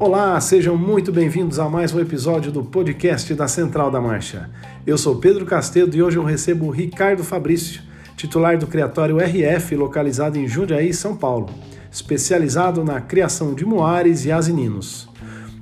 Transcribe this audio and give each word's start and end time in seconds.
Olá, 0.00 0.40
sejam 0.40 0.78
muito 0.78 1.12
bem-vindos 1.12 1.58
a 1.58 1.68
mais 1.68 1.92
um 1.92 2.00
episódio 2.00 2.50
do 2.50 2.64
podcast 2.64 3.34
da 3.34 3.46
Central 3.46 3.90
da 3.90 4.00
Marcha. 4.00 4.48
Eu 4.86 4.96
sou 4.96 5.16
Pedro 5.16 5.44
Castedo 5.44 5.94
e 5.94 6.02
hoje 6.02 6.16
eu 6.16 6.24
recebo 6.24 6.64
o 6.64 6.70
Ricardo 6.70 7.22
Fabrício, 7.22 7.82
titular 8.16 8.56
do 8.56 8.66
Criatório 8.66 9.18
RF, 9.18 9.76
localizado 9.76 10.38
em 10.38 10.48
Jundiaí, 10.48 10.94
São 10.94 11.14
Paulo, 11.14 11.50
especializado 11.92 12.82
na 12.82 13.02
criação 13.02 13.54
de 13.54 13.66
moares 13.66 14.24
e 14.24 14.32
asininos. 14.32 15.06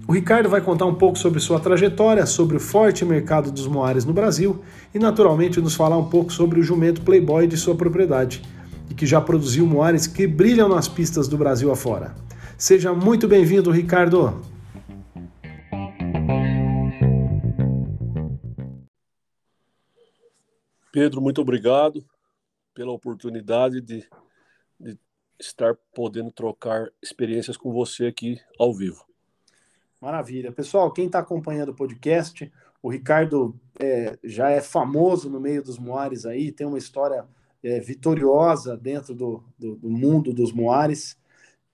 O 0.07 0.13
Ricardo 0.13 0.49
vai 0.49 0.61
contar 0.61 0.87
um 0.87 0.95
pouco 0.95 1.19
sobre 1.19 1.41
sua 1.41 1.59
trajetória, 1.59 2.25
sobre 2.25 2.59
o 2.59 2.61
forte 2.61 3.05
mercado 3.05 3.51
dos 3.51 3.67
moares 3.67 4.05
no 4.05 4.13
Brasil 4.13 4.61
e, 4.95 5.01
naturalmente, 5.01 5.61
nos 5.61 5.75
falar 5.75 5.99
um 5.99 6.09
pouco 6.09 6.33
sobre 6.33 6.61
o 6.61 6.63
jumento 6.63 7.01
Playboy 7.01 7.49
de 7.49 7.57
sua 7.57 7.75
propriedade 7.75 8.41
e 8.89 8.95
que 8.95 9.05
já 9.05 9.21
produziu 9.21 9.67
moares 9.67 10.07
que 10.07 10.29
brilham 10.29 10.69
nas 10.69 10.87
pistas 10.87 11.27
do 11.27 11.37
Brasil 11.37 11.73
afora. 11.73 12.15
Seja 12.59 12.93
muito 12.93 13.29
bem-vindo, 13.29 13.71
Ricardo. 13.71 14.43
Pedro, 20.91 21.21
muito 21.21 21.41
obrigado 21.41 22.05
pela 22.75 22.91
oportunidade 22.91 23.81
de, 23.81 24.05
de 24.81 24.99
estar 25.39 25.77
podendo 25.95 26.33
trocar 26.33 26.89
experiências 27.01 27.57
com 27.57 27.73
você 27.73 28.07
aqui 28.07 28.41
ao 28.59 28.75
vivo. 28.75 29.07
Maravilha. 30.01 30.51
Pessoal, 30.51 30.93
quem 30.93 31.07
está 31.07 31.21
acompanhando 31.21 31.69
o 31.69 31.77
podcast, 31.77 32.53
o 32.83 32.91
Ricardo 32.91 33.55
é, 33.79 34.19
já 34.25 34.51
é 34.51 34.61
famoso 34.61 35.31
no 35.31 35.39
meio 35.39 35.63
dos 35.63 35.79
moares 35.79 36.27
aí, 36.27 36.51
tem 36.51 36.67
uma 36.67 36.79
história 36.79 37.25
é, 37.63 37.79
vitoriosa 37.79 38.77
dentro 38.77 39.15
do, 39.15 39.45
do, 39.57 39.77
do 39.77 39.89
mundo 39.89 40.33
dos 40.33 40.51
moares 40.51 41.17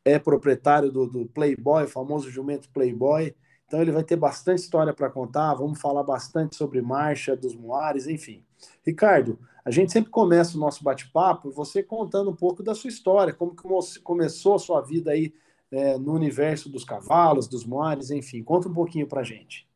é 0.05 0.19
proprietário 0.19 0.91
do, 0.91 1.07
do 1.07 1.27
Playboy, 1.27 1.85
o 1.85 1.89
famoso 1.89 2.31
jumento 2.31 2.69
Playboy. 2.71 3.35
Então 3.67 3.81
ele 3.81 3.91
vai 3.91 4.05
ter 4.05 4.17
bastante 4.17 4.59
história 4.59 4.93
para 4.93 5.11
contar. 5.11 5.55
Vamos 5.55 5.81
falar 5.81 6.03
bastante 6.03 6.55
sobre 6.57 6.83
marcha 6.83 7.35
dos 7.35 7.57
Moares, 7.57 8.07
enfim. 8.07 8.45
Ricardo, 8.85 9.39
a 9.65 9.71
gente 9.71 9.91
sempre 9.91 10.11
começa 10.11 10.57
o 10.57 10.61
nosso 10.61 10.85
bate-papo 10.85 11.51
você 11.51 11.83
contando 11.83 12.31
um 12.31 12.37
pouco 12.37 12.63
da 12.63 12.75
sua 12.75 12.89
história, 12.89 13.33
como 13.33 13.57
que 13.57 14.01
começou 14.01 14.55
a 14.55 14.59
sua 14.59 14.81
vida 14.83 15.11
aí 15.11 15.33
é, 15.71 15.99
no 15.99 16.13
universo 16.13 16.69
dos 16.69 16.85
cavalos, 16.85 17.49
dos 17.49 17.65
Moares, 17.65 18.11
enfim. 18.11 18.43
Conta 18.45 18.69
um 18.69 18.75
pouquinho 18.75 19.07
para 19.07 19.23
gente. 19.23 19.67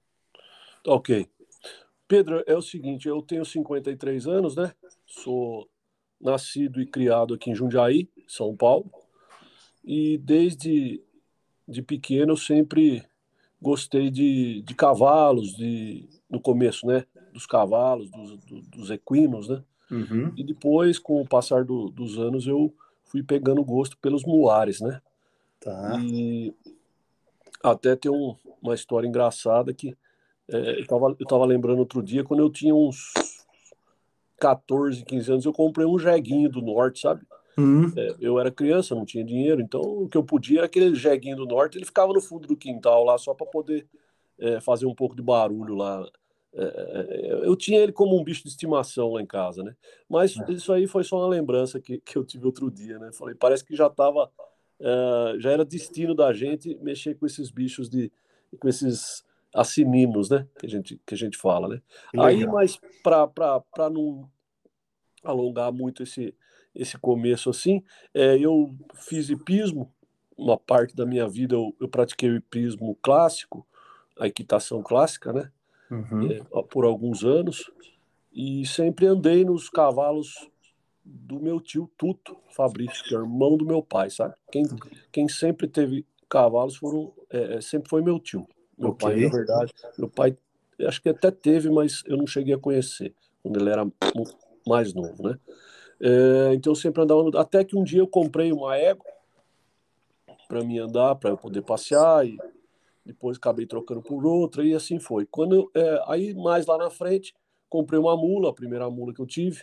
Ok. 0.87 1.27
Pedro, 2.07 2.43
é 2.47 2.55
o 2.55 2.63
seguinte, 2.63 3.09
eu 3.09 3.21
tenho 3.21 3.45
53 3.45 4.27
anos, 4.27 4.57
né? 4.57 4.73
Sou 5.07 5.69
nascido 6.21 6.81
e 6.81 6.87
criado 6.87 7.35
aqui 7.35 7.51
em 7.51 7.55
Jundiaí, 7.55 8.09
São 8.27 8.57
Paulo. 8.57 8.91
E 9.89 10.19
desde 10.19 11.03
de 11.67 11.81
pequeno 11.81 12.33
eu 12.33 12.37
sempre 12.37 13.03
gostei 13.61 14.11
de, 14.11 14.61
de 14.61 14.75
cavalos, 14.75 15.57
de, 15.57 16.07
no 16.29 16.39
começo, 16.39 16.87
né? 16.87 17.07
Dos 17.33 17.47
cavalos, 17.47 18.11
dos, 18.11 18.39
dos 18.67 18.91
equinos, 18.91 19.49
né? 19.49 19.65
Uhum. 19.91 20.31
E 20.37 20.45
depois, 20.45 20.99
com 20.99 21.23
o 21.23 21.27
passar 21.27 21.65
do, 21.65 21.89
dos 21.89 22.19
anos, 22.19 22.47
eu 22.47 22.71
fui 23.07 23.23
pegando 23.23 23.65
gosto 23.65 23.97
pelos 23.97 24.25
muares, 24.25 24.79
né? 24.83 25.01
Tá. 25.59 25.99
E 26.03 26.55
até 27.63 27.97
tem 27.97 28.13
um, 28.13 28.37
uma 28.61 28.75
história 28.75 29.09
engraçada 29.09 29.73
que 29.73 29.97
é, 30.49 30.81
eu, 30.81 30.87
tava, 30.87 31.17
eu 31.19 31.27
tava 31.27 31.47
lembrando 31.47 31.79
outro 31.79 32.03
dia, 32.03 32.23
quando 32.23 32.41
eu 32.41 32.51
tinha 32.51 32.75
uns 32.75 33.13
14, 34.39 35.03
15 35.03 35.33
anos, 35.33 35.45
eu 35.47 35.53
comprei 35.53 35.87
um 35.87 35.99
jeguinho 35.99 36.51
do 36.51 36.61
norte, 36.61 37.01
sabe? 37.01 37.23
Uhum. 37.59 37.93
É, 37.97 38.15
eu 38.21 38.39
era 38.39 38.53
criança, 38.53 38.95
não 38.95 39.05
tinha 39.05 39.25
dinheiro, 39.25 39.61
então 39.61 39.81
o 39.81 40.09
que 40.09 40.17
eu 40.17 40.23
podia 40.23 40.61
era 40.61 40.67
aquele 40.67 40.95
jeguinho 40.95 41.37
do 41.37 41.47
norte, 41.47 41.77
ele 41.77 41.85
ficava 41.85 42.13
no 42.13 42.21
fundo 42.21 42.47
do 42.47 42.57
quintal 42.57 43.03
lá 43.03 43.19
só 43.19 43.35
para 43.35 43.47
poder 43.47 43.87
é, 44.39 44.61
fazer 44.61 44.87
um 44.87 44.95
pouco 44.95 45.17
de 45.17 45.23
barulho 45.23 45.75
lá. 45.75 46.09
É, 46.55 46.63
é, 46.63 47.33
eu 47.45 47.57
tinha 47.57 47.81
ele 47.81 47.93
como 47.93 48.19
um 48.19 48.23
bicho 48.23 48.45
de 48.45 48.49
estimação 48.49 49.13
lá 49.13 49.21
em 49.21 49.27
casa, 49.27 49.65
né? 49.65 49.75
Mas 50.09 50.37
é. 50.39 50.53
isso 50.53 50.73
aí 50.73 50.87
foi 50.87 51.03
só 51.03 51.19
uma 51.19 51.29
lembrança 51.29 51.81
que, 51.81 51.99
que 51.99 52.17
eu 52.17 52.25
tive 52.25 52.47
outro 52.47 52.71
dia, 52.71 52.99
né? 52.99 53.11
Falei, 53.13 53.35
parece 53.35 53.65
que 53.65 53.75
já 53.75 53.89
estava, 53.89 54.31
é, 54.81 55.35
já 55.39 55.51
era 55.51 55.65
destino 55.65 56.15
da 56.15 56.33
gente 56.33 56.79
mexer 56.81 57.17
com 57.17 57.27
esses 57.27 57.51
bichos 57.51 57.91
de, 57.91 58.11
com 58.61 58.69
esses 58.69 59.25
assininos, 59.53 60.31
né? 60.31 60.47
Que 60.59 60.67
a 60.67 60.69
gente, 60.69 61.01
que 61.05 61.15
a 61.15 61.17
gente 61.17 61.37
fala, 61.37 61.67
né? 61.69 61.83
Aí, 62.17 62.47
mas 62.47 62.81
para 63.03 63.91
não 63.91 64.31
alongar 65.25 65.73
muito 65.73 66.05
esse, 66.05 66.35
esse 66.79 66.97
começo 66.97 67.51
assim. 67.51 67.83
É, 68.15 68.39
eu 68.39 68.73
fiz 68.95 69.29
hipismo, 69.29 69.93
uma 70.37 70.57
parte 70.57 70.95
da 70.95 71.05
minha 71.05 71.29
vida 71.29 71.57
eu, 71.57 71.75
eu 71.81 71.89
pratiquei 71.89 72.31
o 72.31 72.37
hipismo 72.37 72.97
clássico, 73.03 73.67
a 74.19 74.29
equitação 74.29 74.83
clássica, 74.83 75.33
né? 75.33 75.51
Uhum. 75.91 76.31
É, 76.31 76.63
por 76.71 76.85
alguns 76.85 77.25
anos. 77.25 77.71
E 78.33 78.65
sempre 78.65 79.07
andei 79.07 79.45
nos 79.45 79.69
cavalos 79.69 80.49
do 81.05 81.41
meu 81.41 81.61
tio 81.61 81.91
Tuto 81.97 82.37
Fabrício, 82.51 83.03
que 83.05 83.15
é 83.15 83.19
irmão 83.19 83.57
do 83.57 83.65
meu 83.65 83.83
pai, 83.83 84.11
sabe? 84.11 84.35
Quem, 84.53 84.65
quem 85.11 85.29
sempre 85.29 85.67
teve 85.67 86.07
cavalos 86.29 86.77
foram, 86.77 87.13
é, 87.31 87.55
é 87.55 87.61
sempre 87.61 87.89
foi 87.89 88.03
meu 88.03 88.21
tio. 88.21 88.47
Meu 88.79 88.91
okay. 88.91 89.09
pai, 89.09 89.21
na 89.25 89.31
verdade, 89.31 89.73
meu 89.99 90.09
pai, 90.09 90.37
acho 90.87 91.03
que 91.03 91.09
até 91.09 91.31
teve, 91.31 91.69
mas 91.71 92.05
eu 92.07 92.17
não 92.17 92.27
cheguei 92.27 92.55
a 92.55 92.59
conhecer 92.59 93.13
quando 93.43 93.59
ele 93.59 93.71
era 93.71 93.85
mais 94.67 94.95
novo, 94.95 95.21
né? 95.27 95.39
É, 96.01 96.55
então 96.55 96.73
eu 96.73 96.77
sempre 96.77 97.03
andava 97.03 97.29
até 97.41 97.65
que 97.65 97.77
um 97.77 97.83
dia 97.83 98.01
eu 98.01 98.07
comprei 98.07 98.53
uma 98.53 98.77
égua 98.77 99.05
para 100.47 100.65
mim 100.65 100.79
andar, 100.79 101.15
para 101.17 101.31
eu 101.31 101.37
poder 101.37 101.63
passear 101.63 102.27
e 102.27 102.39
depois 103.05 103.37
acabei 103.37 103.67
trocando 103.67 104.03
por 104.03 104.25
outra 104.25 104.65
e 104.65 104.75
assim 104.75 104.99
foi. 104.99 105.27
Quando 105.27 105.71
é, 105.75 106.03
aí 106.07 106.35
mais 106.35 106.67
lá 106.67 106.79
na 106.79 106.91
frente 106.91 107.35
comprei 107.69 107.99
uma 107.99 108.17
mula, 108.17 108.51
a 108.51 108.55
primeira 108.55 108.89
mula 108.89 109.13
que 109.13 109.21
eu 109.21 109.27
tive, 109.27 109.63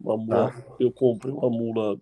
uma 0.00 0.16
mula, 0.16 0.54
ah. 0.54 0.74
eu 0.78 0.92
comprei 0.92 1.32
uma 1.32 1.48
mula 1.48 1.98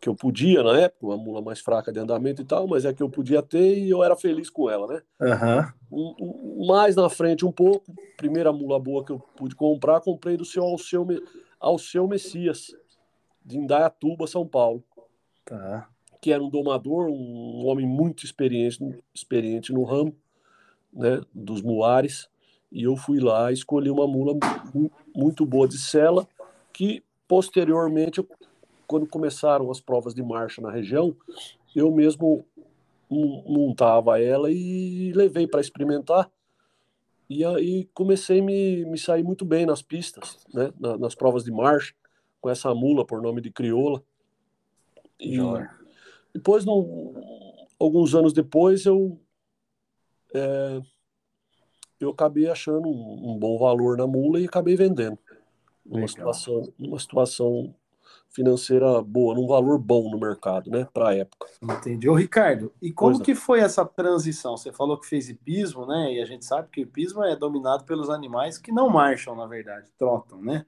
que 0.00 0.08
eu 0.08 0.14
podia 0.14 0.62
na 0.62 0.78
época, 0.78 1.06
uma 1.06 1.16
mula 1.16 1.42
mais 1.42 1.58
fraca 1.58 1.92
de 1.92 1.98
andamento 1.98 2.40
e 2.40 2.44
tal, 2.44 2.68
mas 2.68 2.84
é 2.84 2.92
que 2.92 3.02
eu 3.02 3.10
podia 3.10 3.42
ter 3.42 3.78
e 3.78 3.90
eu 3.90 4.04
era 4.04 4.14
feliz 4.14 4.48
com 4.48 4.70
ela, 4.70 4.86
né? 4.86 5.02
Uhum. 5.20 5.72
Um, 5.90 6.14
um, 6.20 6.66
mais 6.66 6.94
na 6.94 7.08
frente 7.08 7.44
um 7.44 7.50
pouco, 7.50 7.92
primeira 8.16 8.52
mula 8.52 8.78
boa 8.78 9.04
que 9.04 9.10
eu 9.10 9.18
pude 9.18 9.56
comprar, 9.56 10.00
comprei 10.00 10.36
do 10.36 10.44
seu 10.44 10.62
Alceu, 10.62 11.04
Alceu 11.58 12.06
Messias, 12.06 12.72
de 13.48 13.58
Indaiatuba, 13.58 14.26
São 14.26 14.46
Paulo. 14.46 14.84
Tá. 15.44 15.88
Que 16.20 16.32
era 16.32 16.42
um 16.42 16.50
domador, 16.50 17.08
um 17.08 17.66
homem 17.66 17.86
muito 17.86 18.24
experiente, 18.24 18.78
experiente 19.14 19.72
no 19.72 19.84
ramo 19.84 20.14
né, 20.92 21.20
dos 21.34 21.62
muares. 21.62 22.28
E 22.70 22.82
eu 22.82 22.96
fui 22.96 23.18
lá 23.18 23.50
e 23.50 23.54
escolhi 23.54 23.90
uma 23.90 24.06
mula 24.06 24.34
muito 25.14 25.46
boa 25.46 25.66
de 25.66 25.78
sela, 25.78 26.28
que 26.72 27.02
posteriormente, 27.26 28.22
quando 28.86 29.06
começaram 29.06 29.70
as 29.70 29.80
provas 29.80 30.14
de 30.14 30.22
marcha 30.22 30.60
na 30.60 30.70
região, 30.70 31.16
eu 31.74 31.90
mesmo 31.90 32.44
montava 33.10 34.20
ela 34.20 34.50
e 34.50 35.12
levei 35.14 35.46
para 35.46 35.62
experimentar. 35.62 36.30
E 37.30 37.42
aí 37.44 37.88
comecei 37.94 38.40
a 38.40 38.42
me, 38.42 38.84
me 38.84 38.98
sair 38.98 39.22
muito 39.22 39.46
bem 39.46 39.64
nas 39.64 39.80
pistas, 39.80 40.38
né, 40.52 40.70
nas 40.98 41.14
provas 41.14 41.44
de 41.44 41.50
marcha 41.50 41.94
com 42.40 42.50
essa 42.50 42.74
mula 42.74 43.04
por 43.04 43.20
nome 43.20 43.40
de 43.40 43.50
crioula. 43.50 44.02
E 45.20 45.38
depois, 46.32 46.64
alguns 47.78 48.14
anos 48.14 48.32
depois, 48.32 48.86
eu 48.86 49.20
é, 50.34 50.80
eu 52.00 52.10
acabei 52.10 52.48
achando 52.48 52.88
um, 52.88 53.32
um, 53.32 53.38
bom 53.38 53.58
valor 53.58 53.96
na 53.96 54.06
mula 54.06 54.40
e 54.40 54.46
acabei 54.46 54.76
vendendo. 54.76 55.18
Numa 55.84 56.06
situação, 56.06 56.72
numa 56.78 56.98
situação 56.98 57.74
financeira 58.28 59.02
boa, 59.02 59.34
num 59.34 59.46
valor 59.46 59.78
bom 59.78 60.10
no 60.10 60.18
mercado, 60.18 60.70
né, 60.70 60.86
para 60.92 61.08
a 61.08 61.14
época. 61.14 61.48
Entendi. 61.62 62.08
Ô, 62.08 62.14
Ricardo, 62.14 62.72
e 62.80 62.92
como 62.92 63.14
pois 63.14 63.24
que 63.24 63.34
não. 63.34 63.40
foi 63.40 63.60
essa 63.60 63.84
transição? 63.84 64.56
Você 64.56 64.70
falou 64.70 64.98
que 64.98 65.06
fez 65.06 65.28
hipismo, 65.28 65.86
né? 65.86 66.12
E 66.12 66.20
a 66.20 66.26
gente 66.26 66.44
sabe 66.44 66.68
que 66.70 66.80
o 66.80 66.82
hipismo 66.82 67.24
é 67.24 67.34
dominado 67.34 67.84
pelos 67.84 68.10
animais 68.10 68.58
que 68.58 68.70
não 68.70 68.88
marcham, 68.88 69.34
na 69.34 69.46
verdade, 69.46 69.88
trotam, 69.98 70.42
né? 70.42 70.66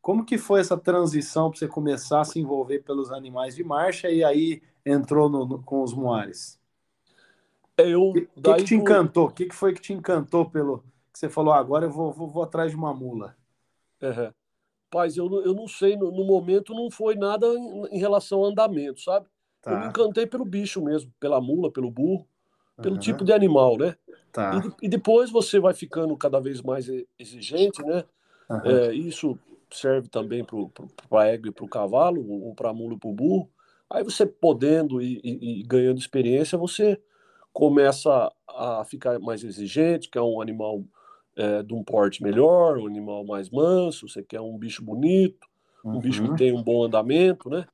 Como 0.00 0.24
que 0.24 0.38
foi 0.38 0.60
essa 0.60 0.76
transição 0.76 1.50
para 1.50 1.58
você 1.58 1.68
começar 1.68 2.20
a 2.20 2.24
se 2.24 2.38
envolver 2.40 2.80
pelos 2.80 3.10
animais 3.10 3.54
de 3.54 3.64
marcha 3.64 4.10
e 4.10 4.24
aí 4.24 4.62
entrou 4.84 5.28
no, 5.28 5.44
no, 5.44 5.62
com 5.62 5.82
os 5.82 5.92
moares? 5.92 6.58
É, 7.76 7.88
eu, 7.88 8.10
o 8.10 8.12
que, 8.12 8.26
que, 8.26 8.54
que, 8.54 8.64
te 8.64 8.74
encantou? 8.74 9.26
O 9.26 9.30
que, 9.30 9.46
que 9.46 9.54
foi 9.54 9.72
que 9.72 9.80
te 9.80 9.92
encantou 9.92 10.48
pelo 10.48 10.82
que 11.12 11.18
você 11.18 11.28
falou? 11.28 11.52
Ah, 11.52 11.58
agora 11.58 11.86
eu 11.86 11.90
vou, 11.90 12.12
vou, 12.12 12.28
vou 12.28 12.42
atrás 12.42 12.70
de 12.70 12.76
uma 12.76 12.92
mula. 12.94 13.36
Uhum. 14.02 14.32
Paz, 14.90 15.16
eu, 15.16 15.30
eu 15.44 15.54
não 15.54 15.68
sei, 15.68 15.96
no, 15.96 16.10
no 16.10 16.24
momento 16.24 16.74
não 16.74 16.90
foi 16.90 17.14
nada 17.14 17.46
em, 17.46 17.86
em 17.92 17.98
relação 17.98 18.38
ao 18.38 18.46
andamento, 18.46 19.00
sabe? 19.00 19.26
Tá. 19.60 19.72
Eu 19.72 19.80
me 19.80 19.86
encantei 19.88 20.26
pelo 20.26 20.44
bicho 20.44 20.82
mesmo, 20.82 21.12
pela 21.20 21.40
mula, 21.40 21.70
pelo 21.70 21.90
burro, 21.90 22.26
pelo 22.80 22.94
uhum. 22.94 23.00
tipo 23.00 23.24
de 23.24 23.32
animal, 23.32 23.76
né? 23.76 23.96
Tá. 24.32 24.60
E, 24.80 24.86
e, 24.86 24.88
depois 24.88 25.30
você 25.30 25.58
vai 25.58 25.74
ficando 25.74 26.16
cada 26.16 26.40
vez 26.40 26.62
mais 26.62 26.88
exigente, 27.18 27.82
né? 27.82 28.04
Uhum. 28.48 28.60
É, 28.64 28.94
isso 28.94 29.38
serve 29.70 30.08
também 30.08 30.44
para 30.44 31.20
a 31.20 31.26
égua 31.26 31.48
e 31.48 31.52
para 31.52 31.64
o 31.64 31.68
cavalo, 31.68 32.26
ou 32.28 32.54
para 32.54 32.70
a 32.70 32.74
mula 32.74 32.94
e 32.94 32.98
para 32.98 33.08
o 33.08 33.12
burro. 33.12 33.50
Aí 33.90 34.04
você 34.04 34.26
podendo 34.26 35.00
e, 35.00 35.20
e, 35.24 35.60
e, 35.60 35.62
ganhando 35.62 35.98
experiência, 35.98 36.58
você 36.58 37.00
começa 37.52 38.30
a 38.46 38.84
ficar 38.84 39.18
mais 39.18 39.42
exigente, 39.42 40.10
quer 40.10 40.20
um 40.20 40.40
animal 40.40 40.84
é, 41.36 41.62
de 41.62 41.74
um 41.74 41.82
porte 41.82 42.22
melhor, 42.22 42.78
um 42.78 42.86
animal 42.86 43.24
mais 43.24 43.50
manso, 43.50 44.08
você 44.08 44.22
quer 44.22 44.40
um 44.40 44.58
bicho 44.58 44.84
bonito, 44.84 45.46
um 45.84 45.94
uhum. 45.94 46.00
bicho 46.00 46.22
que 46.22 46.36
tem 46.36 46.52
um 46.52 46.62
bom 46.62 46.84
andamento, 46.84 47.48
né? 47.48 47.66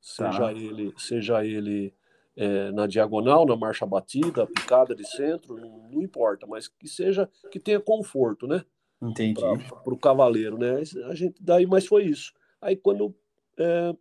Seja 0.00 0.38
tá. 0.38 0.52
ele, 0.52 0.92
seja 0.98 1.44
ele 1.44 1.94
é, 2.36 2.70
na 2.72 2.86
diagonal, 2.86 3.46
na 3.46 3.56
marcha 3.56 3.86
batida, 3.86 4.46
picada 4.46 4.94
de 4.94 5.04
centro, 5.08 5.56
não, 5.56 5.88
não, 5.90 6.02
importa, 6.02 6.46
mas 6.46 6.68
que 6.68 6.86
seja 6.86 7.28
que 7.50 7.58
tenha 7.58 7.80
conforto, 7.80 8.46
né? 8.46 8.64
Entendi. 9.10 9.40
Para 9.40 9.94
o 9.94 9.98
cavaleiro, 9.98 10.58
né? 10.58 10.82
A 11.08 11.14
gente 11.14 11.36
daí, 11.40 11.66
mas 11.66 11.86
foi 11.86 12.04
isso. 12.04 12.32
Aí 12.60 12.76
quando, 12.76 13.14
é, 13.58 13.94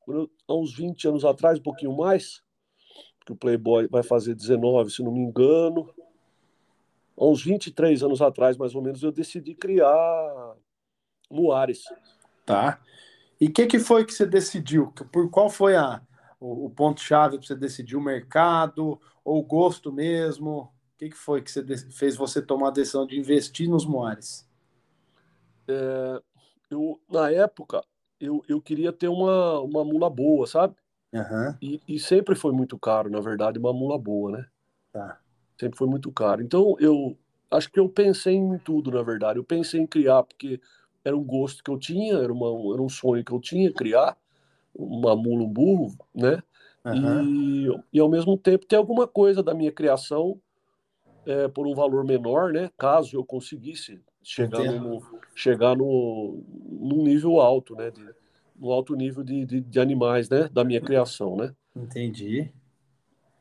quando 0.00 0.30
há 0.48 0.54
uns 0.54 0.74
20 0.74 1.08
anos 1.08 1.24
atrás, 1.24 1.58
um 1.58 1.62
pouquinho 1.62 1.96
mais, 1.96 2.42
que 3.24 3.32
o 3.32 3.36
Playboy 3.36 3.86
vai 3.88 4.02
fazer 4.02 4.34
19, 4.34 4.90
se 4.90 5.02
não 5.02 5.12
me 5.12 5.20
engano, 5.20 5.88
há 7.16 7.24
uns 7.24 7.44
23 7.44 8.02
anos 8.02 8.20
atrás, 8.20 8.56
mais 8.56 8.74
ou 8.74 8.82
menos, 8.82 9.02
eu 9.02 9.12
decidi 9.12 9.54
criar 9.54 10.56
Muares. 11.30 11.84
Tá. 12.44 12.80
E 13.40 13.46
o 13.46 13.52
que, 13.52 13.66
que 13.66 13.78
foi 13.78 14.04
que 14.04 14.12
você 14.12 14.26
decidiu? 14.26 14.92
Por 15.12 15.30
qual 15.30 15.48
foi 15.48 15.76
a, 15.76 16.02
o, 16.40 16.66
o 16.66 16.70
ponto-chave 16.70 17.38
para 17.38 17.46
você 17.46 17.54
decidir 17.54 17.96
o 17.96 18.00
mercado 18.00 19.00
ou 19.24 19.38
o 19.38 19.42
gosto 19.42 19.92
mesmo? 19.92 20.72
O 21.00 21.02
que, 21.02 21.08
que 21.08 21.16
foi 21.16 21.40
que 21.40 21.50
você 21.50 21.64
fez 21.90 22.14
você 22.14 22.42
tomar 22.42 22.68
a 22.68 22.72
decisão 22.72 23.06
de 23.06 23.18
investir 23.18 23.66
nos 23.70 23.86
Moares? 23.86 24.46
É, 25.66 26.20
eu, 26.70 27.00
na 27.10 27.30
época, 27.30 27.82
eu, 28.20 28.44
eu 28.46 28.60
queria 28.60 28.92
ter 28.92 29.08
uma, 29.08 29.60
uma 29.60 29.82
mula 29.82 30.10
boa, 30.10 30.46
sabe? 30.46 30.74
Uhum. 31.10 31.54
E, 31.62 31.80
e, 31.88 31.98
sempre 31.98 32.34
foi 32.34 32.52
muito 32.52 32.78
caro, 32.78 33.08
na 33.08 33.18
verdade, 33.18 33.58
uma 33.58 33.72
mula 33.72 33.98
boa, 33.98 34.30
né? 34.32 34.46
Tá. 34.92 35.18
Sempre 35.58 35.78
foi 35.78 35.88
muito 35.88 36.12
caro. 36.12 36.42
Então, 36.42 36.76
eu 36.78 37.16
acho 37.50 37.72
que 37.72 37.80
eu 37.80 37.88
pensei 37.88 38.34
em 38.34 38.58
tudo, 38.58 38.90
na 38.90 39.02
verdade. 39.02 39.38
Eu 39.38 39.44
pensei 39.44 39.80
em 39.80 39.86
criar, 39.86 40.22
porque 40.22 40.60
era 41.02 41.16
um 41.16 41.24
gosto 41.24 41.64
que 41.64 41.70
eu 41.70 41.78
tinha, 41.78 42.12
era, 42.12 42.30
uma, 42.30 42.74
era 42.74 42.82
um 42.82 42.90
sonho 42.90 43.24
que 43.24 43.32
eu 43.32 43.40
tinha, 43.40 43.72
criar 43.72 44.18
uma 44.74 45.16
mula, 45.16 45.44
um 45.44 45.48
burro, 45.48 45.96
né? 46.14 46.42
Uhum. 46.84 47.24
E, 47.24 47.80
e 47.94 47.98
ao 47.98 48.08
mesmo 48.10 48.36
tempo 48.36 48.66
ter 48.66 48.76
alguma 48.76 49.08
coisa 49.08 49.42
da 49.42 49.54
minha 49.54 49.72
criação 49.72 50.38
é, 51.26 51.48
por 51.48 51.66
um 51.66 51.74
valor 51.74 52.04
menor, 52.04 52.52
né? 52.52 52.70
Caso 52.76 53.16
eu 53.16 53.24
conseguisse 53.24 54.00
chegar 54.22 54.64
no, 54.64 55.02
chegar 55.34 55.76
no 55.76 56.42
num 56.68 57.02
nível 57.02 57.40
alto, 57.40 57.74
né? 57.74 57.90
De, 57.90 58.06
no 58.56 58.70
alto 58.70 58.94
nível 58.94 59.24
de, 59.24 59.44
de, 59.46 59.60
de, 59.60 59.80
animais, 59.80 60.28
né? 60.28 60.48
Da 60.52 60.64
minha 60.64 60.80
criação, 60.80 61.36
né? 61.36 61.54
Entendi. 61.74 62.52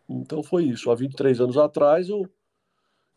Então 0.08 0.42
foi 0.42 0.64
isso. 0.64 0.90
Há 0.90 0.96
23 0.96 1.42
anos 1.42 1.58
atrás 1.58 2.10
eu 2.10 2.30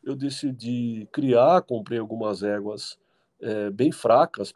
eu 0.04 0.16
decidi 0.16 1.08
criar, 1.12 1.62
comprei 1.62 1.98
algumas 1.98 2.42
éguas 2.42 2.98
é, 3.40 3.70
bem 3.70 3.90
fracas, 3.90 4.52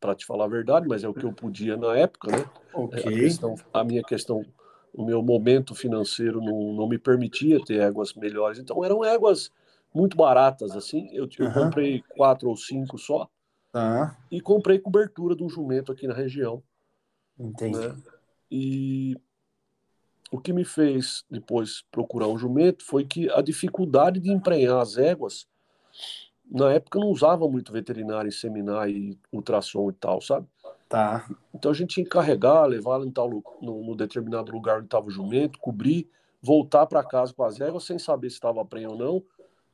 para 0.00 0.14
te 0.14 0.24
falar 0.24 0.44
a 0.44 0.48
verdade, 0.48 0.86
mas 0.88 1.04
é 1.04 1.08
o 1.08 1.14
que 1.14 1.24
eu 1.24 1.32
podia 1.32 1.76
na 1.76 1.96
época, 1.96 2.30
né? 2.30 2.44
Ok. 2.72 3.00
A, 3.00 3.02
questão, 3.02 3.54
a 3.72 3.84
minha 3.84 4.02
questão, 4.02 4.44
o 4.94 5.04
meu 5.04 5.22
momento 5.22 5.74
financeiro 5.74 6.40
não, 6.40 6.72
não 6.72 6.88
me 6.88 6.98
permitia 6.98 7.62
ter 7.64 7.80
éguas 7.80 8.14
melhores, 8.14 8.58
então 8.58 8.84
eram 8.84 9.04
éguas 9.04 9.50
muito 9.92 10.16
baratas, 10.16 10.76
assim. 10.76 11.08
Eu, 11.12 11.28
eu 11.38 11.46
uhum. 11.46 11.52
comprei 11.52 12.02
quatro 12.16 12.48
ou 12.48 12.56
cinco 12.56 12.96
só. 12.96 13.28
Tá. 13.72 14.16
E 14.30 14.40
comprei 14.40 14.78
cobertura 14.78 15.34
de 15.34 15.42
um 15.42 15.48
jumento 15.48 15.90
aqui 15.90 16.06
na 16.06 16.14
região. 16.14 16.62
Entendi. 17.38 17.78
Né? 17.78 17.96
E 18.50 19.16
o 20.30 20.38
que 20.38 20.52
me 20.52 20.64
fez 20.64 21.24
depois 21.30 21.84
procurar 21.90 22.28
um 22.28 22.38
jumento 22.38 22.84
foi 22.84 23.04
que 23.04 23.30
a 23.30 23.42
dificuldade 23.42 24.20
de 24.20 24.30
emprenhar 24.30 24.80
as 24.80 24.96
éguas 24.96 25.46
na 26.50 26.72
época 26.72 26.98
não 26.98 27.08
usava 27.08 27.48
muito 27.48 27.72
veterinário 27.72 28.28
inseminar 28.28 28.88
e 28.88 29.18
ultrassom 29.32 29.90
e 29.90 29.92
tal, 29.94 30.20
sabe? 30.20 30.46
Tá. 30.94 31.26
Então 31.52 31.72
a 31.72 31.74
gente 31.74 31.94
tinha 31.94 32.04
que 32.04 32.10
carregar, 32.10 32.66
levar 32.66 33.00
em 33.00 33.10
tal, 33.10 33.28
no, 33.60 33.82
no 33.82 33.96
determinado 33.96 34.52
lugar 34.52 34.76
onde 34.76 34.84
estava 34.84 35.08
o 35.08 35.10
jumento, 35.10 35.58
cobrir, 35.58 36.08
voltar 36.40 36.86
para 36.86 37.02
casa 37.02 37.34
com 37.34 37.42
as 37.42 37.60
éguas 37.60 37.82
sem 37.82 37.98
saber 37.98 38.30
se 38.30 38.36
estava 38.36 38.64
prenha 38.64 38.88
ou 38.88 38.96
não. 38.96 39.24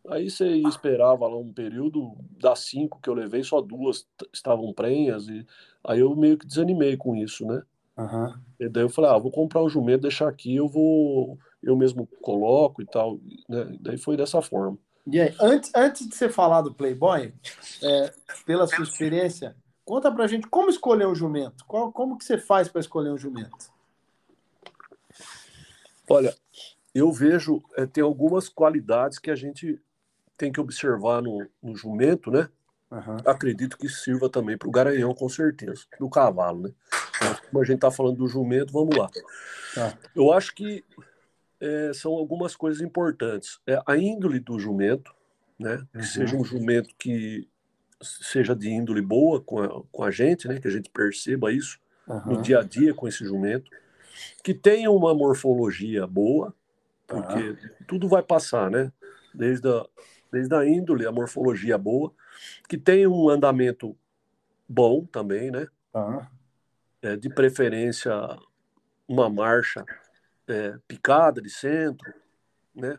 Aí 0.08 0.30
você 0.30 0.46
esperava 0.46 1.28
lá 1.28 1.36
um 1.36 1.52
período, 1.52 2.16
das 2.40 2.60
cinco 2.60 2.98
que 3.02 3.10
eu 3.10 3.12
levei, 3.12 3.44
só 3.44 3.60
duas 3.60 4.06
estavam 4.32 4.72
prenhas, 4.72 5.28
e 5.28 5.46
aí 5.84 6.00
eu 6.00 6.16
meio 6.16 6.38
que 6.38 6.46
desanimei 6.46 6.96
com 6.96 7.14
isso, 7.14 7.44
né? 7.44 7.62
Uhum. 7.98 8.34
E 8.58 8.66
daí 8.70 8.84
eu 8.84 8.88
falei, 8.88 9.10
ah, 9.10 9.18
vou 9.18 9.30
comprar 9.30 9.62
um 9.62 9.68
jumento, 9.68 10.00
deixar 10.00 10.26
aqui, 10.26 10.56
eu 10.56 10.68
vou, 10.68 11.38
eu 11.62 11.76
mesmo 11.76 12.08
coloco 12.22 12.80
e 12.80 12.86
tal, 12.86 13.20
né? 13.46 13.76
Daí 13.78 13.98
foi 13.98 14.16
dessa 14.16 14.40
forma. 14.40 14.78
E 15.06 15.20
aí, 15.20 15.34
antes, 15.38 15.70
antes 15.76 16.08
de 16.08 16.14
você 16.16 16.30
falar 16.30 16.62
do 16.62 16.72
Playboy, 16.72 17.34
é, 17.82 18.12
pela 18.46 18.66
sua 18.66 18.84
experiência, 18.84 19.54
conta 19.90 20.12
pra 20.12 20.28
gente 20.28 20.46
como 20.46 20.70
escolher 20.70 21.08
um 21.08 21.16
jumento. 21.16 21.64
Qual, 21.66 21.90
como 21.90 22.16
que 22.16 22.24
você 22.24 22.38
faz 22.38 22.68
para 22.68 22.80
escolher 22.80 23.10
um 23.10 23.18
jumento? 23.18 23.72
Olha, 26.08 26.32
eu 26.94 27.10
vejo, 27.10 27.60
é, 27.76 27.86
tem 27.86 28.04
algumas 28.04 28.48
qualidades 28.48 29.18
que 29.18 29.32
a 29.32 29.34
gente 29.34 29.82
tem 30.36 30.52
que 30.52 30.60
observar 30.60 31.20
no, 31.20 31.44
no 31.60 31.74
jumento, 31.74 32.30
né? 32.30 32.48
Uhum. 32.88 33.16
Acredito 33.26 33.76
que 33.76 33.88
sirva 33.88 34.30
também 34.30 34.56
para 34.56 34.68
o 34.68 34.70
garanhão, 34.70 35.12
com 35.12 35.28
certeza, 35.28 35.82
do 35.98 36.08
cavalo, 36.08 36.62
né? 36.62 36.74
como 37.50 37.60
a 37.60 37.66
gente 37.66 37.76
está 37.76 37.90
falando 37.90 38.18
do 38.18 38.28
jumento, 38.28 38.72
vamos 38.72 38.96
lá. 38.96 39.10
Tá. 39.74 39.98
Eu 40.14 40.32
acho 40.32 40.54
que 40.54 40.84
é, 41.60 41.90
são 41.92 42.12
algumas 42.12 42.54
coisas 42.54 42.80
importantes. 42.80 43.58
É, 43.66 43.82
a 43.84 43.96
índole 43.96 44.38
do 44.38 44.56
jumento, 44.56 45.12
né? 45.58 45.84
Que 45.90 45.98
uhum. 45.98 46.04
seja 46.04 46.36
um 46.36 46.44
jumento 46.44 46.94
que 46.96 47.48
seja 48.00 48.54
de 48.54 48.70
índole 48.70 49.02
boa 49.02 49.40
com 49.40 49.62
a, 49.62 49.82
com 49.90 50.02
a 50.02 50.10
gente, 50.10 50.48
né? 50.48 50.58
Que 50.58 50.68
a 50.68 50.70
gente 50.70 50.90
perceba 50.90 51.52
isso 51.52 51.78
uhum. 52.06 52.34
no 52.34 52.42
dia 52.42 52.60
a 52.60 52.62
dia 52.62 52.94
com 52.94 53.06
esse 53.06 53.24
jumento. 53.24 53.70
Que 54.42 54.54
tenha 54.54 54.90
uma 54.90 55.14
morfologia 55.14 56.06
boa, 56.06 56.54
tá. 57.06 57.20
porque 57.20 57.56
tudo 57.86 58.08
vai 58.08 58.22
passar, 58.22 58.70
né? 58.70 58.92
Desde 59.34 59.68
a, 59.68 59.86
desde 60.32 60.54
a 60.54 60.66
índole, 60.66 61.06
a 61.06 61.12
morfologia 61.12 61.76
boa. 61.78 62.12
Que 62.68 62.78
tenha 62.78 63.08
um 63.08 63.28
andamento 63.28 63.96
bom 64.68 65.04
também, 65.04 65.50
né? 65.50 65.66
É, 67.02 67.16
de 67.16 67.28
preferência, 67.28 68.12
uma 69.08 69.28
marcha 69.28 69.84
é, 70.46 70.76
picada 70.86 71.40
de 71.40 71.50
centro, 71.50 72.12
né? 72.74 72.98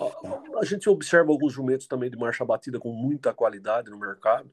A, 0.00 0.60
a, 0.60 0.64
gente 0.64 0.88
observa 0.88 1.30
alguns 1.30 1.52
jumentos 1.52 1.86
também 1.86 2.10
de 2.10 2.16
marcha 2.16 2.44
batida 2.44 2.78
com 2.78 2.90
muita 2.90 3.34
qualidade 3.34 3.90
no 3.90 3.98
mercado. 3.98 4.50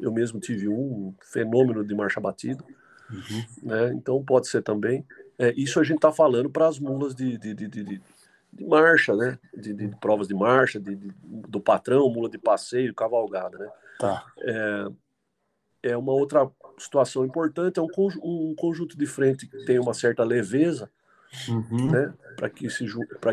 Eu 0.00 0.10
mesmo 0.10 0.40
tive 0.40 0.68
um, 0.68 0.72
um 0.72 1.14
fenômeno 1.20 1.84
de 1.84 1.94
marcha 1.94 2.20
batida, 2.20 2.64
uhum. 3.10 3.44
né? 3.62 3.92
Então 3.92 4.24
pode 4.24 4.48
ser 4.48 4.62
também. 4.62 5.04
É, 5.38 5.52
isso 5.56 5.78
a 5.78 5.84
gente 5.84 5.96
está 5.96 6.10
falando 6.10 6.48
para 6.48 6.66
as 6.66 6.78
mulas 6.78 7.14
de, 7.14 7.36
de, 7.36 7.54
de, 7.54 7.68
de, 7.68 8.00
marcha, 8.66 9.14
né? 9.14 9.38
De, 9.54 9.88
provas 10.00 10.26
de 10.26 10.34
marcha, 10.34 10.80
de, 10.80 10.96
do 11.22 11.60
patrão, 11.60 12.08
mula 12.08 12.30
de 12.30 12.38
passeio, 12.38 12.94
cavalgada, 12.94 13.58
né? 13.58 13.68
Tá. 13.98 14.24
É, 14.40 14.86
é 15.82 15.96
uma 15.96 16.12
outra 16.12 16.50
situação 16.78 17.24
importante, 17.24 17.78
é 17.78 17.82
um, 17.82 17.88
um 18.22 18.54
conjunto 18.54 18.96
de 18.96 19.06
frente 19.06 19.46
que 19.46 19.64
tem 19.64 19.78
uma 19.78 19.94
certa 19.94 20.24
leveza, 20.24 20.90
uhum. 21.48 21.90
né? 21.90 22.14
Para 22.36 22.48
que, 22.48 22.66
esse, 22.66 22.84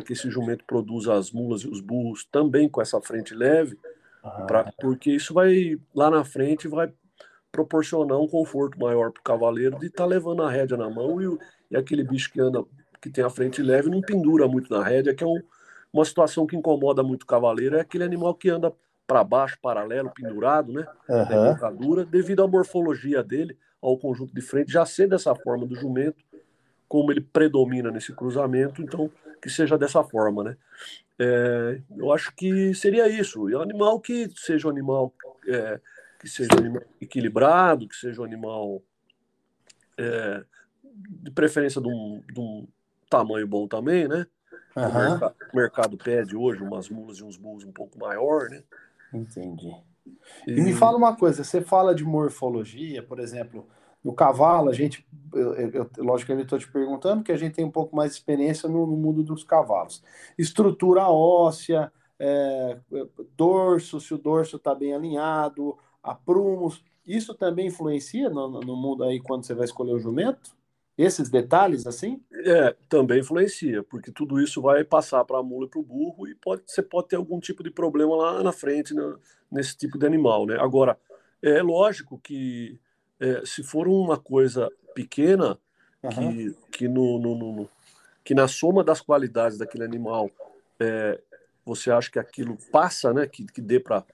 que 0.06 0.14
esse 0.14 0.30
jumento 0.30 0.64
produza 0.66 1.14
as 1.14 1.32
mulas 1.32 1.62
e 1.62 1.68
os 1.68 1.80
burros 1.80 2.26
também 2.26 2.68
com 2.68 2.82
essa 2.82 3.00
frente 3.02 3.34
leve, 3.34 3.78
uhum. 4.24 4.46
pra, 4.46 4.72
porque 4.80 5.12
isso 5.12 5.34
vai, 5.34 5.78
lá 5.94 6.10
na 6.10 6.24
frente, 6.24 6.68
vai 6.68 6.92
proporcionar 7.52 8.20
um 8.20 8.28
conforto 8.28 8.78
maior 8.80 9.12
para 9.12 9.22
o 9.22 9.24
cavaleiro 9.24 9.80
de 9.80 9.88
estar 9.88 10.04
tá 10.04 10.06
levando 10.06 10.44
a 10.44 10.50
rédea 10.50 10.76
na 10.76 10.90
mão 10.90 11.22
e, 11.22 11.38
e, 11.72 11.78
aquele 11.78 12.04
bicho 12.04 12.32
que 12.32 12.42
anda, 12.42 12.64
que 13.02 13.10
tem 13.10 13.24
a 13.24 13.30
frente 13.30 13.62
leve, 13.62 13.90
não 13.90 14.02
pendura 14.02 14.48
muito 14.48 14.70
na 14.74 14.84
rédea, 14.84 15.16
que 15.16 15.24
é 15.24 15.28
um, 15.28 15.42
uma 15.94 16.04
situação 16.04 16.46
que 16.46 16.56
incomoda 16.56 17.02
muito 17.02 17.24
o 17.24 17.28
cavaleiro, 17.28 17.78
é 17.78 17.82
aquele 17.82 18.04
animal 18.04 18.36
que 18.36 18.50
anda 18.50 18.74
para 19.08 19.24
baixo, 19.24 19.58
paralelo, 19.62 20.12
pendurado, 20.14 20.74
né? 20.74 20.86
Uhum. 21.08 22.06
devido 22.06 22.44
à 22.44 22.48
morfologia 22.48 23.24
dele, 23.24 23.58
ao 23.82 23.98
conjunto 23.98 24.34
de 24.34 24.42
frente, 24.42 24.72
já 24.72 24.86
ser 24.86 25.08
dessa 25.08 25.36
forma 25.36 25.66
do 25.66 25.76
jumento, 25.76 26.18
como 26.88 27.12
ele 27.12 27.22
predomina 27.22 27.92
nesse 27.92 28.14
cruzamento, 28.14 28.82
então 28.82 29.12
que 29.42 29.50
seja 29.50 29.78
dessa 29.78 30.04
forma, 30.04 30.44
né? 30.44 30.58
É, 31.20 31.82
eu 31.98 32.12
acho 32.12 32.34
que 32.36 32.74
seria 32.74 33.08
isso. 33.08 33.50
E 33.50 33.56
um 33.56 33.62
animal 33.62 34.00
que 34.00 34.30
seja 34.36 34.68
um 34.68 34.72
animal 34.72 35.14
é, 35.48 35.80
que 36.20 36.28
seja 36.28 36.50
um 36.56 36.60
animal 36.60 36.84
equilibrado, 37.00 37.88
que 37.88 37.96
seja 37.96 38.22
um 38.22 38.26
animal 38.26 38.82
é, 39.98 40.44
de 41.24 41.32
preferência 41.32 41.82
de 41.82 41.88
um, 41.88 42.24
de 42.32 42.40
um, 42.40 42.68
tamanho 43.10 43.48
bom 43.48 43.68
também, 43.68 44.08
né? 44.08 44.26
Uhum. 44.76 44.84
O, 44.84 44.94
mercado, 44.94 45.36
o, 45.54 45.56
mercado, 45.56 45.98
pede 45.98 46.36
hoje 46.36 46.64
umas 46.64 46.90
mulas 46.90 47.18
e 47.18 47.24
uns 47.24 47.38
bulls 47.38 47.64
um 47.64 47.72
pouco 47.72 48.00
maior, 48.00 48.50
né? 48.50 48.64
Entendi. 49.14 49.74
E... 50.48 50.52
e 50.54 50.62
me 50.62 50.74
fala 50.74 50.98
uma 50.98 51.16
coisa, 51.16 51.44
você 51.44 51.62
fala 51.62 51.94
de 51.94 52.04
morfologia, 52.04 53.04
por 53.04 53.20
exemplo, 53.20 53.68
no 54.06 54.14
cavalo, 54.14 54.70
a 54.70 54.74
gente, 54.74 55.04
eu, 55.34 55.54
eu, 55.56 55.90
logicamente, 55.98 56.46
estou 56.46 56.60
te 56.60 56.72
perguntando, 56.72 57.24
que 57.24 57.32
a 57.32 57.38
gente 57.38 57.56
tem 57.56 57.66
um 57.66 57.72
pouco 57.72 57.96
mais 57.96 58.12
de 58.12 58.18
experiência 58.18 58.70
no, 58.70 58.86
no 58.86 58.96
mundo 58.96 59.24
dos 59.24 59.44
cavalos. 59.44 60.04
Estrutura 60.38 61.10
óssea, 61.10 61.92
é, 62.20 62.78
dorso, 63.36 64.00
se 64.00 64.14
o 64.14 64.18
dorso 64.20 64.58
está 64.58 64.76
bem 64.76 64.94
alinhado, 64.94 65.76
aprumos, 66.04 66.84
isso 67.04 67.34
também 67.34 67.66
influencia 67.66 68.30
no, 68.30 68.48
no 68.60 68.76
mundo 68.76 69.04
aí 69.04 69.20
quando 69.20 69.44
você 69.44 69.56
vai 69.56 69.66
escolher 69.66 69.94
o 69.94 70.00
jumento? 70.00 70.56
Esses 70.96 71.28
detalhes, 71.28 71.88
assim? 71.88 72.22
É, 72.32 72.76
também 72.88 73.22
influencia, 73.22 73.82
porque 73.82 74.12
tudo 74.12 74.40
isso 74.40 74.62
vai 74.62 74.84
passar 74.84 75.26
para 75.26 75.40
a 75.40 75.44
mula 75.44 75.66
e 75.66 75.70
para 75.70 75.80
o 75.80 75.84
burro 75.84 76.28
e 76.28 76.36
pode, 76.36 76.62
você 76.68 76.84
pode 76.84 77.08
ter 77.08 77.16
algum 77.16 77.40
tipo 77.40 77.64
de 77.64 77.72
problema 77.72 78.16
lá 78.16 78.44
na 78.44 78.52
frente 78.52 78.94
né, 78.94 79.16
nesse 79.52 79.76
tipo 79.76 79.98
de 79.98 80.06
animal, 80.06 80.46
né? 80.46 80.58
Agora, 80.60 80.96
é 81.42 81.62
lógico 81.64 82.20
que 82.20 82.80
é, 83.20 83.42
se 83.46 83.64
for 83.64 83.88
uma 83.88 84.18
coisa 84.18 84.70
pequena, 84.94 85.58
uhum. 86.04 86.10
que, 86.10 86.58
que, 86.72 86.88
no, 86.88 87.20
no, 87.20 87.36
no, 87.36 87.70
que 88.24 88.34
na 88.34 88.48
soma 88.48 88.84
das 88.84 89.02
qualidades 89.02 89.58
daquele 89.58 89.84
animal 89.84 90.30
é, 90.80 91.20
você 91.66 91.92
acha 91.92 92.12
que 92.12 92.20
aquilo 92.20 92.58
passa, 92.72 93.14
né? 93.14 93.26
Que, 93.28 93.46
que 93.46 93.62
dê 93.62 93.80
para 93.80 94.06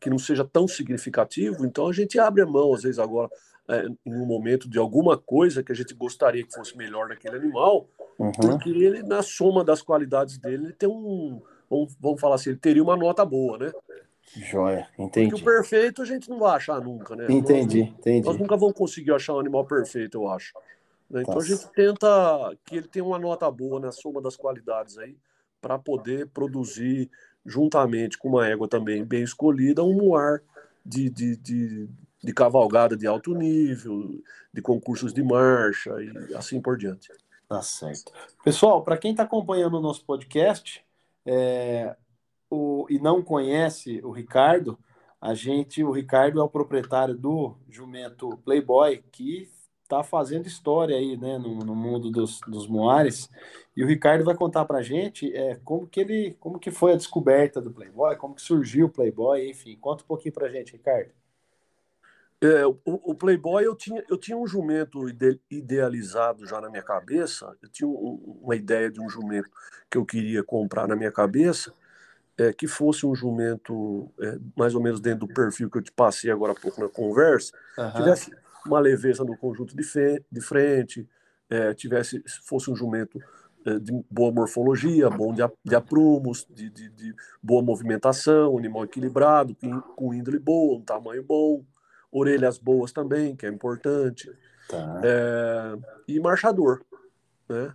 que 0.00 0.10
não 0.10 0.18
seja 0.18 0.44
tão 0.44 0.66
significativo, 0.66 1.64
então 1.64 1.86
a 1.86 1.92
gente 1.92 2.18
abre 2.18 2.42
a 2.42 2.46
mão, 2.46 2.74
às 2.74 2.82
vezes, 2.82 2.98
agora, 2.98 3.30
é, 3.68 3.86
em 4.04 4.14
um 4.14 4.26
momento 4.26 4.68
de 4.68 4.78
alguma 4.78 5.16
coisa 5.16 5.62
que 5.62 5.70
a 5.70 5.74
gente 5.74 5.94
gostaria 5.94 6.44
que 6.44 6.52
fosse 6.52 6.76
melhor 6.76 7.08
naquele 7.08 7.36
animal, 7.36 7.86
uhum. 8.18 8.32
porque 8.32 8.70
ele, 8.70 9.02
na 9.04 9.22
soma 9.22 9.62
das 9.62 9.82
qualidades 9.82 10.38
dele, 10.38 10.64
ele 10.66 10.72
tem 10.72 10.88
um. 10.88 11.40
Vamos, 11.70 11.94
vamos 12.00 12.20
falar 12.20 12.36
assim, 12.36 12.50
ele 12.50 12.58
teria 12.58 12.82
uma 12.82 12.96
nota 12.96 13.24
boa, 13.24 13.58
né? 13.58 13.70
Joia, 14.36 14.88
entendi. 14.98 15.30
Porque 15.30 15.42
o 15.42 15.44
perfeito 15.44 16.02
a 16.02 16.04
gente 16.04 16.28
não 16.28 16.38
vai 16.38 16.56
achar 16.56 16.80
nunca, 16.80 17.16
né? 17.16 17.26
Entendi, 17.28 17.80
nós, 17.80 17.90
entendi. 17.90 18.26
Nós 18.26 18.38
nunca 18.38 18.56
vamos 18.56 18.74
conseguir 18.74 19.12
achar 19.12 19.34
um 19.34 19.40
animal 19.40 19.64
perfeito, 19.64 20.18
eu 20.18 20.28
acho. 20.28 20.52
Né? 21.10 21.22
Então 21.22 21.34
tá. 21.34 21.40
a 21.40 21.44
gente 21.44 21.66
tenta 21.72 22.56
que 22.64 22.76
ele 22.76 22.88
tenha 22.88 23.04
uma 23.04 23.18
nota 23.18 23.50
boa 23.50 23.80
na 23.80 23.90
soma 23.90 24.20
das 24.20 24.36
qualidades 24.36 24.98
aí, 24.98 25.16
para 25.60 25.78
poder 25.78 26.28
produzir, 26.28 27.10
juntamente 27.44 28.18
com 28.18 28.28
uma 28.28 28.46
égua 28.46 28.68
também 28.68 29.04
bem 29.04 29.22
escolhida, 29.22 29.82
um 29.82 29.94
muar 29.94 30.42
de, 30.84 31.10
de, 31.10 31.36
de, 31.36 31.88
de 32.22 32.32
cavalgada 32.32 32.96
de 32.96 33.06
alto 33.06 33.34
nível, 33.34 34.22
de 34.52 34.62
concursos 34.62 35.12
de 35.12 35.22
marcha 35.22 35.90
e 36.00 36.34
assim 36.34 36.60
por 36.60 36.76
diante. 36.76 37.10
Tá 37.48 37.62
certo. 37.62 38.12
Pessoal, 38.44 38.84
para 38.84 38.98
quem 38.98 39.12
está 39.12 39.22
acompanhando 39.22 39.78
o 39.78 39.80
nosso 39.80 40.04
podcast 40.04 40.84
é, 41.26 41.96
o, 42.50 42.86
e 42.88 42.98
não 42.98 43.22
conhece 43.22 44.00
o 44.02 44.10
Ricardo, 44.10 44.78
a 45.20 45.34
gente, 45.34 45.82
o 45.82 45.90
Ricardo 45.90 46.40
é 46.40 46.42
o 46.42 46.48
proprietário 46.48 47.14
do 47.14 47.56
jumento 47.68 48.36
Playboy, 48.44 49.02
que 49.10 49.50
está 49.82 50.04
fazendo 50.04 50.46
história 50.46 50.96
aí, 50.96 51.16
né, 51.16 51.38
no, 51.38 51.58
no 51.60 51.74
mundo 51.74 52.10
dos, 52.10 52.40
dos 52.46 52.68
Moares. 52.68 53.30
E 53.74 53.82
o 53.82 53.86
Ricardo 53.86 54.24
vai 54.24 54.36
contar 54.36 54.64
para 54.66 54.78
a 54.78 54.82
gente 54.82 55.34
é, 55.34 55.58
como 55.64 55.86
que 55.86 56.00
ele, 56.00 56.36
como 56.38 56.58
que 56.58 56.70
foi 56.70 56.92
a 56.92 56.96
descoberta 56.96 57.60
do 57.60 57.70
Playboy, 57.70 58.14
como 58.16 58.34
que 58.34 58.42
surgiu 58.42 58.86
o 58.86 58.90
Playboy, 58.90 59.48
enfim. 59.48 59.76
Conta 59.80 60.04
um 60.04 60.06
pouquinho 60.06 60.34
para 60.34 60.46
a 60.46 60.50
gente, 60.50 60.72
Ricardo. 60.72 61.10
É, 62.40 62.64
o, 62.64 62.78
o, 62.84 63.14
Playboy 63.16 63.64
eu 63.64 63.74
tinha, 63.74 64.04
eu 64.08 64.16
tinha 64.16 64.36
um 64.36 64.46
jumento 64.46 65.08
ide, 65.08 65.40
idealizado 65.50 66.46
já 66.46 66.60
na 66.60 66.70
minha 66.70 66.82
cabeça. 66.82 67.56
Eu 67.60 67.68
tinha 67.68 67.88
um, 67.88 68.40
uma 68.42 68.54
ideia 68.54 68.90
de 68.90 69.00
um 69.00 69.08
jumento 69.08 69.50
que 69.90 69.98
eu 69.98 70.04
queria 70.04 70.44
comprar 70.44 70.86
na 70.86 70.94
minha 70.94 71.10
cabeça, 71.10 71.74
é, 72.38 72.52
que 72.52 72.68
fosse 72.68 73.04
um 73.04 73.14
jumento 73.14 74.10
é, 74.20 74.38
mais 74.56 74.74
ou 74.74 74.80
menos 74.80 75.00
dentro 75.00 75.26
do 75.26 75.34
perfil 75.34 75.68
que 75.68 75.78
eu 75.78 75.82
te 75.82 75.90
passei 75.90 76.30
agora 76.30 76.52
há 76.52 76.54
pouco 76.54 76.80
na 76.80 76.88
conversa, 76.88 77.52
uhum. 77.76 77.92
tivesse 77.92 78.32
uma 78.64 78.78
leveza 78.78 79.24
no 79.24 79.36
conjunto 79.36 79.76
de, 79.76 79.82
fe, 79.82 80.24
de 80.30 80.40
frente, 80.40 81.08
é, 81.50 81.74
tivesse 81.74 82.22
fosse 82.44 82.70
um 82.70 82.76
jumento 82.76 83.18
é, 83.66 83.78
de 83.78 83.92
boa 84.08 84.30
morfologia, 84.30 85.10
bom 85.10 85.34
de, 85.34 85.42
de 85.64 85.74
aprumos, 85.74 86.46
de, 86.48 86.70
de, 86.70 86.88
de, 86.90 87.14
boa 87.42 87.62
movimentação, 87.62 88.56
animal 88.56 88.84
equilibrado, 88.84 89.56
com, 89.56 89.80
com 89.80 90.14
índole 90.14 90.38
boa, 90.38 90.78
um 90.78 90.82
tamanho 90.82 91.24
bom, 91.24 91.64
orelhas 92.12 92.56
boas 92.56 92.92
também, 92.92 93.34
que 93.34 93.46
é 93.46 93.48
importante, 93.48 94.30
tá. 94.68 95.00
é, 95.02 95.76
e 96.06 96.20
marchador, 96.20 96.82
né? 97.48 97.74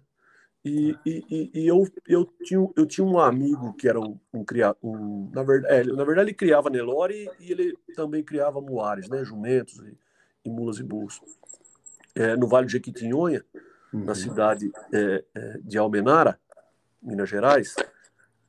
E, 0.65 0.97
e, 1.05 1.51
e, 1.53 1.67
eu, 1.67 1.85
eu, 2.07 2.25
tinha, 2.41 2.69
eu 2.77 2.85
tinha 2.85 3.05
um 3.05 3.19
amigo 3.19 3.73
que 3.73 3.87
era 3.87 3.99
um, 3.99 4.17
um 4.33 4.45
criado, 4.45 4.77
um, 4.81 5.29
na, 5.33 5.43
verdade, 5.43 5.73
é, 5.73 5.83
na 5.83 6.05
verdade 6.05 6.29
ele 6.29 6.37
criava 6.37 6.69
Nelore 6.69 7.29
e 7.37 7.51
ele 7.51 7.77
também 7.93 8.23
criava 8.23 8.61
muares, 8.61 9.09
né, 9.09 9.25
jumentos 9.25 9.77
e, 9.79 9.97
e 10.45 10.49
mulas 10.49 10.79
e 10.79 10.83
burros. 10.83 11.19
É, 12.15 12.37
no 12.37 12.47
Vale 12.47 12.67
de 12.67 12.73
Jequitinhonha, 12.73 13.43
uhum. 13.91 14.05
na 14.05 14.15
cidade 14.15 14.71
é, 14.93 15.23
é, 15.35 15.57
de 15.61 15.77
Almenara, 15.77 16.39
Minas 17.01 17.29
Gerais, 17.29 17.75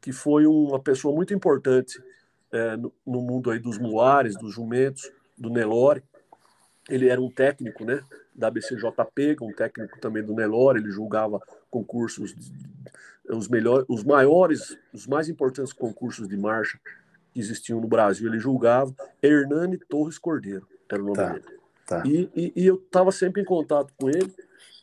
que 0.00 0.12
foi 0.12 0.46
uma 0.46 0.78
pessoa 0.78 1.12
muito 1.12 1.34
importante 1.34 2.00
é, 2.52 2.76
no, 2.76 2.92
no, 3.04 3.20
mundo 3.22 3.50
aí 3.50 3.58
dos 3.58 3.78
muares, 3.78 4.36
dos 4.38 4.54
jumentos, 4.54 5.10
do 5.36 5.50
Nelore. 5.50 6.04
Ele 6.88 7.08
era 7.08 7.20
um 7.20 7.30
técnico, 7.30 7.84
né, 7.84 8.04
da 8.34 8.50
BCJP, 8.50 9.36
um 9.40 9.52
técnico 9.52 9.98
também 10.00 10.22
do 10.22 10.34
Nelore, 10.34 10.80
ele 10.80 10.90
julgava 10.90 11.40
concursos, 11.70 12.34
os 13.28 13.48
melhores, 13.48 13.86
os 13.88 14.02
maiores, 14.02 14.76
os 14.92 15.06
mais 15.06 15.28
importantes 15.28 15.72
concursos 15.72 16.28
de 16.28 16.36
marcha 16.36 16.78
que 17.32 17.40
existiam 17.40 17.80
no 17.80 17.86
Brasil, 17.86 18.28
ele 18.28 18.38
julgava. 18.38 18.94
Hernani 19.22 19.78
Torres 19.78 20.18
Cordeiro 20.18 20.66
era 20.90 21.02
o 21.02 21.06
nome 21.06 21.16
tá. 21.16 21.32
dele. 21.32 21.44
Tá. 21.86 22.02
E, 22.06 22.30
e, 22.34 22.52
e, 22.56 22.66
eu 22.66 22.76
estava 22.76 23.12
sempre 23.12 23.42
em 23.42 23.44
contato 23.44 23.92
com 23.98 24.08
ele 24.08 24.34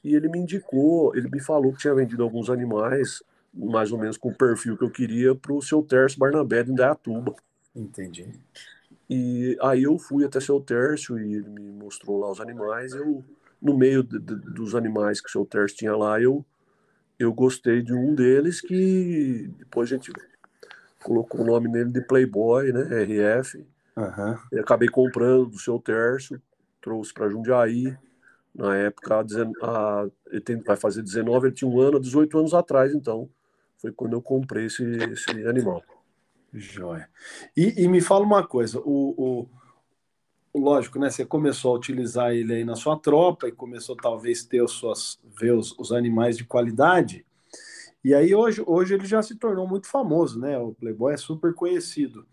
e 0.04 0.16
ele 0.16 0.30
me 0.30 0.40
indicou, 0.40 1.16
ele 1.16 1.30
me 1.30 1.40
falou 1.40 1.74
que 1.74 1.80
tinha 1.80 1.96
vendido 1.96 2.22
alguns 2.22 2.50
animais, 2.50 3.24
mais 3.54 3.92
ou 3.92 3.98
menos 3.98 4.18
com 4.18 4.30
o 4.30 4.36
perfil 4.36 4.78
que 4.78 4.84
eu 4.84 4.90
queria, 4.90 5.34
para 5.34 5.54
o 5.54 5.62
seu 5.62 5.82
Tércio 5.82 6.20
Barnabé 6.20 6.64
de 6.64 6.72
Indaiatuba. 6.72 7.36
Entendi. 7.76 8.28
E 9.10 9.58
aí 9.62 9.84
eu 9.84 9.98
fui 9.98 10.24
até 10.24 10.40
seu 10.40 10.60
Tércio 10.60 11.20
e 11.20 11.36
ele 11.36 11.50
me 11.50 11.72
mostrou 11.72 12.20
lá 12.20 12.32
os 12.32 12.40
animais. 12.40 12.94
Eu, 12.94 13.24
no 13.62 13.78
meio 13.78 14.04
de, 14.04 14.20
de, 14.20 14.36
dos 14.36 14.76
animais 14.76 15.22
que 15.22 15.28
o 15.28 15.32
seu 15.32 15.46
Tércio 15.46 15.78
tinha 15.78 15.96
lá, 15.96 16.20
eu, 16.20 16.46
eu 17.20 17.34
gostei 17.34 17.82
de 17.82 17.94
um 17.94 18.16
deles 18.16 18.62
que 18.62 19.50
depois 19.60 19.92
a 19.92 19.96
gente 19.96 20.12
colocou 21.04 21.42
o 21.42 21.46
nome 21.46 21.68
nele 21.70 21.92
de 21.92 22.02
Playboy, 22.02 22.72
né? 22.72 22.82
RF. 23.04 23.58
Uhum. 23.96 24.38
E 24.54 24.60
acabei 24.60 24.88
comprando 24.88 25.48
do 25.48 25.60
seu 25.60 25.78
Tércio 25.80 26.42
trouxe 26.82 27.14
para 27.14 27.30
Jundiaí. 27.30 27.96
Na 28.54 28.76
época, 28.76 29.24
a, 29.62 30.08
ele 30.30 30.42
tem, 30.42 30.58
vai 30.58 30.76
fazer 30.76 31.02
19, 31.02 31.48
ele 31.48 31.56
tinha 31.56 31.70
um 31.70 31.80
ano, 31.80 32.00
18 32.00 32.38
anos 32.38 32.54
atrás, 32.54 32.94
então. 32.94 33.30
Foi 33.78 33.92
quando 33.94 34.14
eu 34.14 34.22
comprei 34.22 34.66
esse, 34.66 34.84
esse 34.84 35.30
animal. 35.48 35.82
Joia. 36.54 37.08
E, 37.56 37.84
e 37.84 37.88
me 37.88 38.02
fala 38.02 38.26
uma 38.26 38.46
coisa, 38.46 38.80
o, 38.80 39.16
o, 39.18 39.50
lógico, 40.54 41.00
né? 41.00 41.10
Você 41.10 41.26
começou 41.26 41.74
a 41.74 41.78
utilizar 41.78 42.32
ele 42.32 42.54
aí 42.54 42.66
na 42.66 42.76
sua 42.76 42.98
tropa 42.98 43.48
e 43.48 43.52
começou 43.52 43.96
talvez 43.96 44.44
ter 44.44 44.62
os 44.62 44.72
suas, 44.72 45.20
ver 45.40 45.54
os, 45.54 45.78
os 45.78 45.92
animais 45.92 46.38
de 46.38 46.44
qualidade. 46.44 47.26
E 48.04 48.14
aí 48.14 48.34
hoje, 48.34 48.64
hoje 48.66 48.94
ele 48.96 49.06
já 49.06 49.22
se 49.22 49.36
tornou 49.36 49.68
muito 49.68 49.88
famoso, 49.88 50.40
né? 50.40 50.58
O 50.58 50.74
Playboy 50.74 51.14
é 51.14 51.18
super 51.18 51.54
conhecido. 51.54 52.26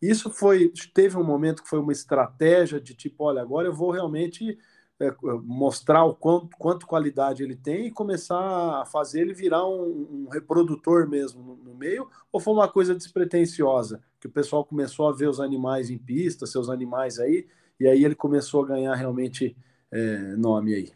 Isso 0.00 0.30
foi, 0.30 0.72
teve 0.94 1.16
um 1.16 1.24
momento 1.24 1.62
que 1.62 1.68
foi 1.68 1.80
uma 1.80 1.92
estratégia 1.92 2.80
de 2.80 2.94
tipo, 2.94 3.24
olha, 3.24 3.42
agora 3.42 3.66
eu 3.66 3.74
vou 3.74 3.90
realmente 3.90 4.56
é, 5.00 5.14
mostrar 5.42 6.04
o 6.04 6.14
quanto, 6.14 6.56
quanto 6.56 6.86
qualidade 6.86 7.42
ele 7.42 7.56
tem 7.56 7.86
e 7.86 7.90
começar 7.90 8.80
a 8.80 8.84
fazer 8.84 9.20
ele 9.20 9.32
virar 9.32 9.64
um, 9.66 10.26
um 10.26 10.28
reprodutor 10.28 11.08
mesmo 11.08 11.42
no, 11.42 11.56
no, 11.56 11.74
meio, 11.74 12.08
ou 12.32 12.40
foi 12.40 12.52
uma 12.52 12.68
coisa 12.68 12.94
despretensiosa, 12.94 14.02
que 14.20 14.26
o 14.26 14.30
pessoal 14.30 14.64
começou 14.64 15.08
a 15.08 15.12
ver 15.12 15.28
os 15.28 15.40
animais 15.40 15.90
em 15.90 15.98
pista, 15.98 16.46
seus 16.46 16.68
animais 16.68 17.18
aí, 17.18 17.46
e 17.80 17.86
aí 17.86 18.04
ele 18.04 18.14
começou 18.14 18.64
a 18.64 18.68
ganhar 18.68 18.94
realmente 18.94 19.56
é, 19.90 20.36
nome 20.36 20.74
aí. 20.74 20.92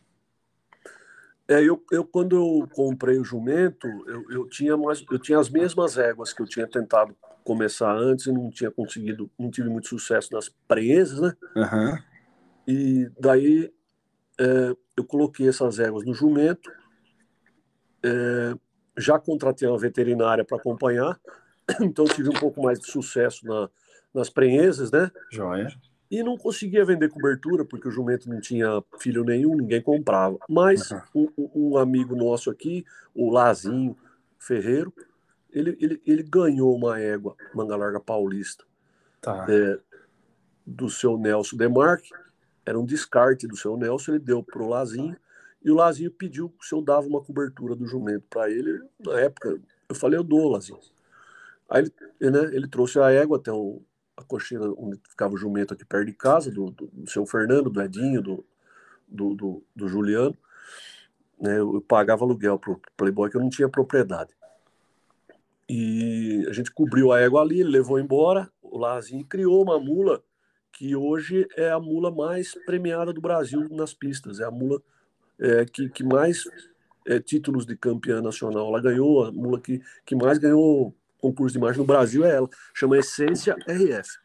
É, 1.49 1.63
eu, 1.63 1.83
eu 1.91 2.05
quando 2.05 2.37
eu 2.37 2.69
comprei 2.75 3.19
o 3.19 3.25
jumento, 3.25 3.87
eu, 4.07 4.31
eu, 4.31 4.49
tinha 4.49 4.77
mais, 4.77 5.05
eu 5.11 5.19
tinha 5.19 5.39
as 5.39 5.51
mesmas 5.51 5.99
éguas 5.99 6.33
que 6.33 6.41
eu 6.41 6.47
tinha 6.47 6.67
tentado 6.67 7.15
começar 7.45 7.93
antes 7.95 8.27
e 8.27 8.33
não 8.33 8.51
tinha 8.51 8.71
conseguido, 8.71 9.31
não 9.39 9.51
tive 9.51 9.69
muito 9.69 9.89
sucesso 9.89 10.33
nas 10.33 10.49
presas, 10.49 11.21
né? 11.21 11.37
Uhum. 11.57 11.99
E 12.67 13.11
daí 13.19 13.73
é, 14.41 14.77
eu 14.97 15.05
coloquei 15.05 15.49
essas 15.49 15.79
éguas 15.79 16.05
no 16.05 16.15
jumento, 16.15 16.71
é, 18.05 18.55
já 18.97 19.19
contratei 19.19 19.69
uma 19.69 19.79
veterinária 19.79 20.45
para 20.45 20.57
acompanhar, 20.57 21.21
então 21.81 22.05
tive 22.05 22.29
um 22.29 22.39
pouco 22.41 22.63
mais 22.63 22.79
de 22.79 22.91
sucesso 22.91 23.45
na, 23.47 23.69
nas 24.15 24.31
prenhesas, 24.31 24.91
né? 24.91 25.11
Joia. 25.31 25.69
E 26.13 26.23
não 26.23 26.37
conseguia 26.37 26.85
vender 26.85 27.09
cobertura, 27.09 27.65
porque 27.65 27.89
o 27.89 27.91
jumento 27.91 28.29
não 28.29 28.39
tinha 28.39 28.85
filho 28.99 29.25
nenhum, 29.25 29.57
ninguém 29.57 29.81
comprava. 29.81 30.39
Mas 30.47 30.91
uhum. 30.91 31.27
um, 31.39 31.51
um, 31.55 31.79
amigo 31.79 32.15
nosso 32.15 32.51
aqui, 32.51 32.85
o 33.15 33.31
Lazinho 33.31 33.97
Ferreiro, 34.39 34.93
ele, 35.51 35.75
ele, 35.81 36.03
ele 36.07 36.23
ganhou 36.23 36.77
uma 36.77 37.01
égua, 37.01 37.35
manga 37.55 37.75
larga 37.77 37.99
paulista, 37.99 38.63
tá. 39.23 39.47
é, 39.49 39.79
do 40.67 40.91
seu 40.91 41.17
Nelson 41.17 41.57
Demarque, 41.57 42.11
era 42.67 42.79
um 42.79 42.85
descarte 42.85 43.47
do 43.47 43.57
seu 43.57 43.75
Nelson, 43.79 44.13
ele 44.13 44.19
deu 44.19 44.43
pro 44.43 44.69
Lazinho, 44.69 45.17
e 45.65 45.71
o 45.71 45.77
Lazinho 45.77 46.11
pediu 46.11 46.53
se 46.61 46.75
eu 46.75 46.83
dava 46.83 47.07
uma 47.07 47.23
cobertura 47.23 47.75
do 47.75 47.87
jumento 47.87 48.27
para 48.29 48.51
ele. 48.51 48.83
Na 49.01 49.19
época, 49.19 49.59
eu 49.89 49.95
falei, 49.95 50.19
eu 50.19 50.23
dou, 50.23 50.51
Lazinho. 50.51 50.79
Aí 51.71 51.91
ele, 52.21 52.31
né, 52.31 52.55
ele 52.55 52.69
trouxe 52.69 52.99
a 52.99 53.11
égua 53.11 53.39
até 53.39 53.51
o, 53.51 53.81
a 54.23 54.27
cocheira 54.27 54.65
onde 54.77 55.01
ficava 55.09 55.35
o 55.35 55.37
jumento 55.37 55.75
aqui 55.75 55.85
perto 55.85 56.07
de 56.07 56.13
casa, 56.13 56.51
do, 56.51 56.71
do, 56.71 56.87
do 56.87 57.11
seu 57.11 57.27
Fernando, 57.27 57.71
do 57.71 57.83
Edinho, 57.83 58.23
do, 58.23 58.45
do, 59.07 59.35
do, 59.35 59.63
do 59.75 59.89
Juliano. 59.89 60.37
Né, 61.41 61.59
eu, 61.59 61.81
pagava 61.81 62.25
aluguel 62.25 62.59
pro 62.59 62.81
Playboy, 62.97 63.31
que 63.31 63.37
eu 63.37 63.41
não 63.41 63.51
tinha 63.51 63.69
propriedade. 63.69 64.35
E 65.69 66.45
a 66.49 66.53
gente 66.53 66.71
cobriu 66.71 67.13
a 67.13 67.21
égua 67.21 67.41
ali, 67.41 67.63
levou 67.63 67.99
embora, 67.99 68.51
o 68.63 68.79
Lazinho 68.79 69.25
criou 69.25 69.63
uma 69.63 69.79
mula 69.79 70.23
que 70.73 70.97
hoje 70.97 71.47
é 71.57 71.71
a 71.71 71.79
mula 71.79 72.11
mais 72.11 72.55
premiada 72.65 73.13
do 73.13 73.21
Brasil 73.21 73.69
nas 73.71 73.93
pistas, 73.93 74.41
é 74.41 74.45
a 74.45 74.51
mula 74.51 74.83
é, 75.39 75.65
que, 75.65 75.89
que 75.89 76.03
mais 76.03 76.45
é, 77.07 77.21
títulos 77.21 77.67
de 77.67 77.77
campeã 77.77 78.21
nacional. 78.21 78.69
Ela 78.69 78.81
ganhou, 78.81 79.25
a 79.25 79.33
mula 79.33 79.61
que, 79.61 79.83
que 80.05 80.15
mais 80.15 80.39
ganhou 80.39 80.95
concurso 81.23 81.53
de 81.53 81.59
imagem 81.59 81.79
no 81.79 81.87
Brasil 81.87 82.25
é 82.25 82.35
ela, 82.35 82.51
chama 82.75 82.99
Essência 82.99 83.57
RF. 83.67 84.19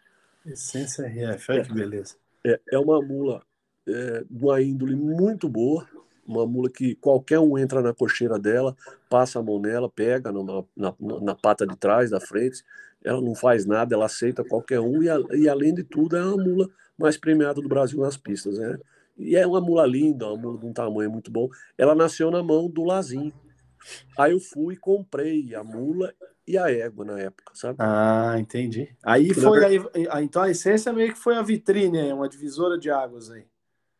Essência 0.45 1.05
RF, 1.05 1.51
olha 1.51 1.61
é, 1.61 1.63
que 1.63 1.73
beleza. 1.73 2.15
É, 2.43 2.59
é 2.71 2.79
uma 2.79 2.99
mula 3.01 3.43
é, 3.87 4.23
de 4.29 4.43
uma 4.43 4.61
índole 4.61 4.95
muito 4.95 5.47
boa, 5.47 5.87
uma 6.25 6.45
mula 6.45 6.69
que 6.69 6.95
qualquer 6.95 7.39
um 7.39 7.57
entra 7.57 7.81
na 7.81 7.93
cocheira 7.93 8.39
dela, 8.39 8.75
passa 9.09 9.39
a 9.39 9.43
mão 9.43 9.59
nela, 9.59 9.87
pega 9.87 10.31
na, 10.31 10.43
na, 10.75 10.95
na 11.21 11.35
pata 11.35 11.65
de 11.67 11.77
trás, 11.77 12.09
da 12.09 12.19
frente, 12.19 12.63
ela 13.03 13.21
não 13.21 13.35
faz 13.35 13.65
nada, 13.65 13.93
ela 13.93 14.05
aceita 14.05 14.43
qualquer 14.43 14.79
um, 14.79 15.03
e, 15.03 15.09
a, 15.09 15.17
e 15.33 15.47
além 15.47 15.73
de 15.73 15.83
tudo, 15.83 16.17
é 16.17 16.19
a 16.19 16.25
mula 16.25 16.67
mais 16.97 17.15
premiada 17.15 17.61
do 17.61 17.69
Brasil 17.69 17.99
nas 17.99 18.17
pistas, 18.17 18.57
né? 18.57 18.77
E 19.17 19.35
é 19.35 19.45
uma 19.47 19.61
mula 19.61 19.85
linda, 19.85 20.27
uma 20.27 20.37
mula 20.37 20.59
de 20.59 20.65
um 20.65 20.73
tamanho 20.73 21.09
muito 21.09 21.31
bom. 21.31 21.49
Ela 21.77 21.95
nasceu 21.95 22.29
na 22.29 22.43
mão 22.43 22.69
do 22.69 22.83
Lazinho. 22.83 23.33
Aí 24.17 24.31
eu 24.31 24.39
fui 24.39 24.75
e 24.75 24.77
comprei 24.77 25.55
a 25.55 25.63
mula 25.63 26.13
e 26.47 26.57
a 26.57 26.71
égua 26.71 27.03
na 27.03 27.19
época, 27.19 27.51
sabe? 27.53 27.77
Ah, 27.79 28.35
entendi. 28.39 28.95
Aí 29.03 29.33
foi 29.33 29.65
aí, 29.65 29.79
então 30.23 30.41
a 30.41 30.49
essência 30.49 30.93
meio 30.93 31.11
que 31.11 31.19
foi 31.19 31.35
a 31.35 31.41
vitrine, 31.41 32.13
uma 32.13 32.29
divisora 32.29 32.77
de 32.77 32.89
águas 32.89 33.29
aí. 33.29 33.45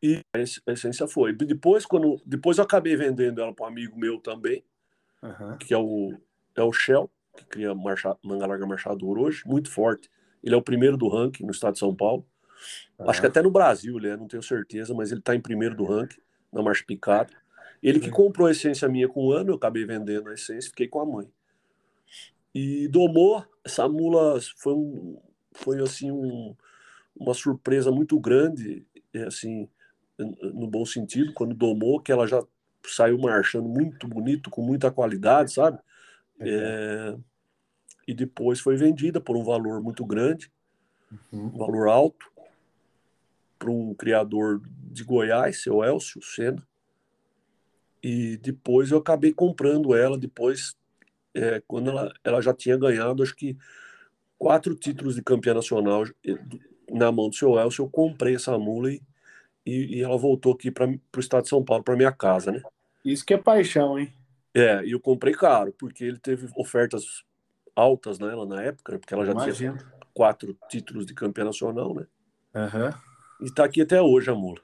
E 0.01 0.22
a 0.34 0.72
essência 0.72 1.08
foi. 1.08 1.34
Depois, 1.34 1.86
quando, 1.86 2.22
depois 2.25 2.58
eu 2.58 2.63
acabei 2.63 2.96
vendendo 2.96 3.42
ela 3.42 3.54
para 3.54 3.66
um 3.66 3.70
amigo 3.70 4.00
meu 4.00 4.20
também, 4.20 4.63
uhum. 5.22 5.58
que 5.58 5.74
é 5.74 5.77
o, 5.77 6.13
é 6.56 6.63
o 6.63 6.72
Shell, 6.72 7.10
que 7.36 7.46
cria 7.46 7.75
marcha, 7.75 8.16
manga 8.24 8.46
larga 8.46 8.66
marchador 8.66 9.20
hoje, 9.20 9.44
muito 9.46 9.70
forte. 9.70 10.10
Ele 10.42 10.56
é 10.56 10.58
o 10.58 10.62
primeiro 10.62 10.96
do 10.96 11.10
ranking 11.10 11.44
no 11.44 11.51
estado 11.51 11.74
de 11.74 11.80
São 11.80 11.94
Paulo. 11.94 12.25
Uhum. 12.98 13.10
Acho 13.10 13.20
que 13.20 13.27
até 13.27 13.42
no 13.42 13.51
Brasil 13.51 13.98
ele 13.98 14.08
é, 14.08 14.16
não 14.16 14.27
tenho 14.27 14.44
certeza, 14.44 14.94
mas 14.94 15.12
ele 15.12 15.20
está 15.20 15.36
em 15.36 15.42
primeiro 15.42 15.75
do 15.75 15.84
ranking, 15.84 16.22
na 16.54 16.62
marcha 16.62 16.84
picada. 16.86 17.34
Ele 17.84 18.00
que 18.00 18.10
comprou 18.10 18.48
a 18.48 18.51
essência 18.51 18.88
minha 18.88 19.08
com 19.08 19.27
um 19.27 19.32
ano, 19.32 19.51
eu 19.51 19.56
acabei 19.56 19.86
vendendo 19.86 20.30
a 20.30 20.34
essência, 20.34 20.70
fiquei 20.70 20.88
com 20.88 21.01
a 21.01 21.06
mãe. 21.06 21.30
E 22.54 22.88
domou, 22.88 23.46
essa 23.63 23.88
mula 23.88 24.39
foi, 24.58 24.74
um, 24.74 25.20
foi 25.54 25.82
assim 25.82 26.12
um, 26.12 26.56
uma 27.16 27.34
surpresa 27.34 27.92
muito 27.92 28.20
grande, 28.20 28.86
assim, 29.25 29.70
no 30.18 30.68
bom 30.68 30.86
sentido, 30.86 31.34
quando 31.34 31.54
domou, 31.54 32.00
que 32.00 32.12
ela 32.12 32.27
já 32.27 32.42
saiu 32.86 33.18
marchando 33.18 33.68
muito 33.68 34.08
bonito, 34.08 34.50
com 34.50 34.62
muita 34.62 34.89
qualidade, 34.92 35.54
sabe? 35.54 35.80
É, 36.39 37.16
e 38.08 38.13
depois 38.13 38.60
foi 38.60 38.77
vendida 38.77 39.20
por 39.20 39.36
um 39.36 39.44
valor 39.44 39.82
muito 39.82 40.06
grande, 40.06 40.51
uhum. 41.12 41.48
um 41.48 41.58
valor 41.58 41.88
alto, 41.89 42.32
para 43.60 43.72
um 43.72 43.94
criador 43.94 44.62
de 44.92 45.04
Goiás, 45.04 45.62
seu 45.62 45.83
Elcio 45.83 46.22
Sena. 46.22 46.66
E 48.01 48.38
depois 48.38 48.92
eu 48.92 49.00
acabei 49.00 49.33
comprando 49.33 49.96
ela, 49.96 50.18
depois, 50.18 50.77
é, 51.33 51.61
quando 51.68 51.90
ela, 51.90 52.13
ela 52.24 52.42
já 52.42 52.53
tinha 52.53 52.77
ganhado, 52.77 53.24
acho 53.24 53.35
que 53.35 53.57
quatro 54.37 54.75
títulos 54.75 55.16
de 55.16 55.22
campeã 55.22 55.53
nacional 55.53 56.03
na 56.90 57.11
mão 57.11 57.29
do 57.29 57.35
seu 57.35 57.57
Elcio, 57.59 57.83
eu 57.85 57.90
comprei 57.90 58.35
essa 58.35 58.57
mula 58.57 58.92
e 58.92 59.01
e, 59.68 59.98
e 59.98 60.01
ela 60.01 60.18
voltou 60.18 60.53
aqui 60.53 60.72
para 60.72 60.87
o 60.87 61.20
estado 61.20 61.44
de 61.44 61.50
São 61.50 61.61
Paulo, 61.61 61.83
para 61.83 61.98
minha 61.98 62.11
casa, 62.11 62.53
né? 62.53 62.61
Isso 63.03 63.25
que 63.25 63.33
é 63.33 63.37
paixão, 63.37 64.00
hein? 64.00 64.13
É, 64.53 64.83
e 64.85 64.92
eu 64.92 65.00
comprei 65.00 65.33
caro, 65.33 65.74
porque 65.77 66.05
ele 66.05 66.18
teve 66.18 66.48
ofertas 66.55 67.25
altas 67.75 68.18
nela 68.18 68.46
na 68.46 68.63
época, 68.63 68.94
né? 68.94 68.98
porque 68.98 69.13
ela 69.13 69.25
já 69.25 69.33
Imagina. 69.33 69.77
tinha 69.77 69.92
quatro 70.13 70.57
títulos 70.70 71.05
de 71.05 71.13
campeã 71.13 71.44
nacional, 71.44 71.94
né? 71.94 72.07
Uhum. 72.55 73.46
E 73.46 73.51
tá 73.51 73.66
aqui 73.66 73.81
até 73.81 74.01
hoje 74.01 74.31
a 74.31 74.33
mula. 74.33 74.61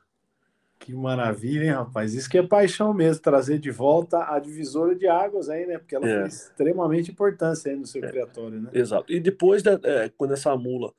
Que 0.84 0.93
maravilha, 0.93 1.63
hein, 1.63 1.72
rapaz? 1.72 2.13
Isso 2.13 2.30
que 2.30 2.38
é 2.38 2.43
paixão 2.43 2.93
mesmo, 2.93 3.22
trazer 3.22 3.58
de 3.58 3.72
volta 3.72 4.34
a 4.34 4.38
divisora 4.38 4.93
de 4.96 5.08
águas 5.08 5.50
aí, 5.50 5.65
né? 5.65 5.78
Porque 5.78 5.96
ela 5.96 6.08
é. 6.08 6.19
foi 6.19 6.28
extremamente 6.28 7.12
importante 7.12 7.69
aí 7.69 7.76
no 7.76 7.86
seu 7.86 8.04
é. 8.04 8.10
criatório, 8.10 8.62
né? 8.62 8.69
Exato. 8.74 9.12
E 9.12 9.19
depois, 9.19 9.63
da, 9.63 9.80
é, 9.84 10.10
quando 10.10 10.34
essa 10.34 10.56
mula 10.58 10.93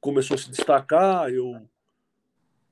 começou 0.00 0.36
a 0.36 0.38
se 0.38 0.50
destacar, 0.50 1.28
eu 1.30 1.60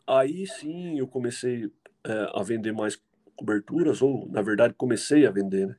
Aí 0.07 0.47
sim 0.47 0.99
eu 0.99 1.07
comecei 1.07 1.71
é, 2.05 2.31
a 2.35 2.43
vender 2.43 2.73
mais 2.73 3.01
coberturas, 3.37 4.03
ou 4.03 4.29
na 4.29 4.43
verdade 4.43 4.75
comecei 4.75 5.27
a 5.27 5.31
vender, 5.31 5.69
né? 5.69 5.77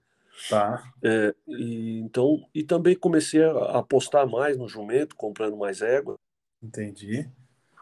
Tá. 0.49 0.83
É, 1.03 1.35
e, 1.47 1.99
então, 1.99 2.43
e 2.53 2.63
também 2.63 2.95
comecei 2.95 3.43
a 3.43 3.77
apostar 3.77 4.27
mais 4.27 4.57
no 4.57 4.67
jumento, 4.67 5.15
comprando 5.15 5.55
mais 5.55 5.81
égua. 5.81 6.17
Entendi. 6.61 7.29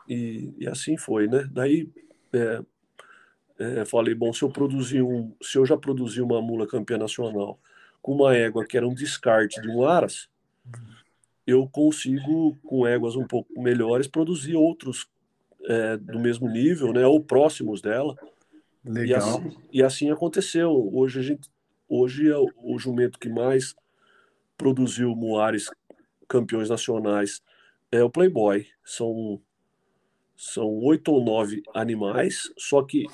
E, 0.08 0.54
e 0.58 0.68
assim 0.68 0.98
foi, 0.98 1.28
né? 1.28 1.48
Daí 1.52 1.90
é, 2.34 2.62
é, 3.62 3.86
falei, 3.86 4.16
bom, 4.16 4.34
se 4.34 4.44
eu 4.44 4.50
produzir 4.50 5.02
um, 5.04 5.34
se 5.42 5.58
eu 5.58 5.66
já 5.66 5.78
produzi 5.78 6.22
uma 6.22 6.42
mula 6.42 6.68
campeã 6.68 6.98
nacional 6.98 7.60
com 8.02 8.14
uma 8.14 8.36
égua 8.36 8.66
que 8.66 8.76
era 8.76 8.88
um 8.88 8.94
descarte 8.94 9.62
de 9.62 9.70
um 9.70 9.86
aras, 9.86 10.28
eu 11.46 11.68
consigo, 11.68 12.58
com 12.64 12.88
éguas 12.88 13.16
um 13.16 13.28
pouco 13.28 13.62
melhores, 13.62 14.08
produzir 14.08 14.56
outros 14.56 15.08
é, 15.66 15.98
do 15.98 16.20
mesmo 16.20 16.50
nível, 16.50 16.92
né, 16.92 17.06
ou 17.06 17.24
próximos 17.24 17.82
dela. 17.82 18.16
Legal. 18.84 19.06
E 19.06 19.14
assim, 19.14 19.58
e 19.74 19.84
assim 19.84 20.12
aconteceu. 20.12 20.90
Hoje 20.92 21.20
a 21.20 21.22
gente, 21.22 21.48
hoje 21.88 22.32
é 22.32 22.38
o 22.38 22.80
jumento 22.80 23.20
que 23.20 23.30
mais 23.30 23.76
produziu 24.58 25.16
muares 25.16 25.70
campeões 26.28 26.70
nacionais 26.70 27.42
é 27.92 28.04
o 28.04 28.10
Playboy. 28.10 28.66
São 28.84 29.40
são 30.42 30.68
oito 30.80 31.12
ou 31.12 31.24
nove 31.24 31.62
animais, 31.72 32.52
só 32.58 32.82
que 32.82 33.06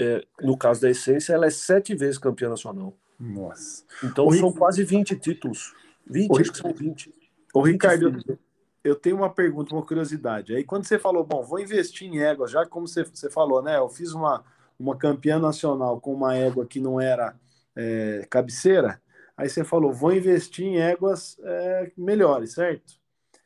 é, 0.00 0.24
no 0.40 0.56
caso 0.56 0.80
da 0.80 0.90
essência 0.90 1.32
ela 1.32 1.46
é 1.46 1.50
sete 1.50 1.94
vezes 1.94 2.18
campeã 2.18 2.48
nacional. 2.48 2.96
Nossa. 3.18 3.84
Então 4.02 4.26
o 4.26 4.32
são 4.34 4.48
Ric... 4.48 4.58
quase 4.58 4.84
20 4.84 5.16
títulos. 5.16 5.74
20, 6.06 6.30
o 6.30 6.40
acho 6.40 6.52
que 6.52 6.58
são 6.58 6.72
20. 6.72 7.14
O 7.54 7.62
Ricardo, 7.62 8.38
eu 8.82 8.96
tenho 8.96 9.16
uma 9.16 9.30
pergunta, 9.30 9.74
uma 9.74 9.84
curiosidade. 9.84 10.54
Aí 10.54 10.64
quando 10.64 10.84
você 10.84 10.98
falou, 10.98 11.24
bom, 11.24 11.42
vou 11.42 11.60
investir 11.60 12.08
em 12.08 12.20
éguas, 12.20 12.50
já 12.50 12.66
como 12.66 12.88
você, 12.88 13.04
você 13.04 13.30
falou, 13.30 13.62
né? 13.62 13.78
Eu 13.78 13.88
fiz 13.88 14.12
uma, 14.12 14.44
uma 14.78 14.96
campeã 14.96 15.38
nacional 15.38 16.00
com 16.00 16.12
uma 16.12 16.34
égua 16.34 16.66
que 16.66 16.80
não 16.80 17.00
era 17.00 17.38
é, 17.76 18.26
cabeceira. 18.28 19.00
Aí 19.36 19.48
você 19.48 19.64
falou, 19.64 19.92
vou 19.92 20.12
investir 20.12 20.66
em 20.66 20.78
éguas 20.78 21.38
é, 21.42 21.92
melhores, 21.96 22.52
certo? 22.54 22.94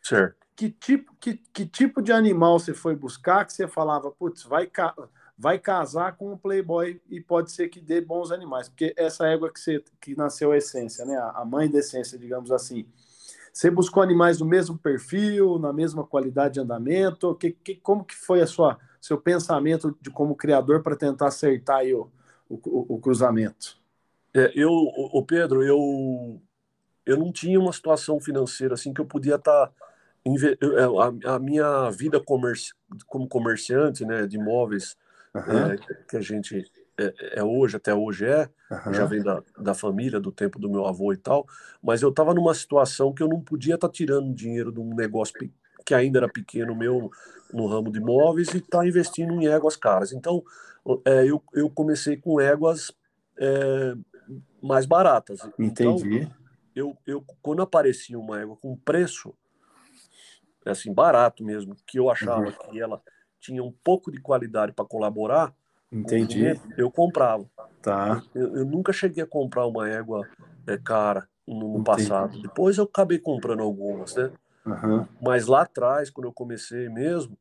Certo. 0.02 0.36
Que 0.54 0.70
tipo, 0.70 1.14
que, 1.20 1.34
que 1.52 1.66
tipo 1.66 2.00
de 2.00 2.12
animal 2.12 2.58
você 2.58 2.72
foi 2.72 2.96
buscar 2.96 3.44
que 3.44 3.52
você 3.52 3.68
falava, 3.68 4.10
putz, 4.10 4.42
vai, 4.44 4.66
ca 4.66 4.94
vai 5.38 5.58
casar 5.58 6.16
com 6.16 6.32
o 6.32 6.38
Playboy 6.38 7.00
e 7.08 7.20
pode 7.20 7.52
ser 7.52 7.68
que 7.68 7.80
dê 7.80 8.00
bons 8.00 8.32
animais? 8.32 8.68
Porque 8.68 8.94
essa 8.96 9.26
égua 9.26 9.52
que, 9.52 9.60
você, 9.60 9.82
que 10.00 10.16
nasceu 10.16 10.52
a 10.52 10.56
essência, 10.56 11.04
né? 11.04 11.16
A 11.34 11.44
mãe 11.44 11.70
da 11.70 11.78
essência, 11.78 12.18
digamos 12.18 12.50
assim 12.50 12.86
você 13.56 13.70
buscou 13.70 14.02
animais 14.02 14.36
do 14.36 14.44
mesmo 14.44 14.76
perfil, 14.76 15.58
na 15.58 15.72
mesma 15.72 16.04
qualidade 16.04 16.54
de 16.54 16.60
andamento? 16.60 17.34
Que, 17.36 17.52
que, 17.52 17.76
como 17.76 18.04
que 18.04 18.14
foi 18.14 18.42
a 18.42 18.46
sua 18.46 18.78
seu 19.00 19.18
pensamento 19.18 19.96
de 19.98 20.10
como 20.10 20.36
criador 20.36 20.82
para 20.82 20.94
tentar 20.94 21.28
acertar 21.28 21.78
aí 21.78 21.94
o, 21.94 22.10
o, 22.50 22.96
o 22.96 23.00
cruzamento? 23.00 23.78
É, 24.34 24.52
eu, 24.54 24.70
o 24.70 25.22
Pedro, 25.24 25.62
eu 25.62 26.38
eu 27.06 27.16
não 27.16 27.32
tinha 27.32 27.58
uma 27.58 27.72
situação 27.72 28.20
financeira 28.20 28.74
assim 28.74 28.92
que 28.92 29.00
eu 29.00 29.06
podia 29.06 29.36
estar 29.36 29.68
tá, 29.68 29.72
é, 30.26 31.30
a, 31.30 31.36
a, 31.36 31.38
minha 31.38 31.88
vida 31.88 32.20
comerci, 32.20 32.74
como 33.06 33.26
comerciante, 33.26 34.04
né, 34.04 34.26
de 34.26 34.36
imóveis 34.36 34.98
uhum. 35.36 35.72
é, 35.72 35.76
que 36.08 36.16
a 36.16 36.20
gente 36.20 36.64
é, 36.98 37.40
é, 37.40 37.44
hoje, 37.44 37.76
até 37.76 37.94
hoje 37.94 38.24
é, 38.24 38.48
uhum. 38.70 38.94
já 38.94 39.04
vem 39.04 39.22
da, 39.22 39.42
da 39.58 39.74
família, 39.74 40.18
do 40.18 40.32
tempo 40.32 40.58
do 40.58 40.70
meu 40.70 40.86
avô 40.86 41.12
e 41.12 41.16
tal, 41.16 41.46
mas 41.82 42.02
eu 42.02 42.08
estava 42.08 42.32
numa 42.32 42.54
situação 42.54 43.12
que 43.12 43.22
eu 43.22 43.28
não 43.28 43.40
podia 43.40 43.74
estar 43.74 43.88
tá 43.88 43.92
tirando 43.92 44.34
dinheiro 44.34 44.72
de 44.72 44.80
um 44.80 44.94
negócio 44.94 45.34
que 45.84 45.94
ainda 45.94 46.18
era 46.18 46.28
pequeno 46.28 46.74
meu 46.74 47.10
no 47.52 47.66
ramo 47.66 47.92
de 47.92 47.98
imóveis 47.98 48.52
e 48.54 48.58
estar 48.58 48.78
tá 48.78 48.86
investindo 48.86 49.32
em 49.34 49.46
éguas 49.46 49.76
caras. 49.76 50.12
Então, 50.12 50.42
é, 51.04 51.24
eu, 51.24 51.42
eu 51.52 51.70
comecei 51.70 52.16
com 52.16 52.40
éguas 52.40 52.92
é, 53.38 53.94
mais 54.62 54.86
baratas. 54.86 55.40
Então, 55.58 55.96
Entendi. 55.96 56.16
Então, 56.16 56.32
eu, 56.74 56.96
eu, 57.06 57.24
quando 57.40 57.62
aparecia 57.62 58.18
uma 58.18 58.40
égua 58.40 58.56
com 58.56 58.76
preço, 58.76 59.34
assim, 60.64 60.92
barato 60.92 61.44
mesmo, 61.44 61.74
que 61.86 61.98
eu 61.98 62.10
achava 62.10 62.46
uhum. 62.46 62.52
que 62.52 62.80
ela 62.80 63.00
tinha 63.46 63.62
um 63.62 63.72
pouco 63.84 64.10
de 64.10 64.20
qualidade 64.20 64.72
para 64.72 64.84
colaborar, 64.84 65.54
Entendi. 65.90 66.60
eu 66.76 66.90
comprava. 66.90 67.46
Tá. 67.80 68.20
Eu, 68.34 68.56
eu, 68.56 68.64
nunca 68.64 68.92
cheguei 68.92 69.22
a 69.22 69.26
comprar 69.26 69.66
uma 69.66 69.88
égua 69.88 70.28
é, 70.66 70.76
cara 70.76 71.28
no, 71.46 71.78
no 71.78 71.84
passado. 71.84 72.40
Depois 72.42 72.76
eu 72.78 72.84
acabei 72.84 73.18
comprando 73.18 73.62
algumas, 73.62 74.16
né? 74.16 74.32
Uhum. 74.66 75.06
Mas 75.22 75.46
lá 75.46 75.62
atrás, 75.62 76.10
quando 76.10 76.26
eu 76.26 76.32
comecei 76.32 76.88
mesmo, 76.88 77.38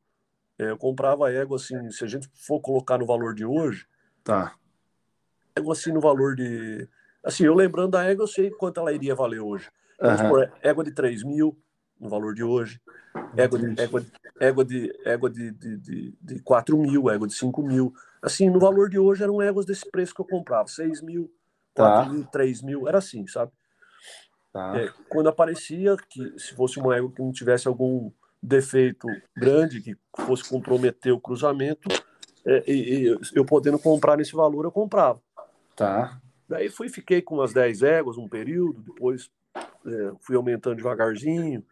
é, 0.60 0.70
eu 0.70 0.78
comprava 0.78 1.32
égua 1.32 1.58
assim, 1.58 1.90
se 1.90 2.04
a 2.04 2.08
gente 2.08 2.30
for 2.36 2.60
colocar 2.60 3.00
no 3.00 3.06
valor 3.06 3.34
de 3.34 3.44
hoje, 3.44 3.88
tá. 4.24 4.54
égua 5.56 5.74
assim 5.74 5.92
no 5.92 6.00
valor 6.00 6.36
de. 6.36 6.88
Assim, 7.24 7.46
eu 7.46 7.56
lembrando 7.56 7.92
da 7.92 8.04
égua, 8.04 8.24
eu 8.24 8.28
sei 8.28 8.52
quanto 8.52 8.80
ela 8.80 8.94
iria 8.94 9.16
valer 9.16 9.40
hoje. 9.40 9.72
Uhum. 10.00 10.18
Supor, 10.18 10.52
égua 10.62 10.84
de 10.84 10.92
3 10.92 11.24
mil 11.24 11.58
no 12.00 12.10
valor 12.10 12.34
de 12.34 12.44
hoje. 12.44 12.82
Égua 13.38 13.60
de, 13.60 13.82
égua, 13.82 14.02
de, 14.02 14.12
égua, 14.40 14.66
de, 14.66 14.94
égua 15.06 15.30
de, 15.30 15.52
de, 15.52 15.78
de, 15.78 16.14
de 16.22 16.40
4 16.42 16.78
mil, 16.78 17.10
égua 17.10 17.28
de 17.28 17.34
5 17.34 17.64
mil. 17.64 17.94
Assim, 18.22 18.50
no 18.50 18.60
valor 18.60 18.90
de 18.90 19.00
hoje 19.00 19.24
eram 19.24 19.42
éguas 19.42 19.66
desse 19.66 19.90
preço 19.90 20.14
que 20.14 20.22
eu 20.22 20.26
comprava. 20.26 20.68
6 20.68 21.02
mil, 21.02 21.32
4 21.74 22.04
tá. 22.04 22.14
mil, 22.14 22.26
3 22.26 22.62
mil, 22.62 22.88
era 22.88 22.98
assim, 22.98 23.26
sabe? 23.28 23.52
Tá. 24.52 24.78
É, 24.78 24.90
quando 25.10 25.28
aparecia 25.28 25.96
que 26.10 26.40
se 26.40 26.54
fosse 26.54 26.80
uma 26.80 26.96
égua 26.96 27.12
que 27.12 27.22
não 27.22 27.32
tivesse 27.32 27.68
algum 27.68 28.12
defeito 28.42 29.08
grande 29.36 29.82
que 29.82 29.98
fosse 30.26 30.48
comprometer 30.48 31.12
o 31.12 31.20
cruzamento, 31.20 31.90
é, 32.46 32.64
e, 32.68 33.08
e, 33.08 33.20
eu 33.34 33.44
podendo 33.44 33.80
comprar 33.80 34.18
nesse 34.18 34.34
valor, 34.34 34.66
eu 34.66 34.72
comprava. 34.72 35.20
Tá. 35.76 36.22
Daí 36.48 36.70
fui, 36.70 36.90
fiquei 36.90 37.22
com 37.22 37.36
umas 37.36 37.54
10 37.54 37.82
éguas 37.82 38.18
um 38.18 38.30
período, 38.30 38.82
depois 38.82 39.30
é, 39.86 40.12
fui 40.22 40.36
aumentando 40.36 40.76
devagarzinho. 40.76 41.66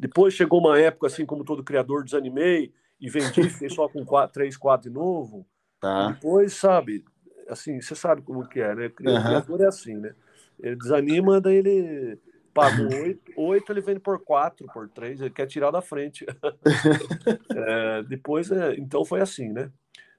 Depois 0.00 0.32
chegou 0.32 0.60
uma 0.60 0.78
época, 0.78 1.08
assim 1.08 1.26
como 1.26 1.44
todo 1.44 1.62
criador, 1.62 2.02
desanimei 2.02 2.72
e 2.98 3.10
vendi, 3.10 3.50
fiquei 3.50 3.68
só 3.68 3.86
com 3.86 4.02
quatro, 4.02 4.32
três, 4.32 4.56
quatro 4.56 4.88
de 4.88 4.94
novo. 4.94 5.46
Tá. 5.78 6.12
Depois, 6.12 6.54
sabe, 6.54 7.04
assim, 7.46 7.78
você 7.82 7.94
sabe 7.94 8.22
como 8.22 8.48
que 8.48 8.60
é, 8.60 8.74
né? 8.74 8.86
O 8.86 8.90
criador 8.90 9.58
uhum. 9.58 9.64
é 9.64 9.68
assim, 9.68 9.94
né? 9.96 10.14
Ele 10.58 10.74
desanima, 10.74 11.38
daí 11.38 11.56
ele 11.56 12.18
paga 12.54 12.82
oito, 12.96 13.32
oito 13.36 13.70
ele 13.70 13.82
vende 13.82 14.00
por 14.00 14.18
quatro, 14.24 14.66
por 14.72 14.88
três, 14.88 15.20
ele 15.20 15.28
quer 15.28 15.46
tirar 15.46 15.70
da 15.70 15.82
frente. 15.82 16.24
é, 17.54 18.02
depois, 18.04 18.50
é, 18.50 18.74
então 18.76 19.04
foi 19.04 19.20
assim, 19.20 19.50
né? 19.50 19.70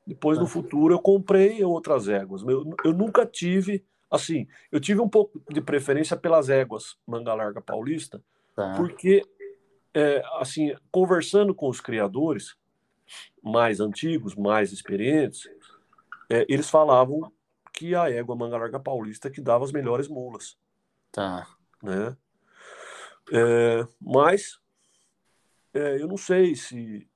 Depois, 0.05 0.37
no 0.37 0.45
futuro, 0.45 0.93
eu 0.93 0.99
comprei 0.99 1.63
outras 1.63 2.07
éguas. 2.07 2.43
Eu, 2.43 2.75
eu 2.83 2.93
nunca 2.93 3.25
tive, 3.25 3.83
assim, 4.11 4.47
eu 4.71 4.79
tive 4.79 5.01
um 5.01 5.09
pouco 5.09 5.41
de 5.49 5.59
preferência 5.59 6.15
pelas 6.15 6.49
éguas 6.49 6.97
manga 7.07 7.33
larga 7.33 7.61
paulista, 7.61 8.21
tá. 8.55 8.73
porque, 8.75 9.23
é, 9.93 10.23
assim, 10.39 10.75
conversando 10.91 11.53
com 11.53 11.67
os 11.67 11.81
criadores 11.81 12.55
mais 13.43 13.79
antigos, 13.79 14.35
mais 14.35 14.71
experientes, 14.71 15.49
é, 16.29 16.45
eles 16.47 16.69
falavam 16.69 17.31
que 17.73 17.95
a 17.95 18.09
égua 18.09 18.35
manga 18.35 18.57
larga 18.57 18.79
paulista 18.79 19.29
que 19.29 19.41
dava 19.41 19.65
as 19.65 19.71
melhores 19.71 20.07
mulas. 20.07 20.57
Tá. 21.11 21.47
Né? 21.81 22.15
É, 23.31 23.87
mas 23.99 24.59
é, 25.73 26.01
eu 26.01 26.07
não 26.07 26.17
sei 26.17 26.55
se 26.55 27.07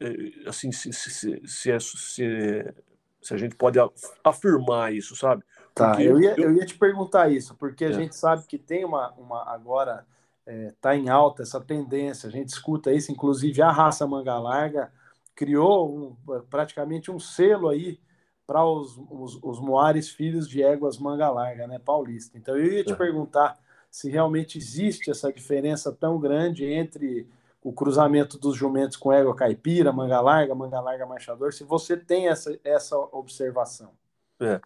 é, 0.00 0.48
assim 0.48 0.72
se, 0.72 0.92
se, 0.92 1.40
se, 1.46 1.70
é, 1.70 1.78
se, 1.78 2.74
se, 3.22 3.34
a 3.34 3.36
gente 3.36 3.56
pode 3.56 3.78
afirmar 4.22 4.92
isso, 4.92 5.16
sabe? 5.16 5.42
Tá, 5.74 6.00
eu 6.00 6.20
ia, 6.20 6.34
eu... 6.38 6.50
eu 6.50 6.56
ia 6.56 6.66
te 6.66 6.78
perguntar 6.78 7.30
isso, 7.30 7.54
porque 7.54 7.84
a 7.84 7.90
é. 7.90 7.92
gente 7.92 8.14
sabe 8.14 8.46
que 8.46 8.58
tem 8.58 8.84
uma, 8.84 9.12
uma 9.12 9.52
agora 9.52 10.06
está 10.46 10.94
é, 10.94 10.98
em 10.98 11.08
alta 11.08 11.42
essa 11.42 11.60
tendência, 11.60 12.28
a 12.28 12.32
gente 12.32 12.48
escuta 12.48 12.92
isso, 12.92 13.10
inclusive 13.10 13.62
a 13.62 13.70
raça 13.70 14.06
manga 14.06 14.38
larga 14.38 14.92
criou 15.34 16.16
um, 16.28 16.42
praticamente 16.50 17.10
um 17.10 17.18
selo 17.18 17.68
aí 17.68 17.98
para 18.46 18.64
os, 18.64 18.96
os, 19.10 19.38
os 19.42 19.60
Moares 19.60 20.10
filhos 20.10 20.48
de 20.48 20.62
éguas 20.62 20.98
manga 20.98 21.30
larga, 21.30 21.66
né, 21.66 21.78
paulista. 21.78 22.36
Então 22.36 22.56
eu 22.56 22.72
ia 22.72 22.84
te 22.84 22.92
é. 22.92 22.96
perguntar 22.96 23.58
se 23.90 24.10
realmente 24.10 24.58
existe 24.58 25.10
essa 25.10 25.32
diferença 25.32 25.92
tão 25.92 26.18
grande 26.18 26.64
entre 26.64 27.26
o 27.62 27.72
cruzamento 27.72 28.38
dos 28.38 28.54
jumentos 28.54 28.96
com 28.96 29.12
égua 29.12 29.34
caipira, 29.34 29.92
manga 29.92 30.20
larga, 30.20 30.54
manga 30.54 30.80
larga 30.80 31.06
marchador, 31.06 31.52
se 31.52 31.64
você 31.64 31.96
tem 31.96 32.28
essa, 32.28 32.58
essa 32.62 32.98
observação. 32.98 33.92
É. 34.40 34.60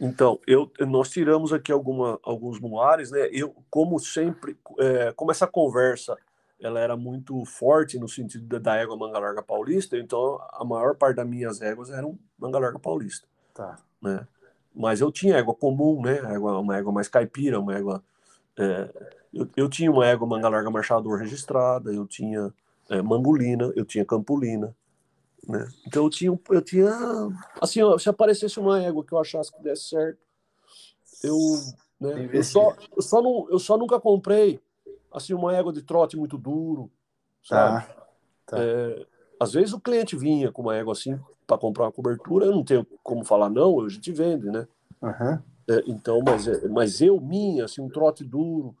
Então, 0.00 0.40
eu, 0.46 0.70
nós 0.80 1.10
tiramos 1.10 1.52
aqui 1.52 1.70
alguma, 1.70 2.18
alguns 2.22 2.58
moares, 2.58 3.10
né? 3.10 3.28
Eu, 3.30 3.54
como 3.70 3.98
sempre, 3.98 4.56
é, 4.78 5.12
como 5.12 5.30
essa 5.30 5.46
conversa 5.46 6.16
ela 6.62 6.78
era 6.78 6.96
muito 6.96 7.44
forte 7.44 7.98
no 7.98 8.08
sentido 8.08 8.46
da, 8.46 8.58
da 8.58 8.76
égua 8.76 8.96
manga 8.96 9.18
larga 9.18 9.42
paulista, 9.42 9.96
então 9.98 10.40
a 10.52 10.64
maior 10.64 10.94
parte 10.94 11.16
das 11.16 11.26
minhas 11.26 11.60
éguas 11.60 11.90
eram 11.90 12.16
manga 12.38 12.58
larga 12.58 12.78
paulista. 12.78 13.26
Tá. 13.52 13.78
Né? 14.00 14.26
Mas 14.74 15.00
eu 15.00 15.10
tinha 15.10 15.36
égua 15.36 15.54
comum, 15.54 16.00
né? 16.00 16.18
Égua, 16.32 16.58
uma 16.58 16.76
égua 16.76 16.92
mais 16.92 17.08
caipira, 17.08 17.60
uma 17.60 17.74
égua. 17.74 18.02
É, 18.56 18.88
eu, 19.34 19.48
eu 19.56 19.68
tinha 19.68 19.90
uma 19.90 20.06
égua 20.06 20.26
manga 20.26 20.48
larga 20.48 20.70
marchador 20.70 21.18
registrada, 21.18 21.92
eu 21.92 22.06
tinha 22.06 22.52
é, 22.88 23.02
mangolina, 23.02 23.72
eu 23.74 23.84
tinha 23.84 24.04
campulina. 24.04 24.74
Né? 25.48 25.68
Então 25.86 26.04
eu 26.04 26.10
tinha, 26.10 26.40
eu 26.50 26.62
tinha. 26.62 26.90
Assim, 27.60 27.80
se 27.98 28.08
aparecesse 28.08 28.60
uma 28.60 28.80
égua 28.82 29.04
que 29.04 29.12
eu 29.12 29.18
achasse 29.18 29.52
que 29.52 29.62
desse 29.62 29.88
certo, 29.88 30.18
eu. 31.22 31.36
Né, 32.00 32.30
eu, 32.32 32.42
só, 32.42 32.74
eu, 32.96 33.02
só 33.02 33.22
não, 33.22 33.46
eu 33.48 33.58
só 33.58 33.78
nunca 33.78 34.00
comprei 34.00 34.60
assim, 35.12 35.34
uma 35.34 35.54
égua 35.54 35.72
de 35.72 35.82
trote 35.82 36.16
muito 36.16 36.38
duro, 36.38 36.90
sabe? 37.44 37.86
Tá, 37.86 38.06
tá. 38.46 38.58
É, 38.58 39.06
às 39.38 39.52
vezes 39.52 39.72
o 39.72 39.80
cliente 39.80 40.16
vinha 40.16 40.50
com 40.50 40.62
uma 40.62 40.76
égua 40.76 40.92
assim 40.92 41.18
para 41.46 41.58
comprar 41.58 41.84
uma 41.84 41.92
cobertura, 41.92 42.46
eu 42.46 42.52
não 42.52 42.64
tenho 42.64 42.86
como 43.02 43.24
falar 43.24 43.50
não, 43.50 43.80
a 43.80 43.88
gente 43.88 44.10
vende, 44.12 44.50
né? 44.50 44.66
Uhum. 45.02 45.38
É, 45.68 45.82
então, 45.86 46.20
mas, 46.24 46.48
é, 46.48 46.68
mas 46.68 47.00
eu, 47.00 47.20
minha, 47.20 47.64
assim, 47.64 47.80
um 47.80 47.88
trote 47.88 48.24
duro, 48.24 48.74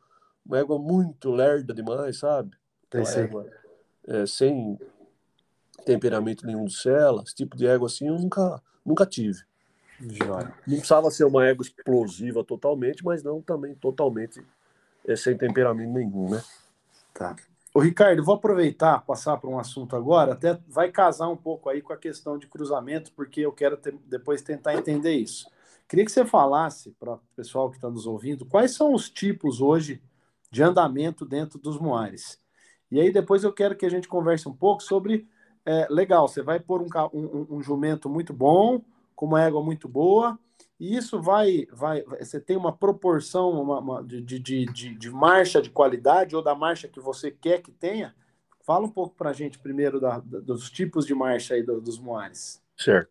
uma 0.44 0.58
égua 0.58 0.78
muito 0.78 1.30
lerda 1.30 1.74
demais, 1.74 2.18
sabe? 2.18 2.56
Égua, 3.16 3.46
é, 4.06 4.26
sem 4.26 4.78
temperamento 5.84 6.46
nenhum 6.46 6.64
de 6.64 6.74
cela, 6.74 7.22
esse 7.22 7.34
tipo 7.34 7.56
de 7.56 7.66
égua 7.66 7.86
assim 7.86 8.08
eu 8.08 8.18
nunca, 8.18 8.62
nunca 8.84 9.06
tive. 9.06 9.42
Joia. 10.00 10.52
Não 10.66 10.76
precisava 10.76 11.10
ser 11.10 11.24
uma 11.24 11.46
égua 11.46 11.64
explosiva 11.64 12.42
totalmente, 12.42 13.04
mas 13.04 13.22
não 13.22 13.40
também 13.40 13.74
totalmente 13.74 14.42
é 15.06 15.16
sem 15.16 15.36
temperamento 15.36 15.92
nenhum, 15.92 16.30
né? 16.30 16.42
Tá. 17.14 17.36
O 17.74 17.80
Ricardo, 17.80 18.22
vou 18.22 18.34
aproveitar, 18.34 19.04
passar 19.04 19.36
para 19.38 19.48
um 19.48 19.58
assunto 19.58 19.96
agora, 19.96 20.32
até 20.32 20.58
vai 20.68 20.90
casar 20.90 21.28
um 21.28 21.36
pouco 21.36 21.70
aí 21.70 21.80
com 21.80 21.92
a 21.92 21.96
questão 21.96 22.36
de 22.36 22.46
cruzamento, 22.46 23.12
porque 23.12 23.40
eu 23.40 23.52
quero 23.52 23.76
ter, 23.76 23.94
depois 24.06 24.42
tentar 24.42 24.74
entender 24.74 25.12
isso. 25.14 25.50
Queria 25.88 26.04
que 26.04 26.12
você 26.12 26.24
falasse 26.24 26.90
para 26.98 27.14
o 27.14 27.20
pessoal 27.34 27.70
que 27.70 27.76
está 27.76 27.88
nos 27.88 28.06
ouvindo 28.06 28.44
quais 28.44 28.74
são 28.74 28.92
os 28.92 29.08
tipos 29.08 29.60
hoje 29.60 30.02
de 30.50 30.62
andamento 30.62 31.24
dentro 31.24 31.58
dos 31.58 31.78
moares. 31.78 32.38
E 32.90 33.00
aí 33.00 33.10
depois 33.10 33.42
eu 33.42 33.52
quero 33.52 33.74
que 33.74 33.86
a 33.86 33.90
gente 33.90 34.06
converse 34.06 34.46
um 34.46 34.54
pouco 34.54 34.82
sobre. 34.82 35.26
É, 35.64 35.86
legal, 35.90 36.26
você 36.26 36.42
vai 36.42 36.58
pôr 36.58 36.82
um, 36.82 36.88
um, 37.12 37.56
um 37.56 37.62
jumento 37.62 38.08
muito 38.08 38.32
bom, 38.32 38.82
com 39.14 39.26
uma 39.26 39.42
égua 39.42 39.62
muito 39.62 39.88
boa, 39.88 40.38
e 40.78 40.96
isso 40.96 41.20
vai, 41.20 41.66
vai, 41.72 42.02
você 42.18 42.40
tem 42.40 42.56
uma 42.56 42.76
proporção 42.76 43.50
uma, 43.50 43.78
uma, 43.78 44.02
de, 44.02 44.20
de, 44.20 44.38
de, 44.40 44.94
de, 44.96 45.10
marcha 45.10 45.62
de 45.62 45.70
qualidade 45.70 46.34
ou 46.34 46.42
da 46.42 46.54
marcha 46.54 46.88
que 46.88 46.98
você 46.98 47.30
quer 47.30 47.62
que 47.62 47.70
tenha? 47.70 48.14
Fala 48.64 48.86
um 48.86 48.90
pouco 48.90 49.14
para 49.14 49.30
a 49.30 49.32
gente 49.32 49.58
primeiro 49.58 50.00
da, 50.00 50.18
da, 50.18 50.40
dos 50.40 50.70
tipos 50.70 51.06
de 51.06 51.14
marcha 51.14 51.54
aí 51.54 51.62
do, 51.62 51.80
dos 51.80 51.98
moares. 51.98 52.60
Certo. 52.76 53.10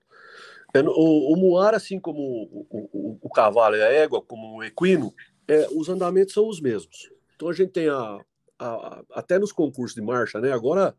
É, 0.73 0.81
o, 0.81 1.33
o 1.33 1.35
moar, 1.37 1.73
assim 1.73 1.99
como 1.99 2.19
o, 2.19 2.67
o, 2.69 3.19
o, 3.21 3.29
cavalo 3.29 3.75
e 3.75 3.81
a 3.81 3.91
égua, 3.91 4.21
como 4.21 4.57
o 4.57 4.63
equino, 4.63 5.13
é, 5.47 5.67
os 5.71 5.89
andamentos 5.89 6.33
são 6.33 6.47
os 6.47 6.61
mesmos. 6.61 7.09
Então 7.35 7.49
a 7.49 7.53
gente 7.53 7.71
tem 7.71 7.89
a, 7.89 8.19
a, 8.59 9.03
até 9.13 9.37
nos 9.37 9.51
concursos 9.51 9.95
de 9.95 10.01
marcha, 10.01 10.39
né? 10.39 10.51
Agora, 10.51 10.95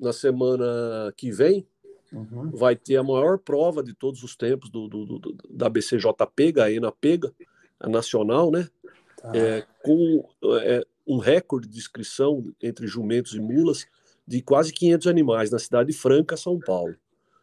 na 0.00 0.12
semana 0.12 1.12
que 1.16 1.30
vem, 1.30 1.66
Uhum. 2.12 2.50
Vai 2.50 2.74
ter 2.74 2.96
a 2.96 3.02
maior 3.02 3.38
prova 3.38 3.82
de 3.82 3.94
todos 3.94 4.22
os 4.22 4.34
tempos 4.34 4.68
do, 4.68 4.88
do, 4.88 5.18
do 5.18 5.36
da 5.48 5.68
BCJP, 5.68 6.60
a 6.60 6.70
ENA 6.70 6.90
Pega, 6.90 7.32
a 7.78 7.88
nacional, 7.88 8.50
né? 8.50 8.68
Tá. 9.16 9.30
É, 9.34 9.64
com 9.82 10.28
é, 10.60 10.84
um 11.06 11.18
recorde 11.18 11.68
de 11.68 11.78
inscrição 11.78 12.52
entre 12.60 12.86
jumentos 12.86 13.34
e 13.34 13.40
mulas 13.40 13.86
de 14.26 14.42
quase 14.42 14.72
500 14.72 15.06
animais 15.06 15.50
na 15.50 15.58
cidade 15.58 15.92
de 15.92 15.96
Franca, 15.96 16.36
São 16.36 16.58
Paulo. 16.58 16.94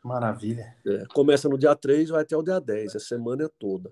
Maravilha. 0.04 0.76
É, 0.86 1.06
começa 1.14 1.48
no 1.50 1.58
dia 1.58 1.76
3 1.76 2.10
vai 2.10 2.22
até 2.22 2.36
o 2.36 2.44
dia 2.44 2.60
10, 2.60 2.96
a 2.96 3.00
semana 3.00 3.46
é 3.46 3.50
toda. 3.60 3.92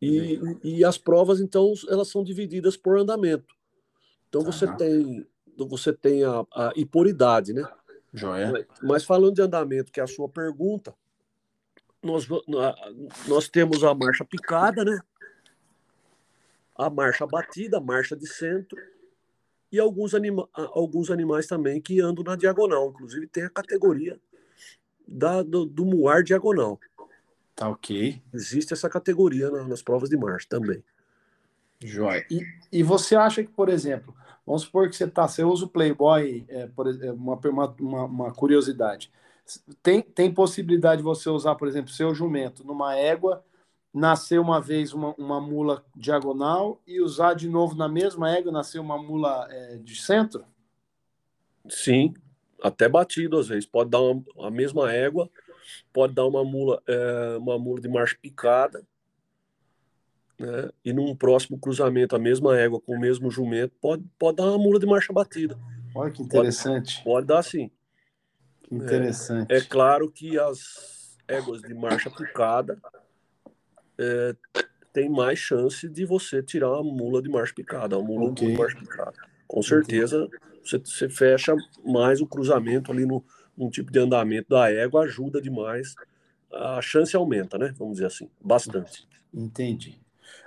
E, 0.00 0.40
e 0.64 0.84
as 0.84 0.98
provas, 0.98 1.40
então, 1.40 1.72
elas 1.88 2.08
são 2.08 2.24
divididas 2.24 2.76
por 2.76 2.98
andamento. 2.98 3.54
Então, 4.28 4.42
você 4.42 4.66
tem 4.76 5.26
você 5.58 5.92
tem 5.92 6.24
a, 6.24 6.44
a 6.52 6.72
e 6.74 6.84
por 6.84 7.06
idade, 7.06 7.52
né? 7.52 7.62
Joia. 8.12 8.66
Mas 8.82 9.04
falando 9.04 9.34
de 9.34 9.42
andamento, 9.42 9.90
que 9.90 10.00
é 10.00 10.02
a 10.02 10.06
sua 10.06 10.28
pergunta, 10.28 10.94
nós, 12.02 12.26
nós 13.26 13.48
temos 13.48 13.82
a 13.84 13.94
marcha 13.94 14.24
picada, 14.24 14.84
né? 14.84 15.00
A 16.76 16.90
marcha 16.90 17.26
batida, 17.26 17.78
a 17.78 17.80
marcha 17.80 18.16
de 18.16 18.26
centro 18.26 18.76
e 19.70 19.78
alguns, 19.78 20.14
anima 20.14 20.48
alguns 20.54 21.10
animais 21.10 21.46
também 21.46 21.80
que 21.80 22.00
andam 22.00 22.24
na 22.24 22.36
diagonal. 22.36 22.90
Inclusive 22.90 23.26
tem 23.26 23.44
a 23.44 23.50
categoria 23.50 24.20
da, 25.06 25.42
do, 25.42 25.64
do 25.64 25.84
muar 25.84 26.22
diagonal. 26.22 26.78
Tá 27.54 27.68
ok. 27.68 28.20
Existe 28.32 28.72
essa 28.72 28.88
categoria 28.88 29.50
na, 29.50 29.64
nas 29.68 29.82
provas 29.82 30.10
de 30.10 30.16
marcha 30.16 30.46
também. 30.48 30.82
Joia. 31.80 32.26
E, 32.30 32.44
e 32.70 32.82
você 32.82 33.14
acha 33.14 33.42
que, 33.42 33.50
por 33.50 33.68
exemplo, 33.68 34.14
vamos 34.46 34.62
supor 34.62 34.88
que 34.88 34.96
você 34.96 35.06
tá, 35.06 35.26
você 35.26 35.44
usa 35.44 35.64
o 35.64 35.68
Playboy, 35.68 36.44
é, 36.48 36.66
por 36.66 36.86
uma, 36.88 37.40
uma, 37.80 38.04
uma 38.04 38.32
curiosidade. 38.32 39.10
Tem, 39.82 40.00
tem 40.00 40.32
possibilidade 40.32 40.98
de 40.98 41.04
você 41.04 41.28
usar, 41.28 41.54
por 41.54 41.68
exemplo, 41.68 41.90
seu 41.90 42.14
jumento 42.14 42.64
numa 42.64 42.94
égua, 42.96 43.44
nascer 43.92 44.38
uma 44.38 44.60
vez 44.60 44.92
uma, 44.92 45.14
uma 45.18 45.40
mula 45.40 45.84
diagonal 45.94 46.80
e 46.86 47.00
usar 47.00 47.34
de 47.34 47.48
novo 47.48 47.74
na 47.74 47.88
mesma 47.88 48.30
égua, 48.30 48.50
nascer 48.52 48.78
uma 48.78 48.96
mula 48.96 49.46
é, 49.50 49.76
de 49.76 50.00
centro? 50.00 50.44
Sim, 51.68 52.14
até 52.62 52.88
batido 52.88 53.38
às 53.38 53.48
vezes. 53.48 53.66
Pode 53.66 53.90
dar 53.90 54.00
uma, 54.00 54.22
a 54.40 54.50
mesma 54.50 54.90
égua, 54.92 55.28
pode 55.92 56.14
dar 56.14 56.26
uma 56.26 56.44
mula, 56.44 56.82
é, 56.86 57.36
uma 57.36 57.58
mula 57.58 57.80
de 57.80 57.88
marcha 57.88 58.16
picada, 58.20 58.82
né? 60.42 60.70
E 60.84 60.92
num 60.92 61.14
próximo 61.14 61.58
cruzamento, 61.58 62.16
a 62.16 62.18
mesma 62.18 62.58
égua 62.58 62.80
com 62.80 62.96
o 62.96 63.00
mesmo 63.00 63.30
jumento, 63.30 63.72
pode, 63.80 64.04
pode 64.18 64.36
dar 64.36 64.44
uma 64.44 64.58
mula 64.58 64.78
de 64.78 64.86
marcha 64.86 65.12
batida. 65.12 65.58
Olha 65.94 66.10
que 66.10 66.22
interessante. 66.22 66.96
Pode, 66.96 67.04
pode 67.04 67.26
dar 67.26 67.42
sim. 67.42 67.70
Que 68.62 68.74
interessante. 68.74 69.52
É, 69.52 69.58
é, 69.58 69.60
claro 69.60 70.10
que 70.10 70.38
as 70.38 71.16
éguas 71.28 71.62
de 71.62 71.72
marcha 71.74 72.10
picada 72.10 72.78
é, 73.98 74.34
tem 74.92 75.08
mais 75.08 75.38
chance 75.38 75.88
de 75.88 76.04
você 76.04 76.42
tirar 76.42 76.80
uma 76.80 76.92
mula 76.92 77.22
de 77.22 77.28
marcha 77.28 77.54
picada, 77.54 77.96
uma 77.96 78.06
mula 78.06 78.30
okay. 78.30 78.48
de 78.48 78.58
marcha 78.58 78.78
picada. 78.78 79.14
Com 79.46 79.62
certeza, 79.62 80.28
você, 80.64 80.78
você, 80.78 81.08
fecha 81.08 81.54
mais 81.84 82.20
o 82.20 82.26
cruzamento 82.26 82.90
ali 82.90 83.06
no, 83.06 83.24
num 83.56 83.70
tipo 83.70 83.92
de 83.92 83.98
andamento 83.98 84.48
da 84.48 84.70
égua, 84.70 85.04
ajuda 85.04 85.40
demais. 85.40 85.94
A 86.52 86.80
chance 86.82 87.14
aumenta, 87.14 87.56
né? 87.58 87.72
Vamos 87.78 87.94
dizer 87.94 88.06
assim, 88.06 88.28
bastante. 88.40 89.06
Entendi. 89.32 90.01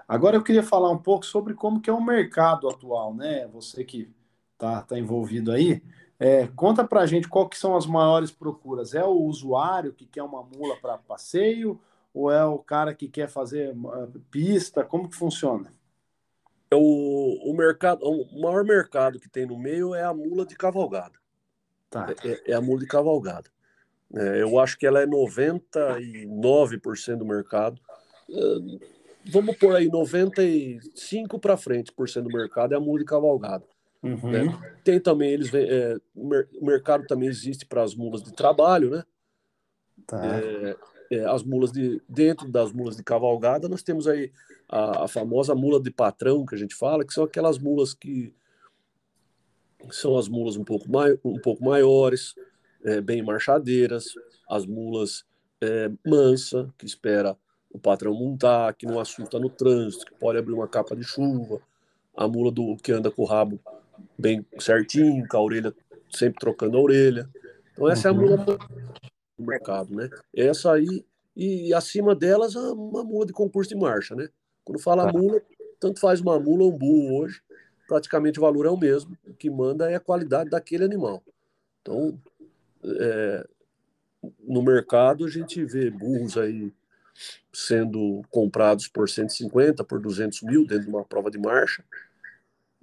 Agora 0.08 0.38
eu 0.38 0.44
queria 0.44 0.64
falar 0.64 0.92
um 0.92 0.98
pouco 0.98 1.26
sobre 1.26 1.54
como 1.54 1.82
que 1.82 1.90
é 1.90 1.94
o 1.94 2.04
mercado 2.04 2.70
atual, 2.70 3.14
né? 3.14 3.48
Você 3.48 3.84
que 3.84 4.10
está 4.54 4.82
tá 4.82 5.00
envolvido 5.00 5.52
aí, 5.52 5.82
é, 6.20 6.48
conta 6.56 6.84
para 6.84 7.02
a 7.02 7.06
gente 7.06 7.28
qual 7.28 7.50
que 7.50 7.58
são 7.58 7.76
as 7.76 7.86
maiores 7.86 8.32
procuras. 8.32 8.94
É 8.94 9.04
o 9.04 9.24
usuário 9.24 9.94
que 9.94 10.06
quer 10.06 10.24
uma 10.24 10.44
mula 10.44 10.76
para 10.78 10.98
passeio 10.98 11.80
ou 12.14 12.32
é 12.32 12.46
o 12.46 12.60
cara 12.60 12.94
que 12.94 13.10
quer 13.10 13.28
fazer 13.28 13.76
uh, 13.76 14.08
pista? 14.32 14.84
Como 14.84 15.10
que 15.10 15.16
funciona? 15.16 15.74
É 16.72 16.76
o, 16.76 17.40
o 17.44 17.54
mercado, 17.56 18.04
o 18.04 18.42
maior 18.42 18.64
mercado 18.64 19.20
que 19.20 19.30
tem 19.30 19.46
no 19.46 19.60
meio 19.60 19.94
é 19.94 20.04
a 20.04 20.14
mula 20.14 20.46
de 20.46 20.56
cavalgada. 20.56 21.20
Tá. 21.90 22.08
É, 22.24 22.30
é, 22.30 22.52
é 22.52 22.54
a 22.54 22.62
mula 22.62 22.80
de 22.80 22.88
cavalgada. 22.88 23.50
É, 24.14 24.42
eu 24.42 24.58
acho 24.60 24.78
que 24.78 24.88
ela 24.88 25.02
é 25.02 25.06
99% 25.06 27.18
do 27.18 27.26
mercado. 27.26 27.82
Vamos 29.32 29.58
por 29.58 29.76
aí 29.76 29.88
95 29.88 31.40
para 31.40 31.58
frente 31.58 31.92
por 31.92 32.08
cento 32.08 32.30
do 32.30 32.38
mercado 32.38 32.74
é 32.74 32.78
a 32.78 32.80
mula 32.80 33.00
de 33.00 33.06
cavalgada. 33.06 33.66
Uhum. 34.04 34.32
Né? 34.32 34.80
Tem 34.84 35.00
também 35.00 35.32
eles 35.32 35.52
é, 35.54 35.98
o 36.16 36.66
mercado 36.66 37.06
também 37.08 37.28
existe 37.28 37.66
para 37.66 37.82
as 37.82 37.96
mulas 37.96 38.22
de 38.22 38.32
trabalho, 38.32 38.92
né? 38.92 39.04
Tá. 40.06 40.24
É, 40.24 40.78
é, 41.12 41.26
as 41.26 41.44
mulas 41.44 41.72
de 41.72 42.02
dentro 42.08 42.52
das 42.52 42.72
mulas 42.72 42.96
de 42.96 43.04
cavalgada 43.04 43.68
nós 43.68 43.82
temos 43.82 44.08
aí 44.08 44.32
a, 44.70 45.06
a, 45.06 45.08
famosa 45.08 45.56
mula 45.56 45.82
de 45.82 45.90
patrão 45.90 46.46
que 46.46 46.54
a 46.54 46.58
gente 46.58 46.76
fala, 46.76 47.04
que 47.04 47.14
são 47.14 47.24
aquelas 47.24 47.58
mulas 47.58 47.94
que 47.94 48.34
são 49.92 50.18
as 50.18 50.28
mulas 50.28 50.56
um 50.56 50.64
pouco, 50.64 50.90
mai, 50.90 51.18
um 51.24 51.40
pouco 51.40 51.64
maiores, 51.64 52.36
é, 52.84 53.02
bem 53.02 53.22
marchadeiras, 53.24 54.14
as 54.50 54.66
mulas 54.66 55.26
é, 55.62 55.92
mansa 56.06 56.72
que 56.78 56.86
espera 56.86 57.38
o 57.76 57.80
patrão 57.80 58.14
montar, 58.14 58.74
que 58.74 58.86
não 58.86 59.00
assusta 59.00 59.38
no 59.38 59.50
trânsito, 59.50 60.06
que 60.06 60.14
pode 60.14 60.40
abrir 60.40 60.54
uma 60.54 60.68
capa 60.68 60.96
de 60.96 61.04
chuva, 61.04 61.60
a 62.16 62.26
mula 62.28 62.50
do 62.50 62.78
que 62.78 62.92
anda 62.94 63.12
com 63.12 63.24
o 63.24 63.26
rabo 63.26 63.60
bem 64.18 64.46
certinho, 64.60 65.28
com 65.28 65.38
a 65.38 65.42
orelha 65.42 65.76
sempre 66.10 66.40
trocando 66.40 66.78
a 66.78 66.82
orelha. 66.82 67.30
Então 67.74 67.90
essa 67.90 68.12
uhum. 68.12 68.22
é 68.22 68.34
a 68.34 68.38
mula 68.38 68.58
do 69.38 69.46
mercado, 69.46 69.94
né? 69.94 70.10
Essa 70.34 70.72
aí 70.72 71.06
e 71.36 71.74
acima 71.74 72.16
delas 72.16 72.56
uma 72.56 73.04
mula 73.04 73.26
de 73.26 73.34
concurso 73.34 73.70
de 73.70 73.76
marcha, 73.76 74.16
né? 74.16 74.30
Quando 74.64 74.80
fala 74.80 75.12
tá. 75.12 75.12
mula, 75.12 75.42
tanto 75.78 76.00
faz 76.00 76.22
uma 76.22 76.40
mula 76.40 76.64
ou 76.64 76.74
um 76.74 76.78
burro 76.78 77.20
hoje, 77.20 77.42
praticamente 77.90 78.40
o 78.40 78.42
valor 78.42 78.66
é 78.66 78.70
o 78.70 78.78
mesmo. 78.78 79.18
O 79.28 79.34
que 79.34 79.50
manda 79.50 79.92
é 79.92 79.96
a 79.96 80.00
qualidade 80.00 80.50
daquele 80.50 80.86
animal. 80.86 81.22
Então, 81.82 82.18
é, 82.86 83.46
no 84.48 84.64
mercado 84.64 85.26
a 85.26 85.30
gente 85.30 85.64
vê 85.66 85.90
burros 85.90 86.38
aí 86.38 86.72
sendo 87.52 88.22
comprados 88.30 88.88
por 88.88 89.10
150, 89.10 89.84
por 89.84 90.00
200 90.00 90.42
mil 90.44 90.66
dentro 90.66 90.86
de 90.86 90.90
uma 90.90 91.06
prova 91.06 91.32
de 91.32 91.38
marcha, 91.38 91.84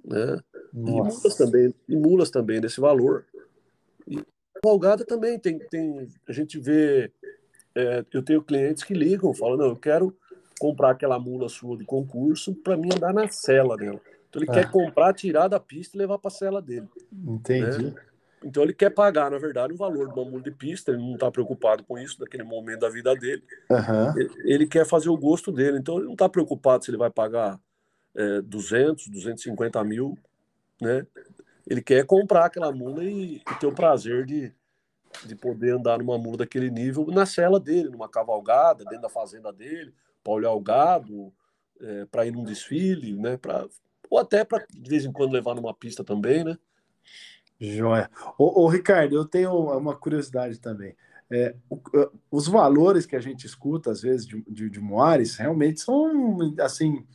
né? 0.04 0.38
E 0.72 0.78
mulas 0.78 1.36
também, 1.36 1.74
e 1.88 1.96
mulas 1.96 2.30
também 2.30 2.60
nesse 2.60 2.80
valor. 2.80 3.26
E 4.08 4.22
cavalgada 4.62 5.04
também 5.04 5.38
tem, 5.38 5.58
tem 5.58 6.08
a 6.26 6.32
gente 6.32 6.58
vê, 6.58 7.12
é, 7.74 8.04
eu 8.12 8.22
tenho 8.22 8.42
clientes 8.42 8.82
que 8.82 8.94
ligam, 8.94 9.34
falam, 9.34 9.56
não, 9.56 9.66
eu 9.66 9.76
quero 9.76 10.16
comprar 10.58 10.92
aquela 10.92 11.18
mula 11.18 11.48
sua 11.48 11.76
de 11.76 11.84
concurso 11.84 12.54
para 12.54 12.76
mim 12.76 12.88
andar 12.94 13.12
na 13.12 13.28
cela 13.28 13.76
dela. 13.76 14.00
Então 14.28 14.40
ele 14.40 14.50
ah. 14.50 14.54
quer 14.54 14.70
comprar, 14.70 15.12
tirar 15.12 15.48
da 15.48 15.60
pista 15.60 15.96
e 15.96 15.98
levar 15.98 16.18
para 16.18 16.28
a 16.28 16.34
cela 16.34 16.62
dele. 16.62 16.88
Entendi. 17.12 17.86
Né? 17.86 17.94
Então 18.44 18.62
ele 18.62 18.72
quer 18.72 18.90
pagar, 18.90 19.30
na 19.30 19.38
verdade, 19.38 19.72
o 19.72 19.76
valor 19.76 20.08
de 20.08 20.14
uma 20.18 20.24
mula 20.28 20.42
de 20.42 20.50
pista, 20.50 20.90
ele 20.90 21.02
não 21.02 21.14
está 21.14 21.30
preocupado 21.30 21.84
com 21.84 21.98
isso 21.98 22.20
naquele 22.20 22.42
momento 22.42 22.80
da 22.80 22.88
vida 22.88 23.14
dele. 23.14 23.42
Uhum. 23.70 24.18
Ele, 24.18 24.30
ele, 24.44 24.66
quer 24.66 24.86
fazer 24.86 25.08
o 25.08 25.16
gosto 25.16 25.52
dele, 25.52 25.78
então 25.78 25.96
ele 25.96 26.06
não 26.06 26.12
está 26.12 26.28
preocupado 26.28 26.84
se 26.84 26.90
ele 26.90 26.98
vai 26.98 27.10
pagar 27.10 27.60
é, 28.14 28.40
200, 28.42 29.08
250 29.08 29.82
mil, 29.84 30.18
né? 30.80 31.06
Ele 31.66 31.80
quer 31.80 32.04
comprar 32.04 32.46
aquela 32.46 32.72
mula 32.72 33.04
e, 33.04 33.36
e 33.36 33.54
ter 33.60 33.66
o 33.66 33.74
prazer 33.74 34.26
de, 34.26 34.52
de 35.24 35.34
poder 35.36 35.76
andar 35.76 35.98
numa 35.98 36.18
mula 36.18 36.38
daquele 36.38 36.70
nível 36.70 37.06
na 37.06 37.24
cela 37.24 37.60
dele, 37.60 37.88
numa 37.88 38.08
cavalgada, 38.08 38.84
dentro 38.84 39.02
da 39.02 39.08
fazenda 39.08 39.52
dele, 39.52 39.94
para 40.24 40.32
olhar 40.32 40.52
o 40.52 40.60
gado, 40.60 41.32
é, 41.80 42.04
para 42.06 42.26
ir 42.26 42.32
num 42.32 42.44
desfile, 42.44 43.14
né? 43.14 43.36
Pra, 43.36 43.66
ou 44.10 44.18
até 44.18 44.44
para 44.44 44.66
de 44.68 44.90
vez 44.90 45.04
em 45.04 45.12
quando 45.12 45.32
levar 45.32 45.54
numa 45.54 45.72
pista 45.72 46.02
também, 46.04 46.44
né? 46.44 46.58
Joia. 47.62 48.10
Ô, 48.36 48.64
ô, 48.64 48.68
Ricardo, 48.68 49.14
eu 49.14 49.24
tenho 49.24 49.52
uma 49.52 49.96
curiosidade 49.96 50.58
também. 50.58 50.96
É, 51.30 51.54
o, 51.70 51.80
os 52.30 52.48
valores 52.48 53.06
que 53.06 53.16
a 53.16 53.20
gente 53.20 53.46
escuta, 53.46 53.90
às 53.90 54.02
vezes, 54.02 54.26
de, 54.26 54.42
de, 54.48 54.68
de 54.68 54.80
Moares, 54.80 55.36
realmente 55.36 55.80
são, 55.80 56.38
assim, 56.60 57.06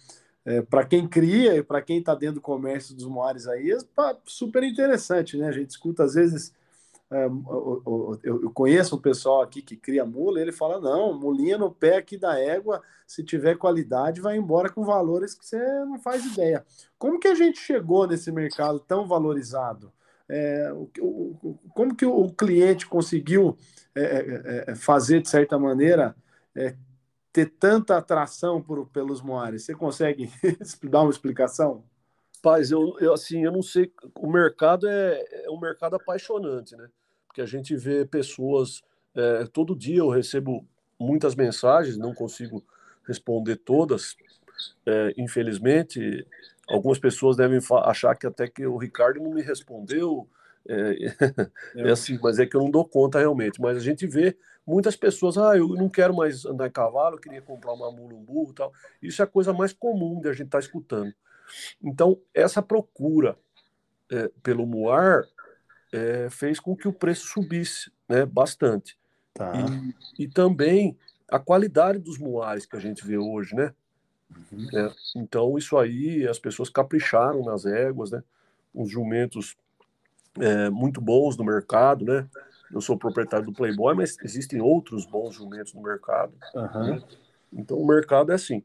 é, 0.45 0.61
para 0.61 0.85
quem 0.85 1.07
cria 1.07 1.55
e 1.55 1.63
para 1.63 1.81
quem 1.81 1.99
está 1.99 2.15
dentro 2.15 2.35
do 2.35 2.41
comércio 2.41 2.95
dos 2.95 3.05
Moares 3.05 3.47
aí, 3.47 3.71
é 3.71 3.77
super 4.25 4.63
interessante, 4.63 5.37
né? 5.37 5.47
A 5.49 5.51
gente 5.51 5.71
escuta, 5.71 6.03
às 6.03 6.13
vezes, 6.13 6.53
é, 7.11 7.25
eu, 7.25 8.19
eu, 8.23 8.51
conheço 8.51 8.95
um 8.95 9.01
pessoal 9.01 9.41
aqui 9.41 9.61
que 9.61 9.77
cria 9.77 10.05
mula, 10.05 10.41
ele 10.41 10.51
fala: 10.51 10.79
não, 10.79 11.17
mulinha 11.17 11.57
no 11.57 11.71
pé 11.71 11.97
aqui 11.97 12.17
da 12.17 12.39
égua, 12.39 12.81
se 13.05 13.23
tiver 13.23 13.57
qualidade, 13.57 14.21
vai 14.21 14.37
embora 14.37 14.69
com 14.69 14.83
valores 14.83 15.33
que 15.33 15.45
você 15.45 15.57
não 15.85 15.99
faz 15.99 16.25
ideia. 16.25 16.65
Como 16.97 17.19
que 17.19 17.27
a 17.27 17.35
gente 17.35 17.59
chegou 17.59 18.07
nesse 18.07 18.31
mercado 18.31 18.79
tão 18.79 19.07
valorizado? 19.07 19.91
É, 20.29 20.71
o, 20.73 20.89
o, 20.99 21.59
como 21.73 21.95
que 21.95 22.05
o 22.05 22.29
cliente 22.29 22.85
conseguiu 22.85 23.57
é, 23.95 24.01
é, 24.01 24.71
é 24.71 24.75
fazer, 24.75 25.21
de 25.21 25.29
certa 25.29 25.57
maneira, 25.57 26.15
é, 26.55 26.75
ter 27.31 27.49
tanta 27.57 27.97
atração 27.97 28.61
por, 28.61 28.87
pelos 28.87 29.21
Moares? 29.21 29.63
Você 29.63 29.73
consegue 29.73 30.29
dar 30.83 31.01
uma 31.01 31.11
explicação? 31.11 31.83
Paz, 32.41 32.71
eu, 32.71 32.95
eu, 32.99 33.13
assim, 33.13 33.43
eu 33.43 33.51
não 33.51 33.61
sei, 33.61 33.91
o 34.15 34.29
mercado 34.29 34.87
é, 34.87 35.45
é 35.45 35.49
um 35.49 35.59
mercado 35.59 35.95
apaixonante, 35.95 36.75
né? 36.75 36.87
Porque 37.25 37.41
a 37.41 37.45
gente 37.45 37.75
vê 37.75 38.05
pessoas, 38.05 38.83
é, 39.15 39.45
todo 39.45 39.75
dia 39.75 39.97
eu 39.97 40.09
recebo 40.09 40.65
muitas 40.99 41.35
mensagens, 41.35 41.97
não 41.97 42.13
consigo 42.13 42.63
responder 43.07 43.55
todas, 43.57 44.15
é, 44.85 45.13
infelizmente, 45.17 46.25
algumas 46.67 46.99
pessoas 46.99 47.37
devem 47.37 47.59
achar 47.83 48.15
que 48.15 48.27
até 48.27 48.47
que 48.47 48.65
o 48.65 48.77
Ricardo 48.77 49.19
não 49.19 49.31
me 49.31 49.41
respondeu. 49.41 50.27
É, 50.69 51.15
é, 51.77 51.91
assim, 51.91 52.19
mas 52.21 52.39
é 52.39 52.45
que 52.45 52.53
eu 52.53 52.59
não 52.59 52.69
dou 52.69 52.83
conta 52.83 53.19
realmente. 53.19 53.61
Mas 53.61 53.77
a 53.77 53.79
gente 53.79 54.05
vê 54.05 54.37
muitas 54.65 54.97
pessoas, 54.97 55.37
ah, 55.37 55.55
eu 55.55 55.69
não 55.69 55.87
quero 55.87 56.13
mais 56.13 56.45
andar 56.45 56.67
em 56.67 56.71
cavalo, 56.71 57.15
eu 57.15 57.21
queria 57.21 57.41
comprar 57.41 57.71
uma 57.71 57.89
mula, 57.89 58.13
um 58.13 58.21
burro 58.21 58.51
tal. 58.51 58.73
Isso 59.01 59.21
é 59.21 59.23
a 59.23 59.27
coisa 59.27 59.53
mais 59.53 59.71
comum 59.71 60.19
de 60.19 60.27
a 60.27 60.33
gente 60.33 60.47
estar 60.47 60.57
tá 60.57 60.65
escutando. 60.65 61.13
Então, 61.81 62.19
essa 62.33 62.61
procura 62.61 63.37
é, 64.11 64.29
pelo 64.43 64.65
muar 64.65 65.23
é, 65.93 66.27
fez 66.29 66.59
com 66.59 66.75
que 66.75 66.87
o 66.87 66.93
preço 66.93 67.27
subisse 67.27 67.89
né, 68.07 68.25
bastante. 68.25 68.97
Tá. 69.33 69.53
E, 70.17 70.23
e 70.25 70.27
também 70.27 70.97
a 71.29 71.39
qualidade 71.39 71.99
dos 71.99 72.17
muares 72.17 72.65
que 72.65 72.75
a 72.75 72.79
gente 72.79 73.05
vê 73.05 73.17
hoje, 73.17 73.55
né? 73.55 73.73
Uhum. 74.29 74.67
É, 74.73 74.91
então, 75.15 75.57
isso 75.57 75.77
aí, 75.77 76.27
as 76.27 76.39
pessoas 76.39 76.69
capricharam 76.69 77.43
nas 77.43 77.65
éguas, 77.65 78.11
né? 78.11 78.23
uns 78.73 78.89
jumentos 78.89 79.55
é, 80.39 80.69
muito 80.69 81.01
bons 81.01 81.35
no 81.35 81.43
mercado, 81.43 82.05
né? 82.05 82.27
Eu 82.71 82.81
sou 82.81 82.97
proprietário 82.97 83.45
do 83.45 83.53
Playboy, 83.53 83.95
mas 83.95 84.17
existem 84.21 84.61
outros 84.61 85.05
bons 85.05 85.33
jumentos 85.35 85.73
no 85.73 85.81
mercado. 85.81 86.33
Uhum. 86.53 86.95
Né? 86.95 87.03
Então 87.51 87.77
o 87.77 87.87
mercado 87.87 88.31
é 88.31 88.35
assim. 88.35 88.61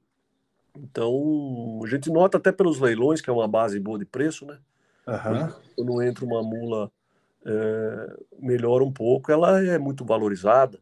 Então 0.76 1.80
a 1.82 1.86
gente 1.86 2.10
nota 2.10 2.36
até 2.36 2.50
pelos 2.50 2.80
leilões 2.80 3.20
que 3.20 3.30
é 3.30 3.32
uma 3.32 3.48
base 3.48 3.78
boa 3.78 3.98
de 3.98 4.04
preço, 4.04 4.44
né? 4.44 4.58
Uhum. 5.06 5.52
Quando 5.76 6.02
entra 6.02 6.24
uma 6.24 6.42
mula 6.42 6.90
é, 7.44 8.16
melhora 8.38 8.84
um 8.84 8.92
pouco, 8.92 9.30
ela 9.30 9.62
é 9.62 9.78
muito 9.78 10.04
valorizada. 10.04 10.78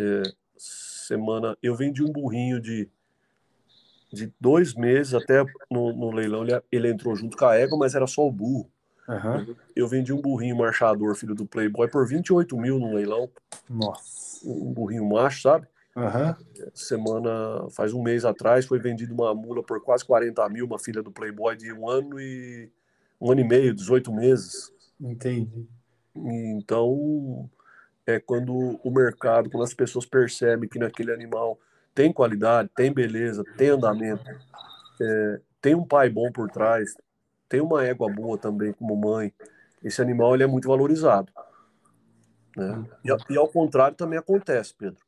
É, 0.00 0.22
semana 0.56 1.56
eu 1.62 1.74
vendi 1.74 2.02
um 2.02 2.12
burrinho 2.12 2.60
de 2.60 2.88
de 4.12 4.32
dois 4.40 4.74
meses 4.74 5.14
até 5.14 5.44
no, 5.70 5.92
no 5.92 6.10
leilão 6.10 6.42
ele, 6.42 6.60
ele, 6.70 6.90
entrou 6.90 7.14
junto 7.16 7.36
com 7.36 7.44
a 7.44 7.56
égua, 7.56 7.78
mas 7.78 7.94
era 7.94 8.06
só 8.06 8.26
o 8.26 8.32
burro. 8.32 8.70
Uhum. 9.08 9.54
Eu 9.74 9.86
vendi 9.86 10.12
um 10.12 10.20
burrinho 10.20 10.56
marchador, 10.56 11.14
filho 11.14 11.34
do 11.34 11.46
Playboy, 11.46 11.88
por 11.88 12.06
28 12.06 12.56
mil 12.56 12.78
no 12.78 12.94
leilão. 12.94 13.30
Nossa. 13.68 14.46
Um 14.48 14.72
burrinho 14.72 15.08
macho, 15.08 15.42
sabe? 15.42 15.66
Uhum. 15.94 16.34
Semana, 16.74 17.68
faz 17.70 17.92
um 17.92 18.02
mês 18.02 18.24
atrás, 18.24 18.66
foi 18.66 18.78
vendido 18.78 19.14
uma 19.14 19.34
mula 19.34 19.62
por 19.62 19.80
quase 19.80 20.04
40 20.04 20.48
mil, 20.48 20.66
uma 20.66 20.78
filha 20.78 21.02
do 21.02 21.10
Playboy 21.10 21.56
de 21.56 21.72
um 21.72 21.88
ano 21.88 22.20
e 22.20 22.70
um 23.20 23.30
ano 23.30 23.40
e 23.40 23.44
meio, 23.44 23.74
18 23.74 24.12
meses. 24.12 24.72
Entendi. 25.00 25.66
Então, 26.14 27.48
é 28.06 28.20
quando 28.20 28.78
o 28.82 28.90
mercado, 28.90 29.50
quando 29.50 29.64
as 29.64 29.74
pessoas 29.74 30.04
percebem 30.04 30.68
que 30.68 30.78
naquele 30.78 31.12
animal 31.12 31.58
tem 31.96 32.12
qualidade, 32.12 32.70
tem 32.76 32.92
beleza, 32.92 33.42
tem 33.56 33.70
andamento, 33.70 34.22
é, 35.00 35.40
tem 35.62 35.74
um 35.74 35.84
pai 35.84 36.10
bom 36.10 36.30
por 36.30 36.50
trás, 36.50 36.94
tem 37.48 37.62
uma 37.62 37.82
égua 37.82 38.12
boa 38.12 38.36
também 38.36 38.74
como 38.74 38.94
mãe, 38.94 39.32
esse 39.82 40.02
animal 40.02 40.34
ele 40.34 40.44
é 40.44 40.46
muito 40.46 40.68
valorizado. 40.68 41.32
Né? 42.54 42.84
E, 43.02 43.32
e 43.32 43.38
ao 43.38 43.48
contrário 43.48 43.96
também 43.96 44.18
acontece, 44.18 44.74
Pedro. 44.76 45.00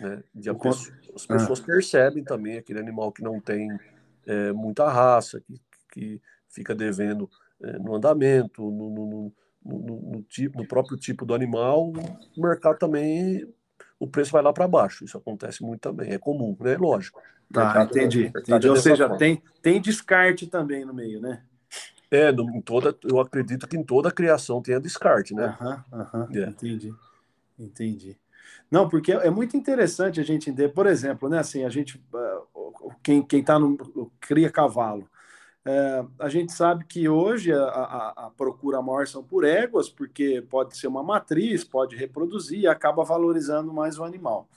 Né? 0.00 0.20
Pessoa, 0.34 0.98
as 1.14 1.26
pessoas 1.26 1.60
ah. 1.60 1.64
percebem 1.64 2.24
também 2.24 2.58
aquele 2.58 2.80
animal 2.80 3.12
que 3.12 3.22
não 3.22 3.40
tem 3.40 3.68
é, 4.26 4.50
muita 4.50 4.90
raça, 4.90 5.40
que, 5.40 5.60
que 5.92 6.22
fica 6.48 6.74
devendo 6.74 7.30
é, 7.62 7.78
no 7.78 7.94
andamento, 7.94 8.68
no, 8.68 8.90
no, 8.90 9.32
no, 9.64 10.12
no, 10.12 10.22
tipo, 10.22 10.58
no 10.58 10.66
próprio 10.66 10.96
tipo 10.96 11.24
do 11.24 11.34
animal, 11.34 11.92
o 12.36 12.42
mercado 12.42 12.78
também 12.78 13.46
o 14.00 14.08
preço 14.08 14.32
vai 14.32 14.42
lá 14.42 14.52
para 14.52 14.66
baixo. 14.66 15.04
Isso 15.04 15.18
acontece 15.18 15.62
muito 15.62 15.80
também, 15.80 16.10
é 16.10 16.18
comum, 16.18 16.56
né? 16.58 16.76
Lógico. 16.78 17.20
Tá, 17.52 17.84
entendi. 17.84 18.32
entendi. 18.34 18.68
Ou 18.68 18.76
seja, 18.76 19.08
tem, 19.16 19.42
tem 19.60 19.80
descarte 19.80 20.46
também 20.46 20.84
no 20.84 20.94
meio, 20.94 21.20
né? 21.20 21.42
É, 22.10 22.32
no, 22.32 22.50
em 22.56 22.60
toda, 22.60 22.96
eu 23.04 23.20
acredito 23.20 23.68
que 23.68 23.76
em 23.76 23.84
toda 23.84 24.10
criação 24.10 24.62
tenha 24.62 24.80
descarte, 24.80 25.34
né? 25.34 25.56
Aham, 25.60 25.84
aham, 25.92 26.28
é. 26.34 26.48
entendi. 26.48 26.94
Entendi. 27.58 28.16
Não, 28.70 28.88
porque 28.88 29.12
é 29.12 29.30
muito 29.30 29.56
interessante 29.56 30.18
a 30.18 30.24
gente 30.24 30.48
entender, 30.48 30.70
por 30.70 30.86
exemplo, 30.86 31.28
né, 31.28 31.38
assim, 31.38 31.64
a 31.64 31.68
gente, 31.68 32.02
ah, 32.14 32.40
quem, 33.02 33.22
quem 33.22 33.44
tá 33.44 33.58
no, 33.58 33.76
cria 34.18 34.50
cavalo, 34.50 35.08
é, 35.64 36.04
a 36.18 36.28
gente 36.28 36.52
sabe 36.52 36.84
que 36.86 37.08
hoje 37.08 37.52
a, 37.52 37.62
a, 37.64 38.08
a, 38.26 38.30
procura 38.30 38.80
maior 38.80 39.06
são 39.06 39.22
por 39.22 39.44
éguas, 39.44 39.90
porque 39.90 40.42
pode 40.48 40.76
ser 40.76 40.86
uma 40.86 41.02
matriz, 41.02 41.64
pode 41.64 41.96
reproduzir 41.96 42.60
e 42.60 42.66
acaba 42.66 43.04
valorizando 43.04 43.72
mais 43.72 43.98
o 43.98 44.04
animal. 44.04 44.48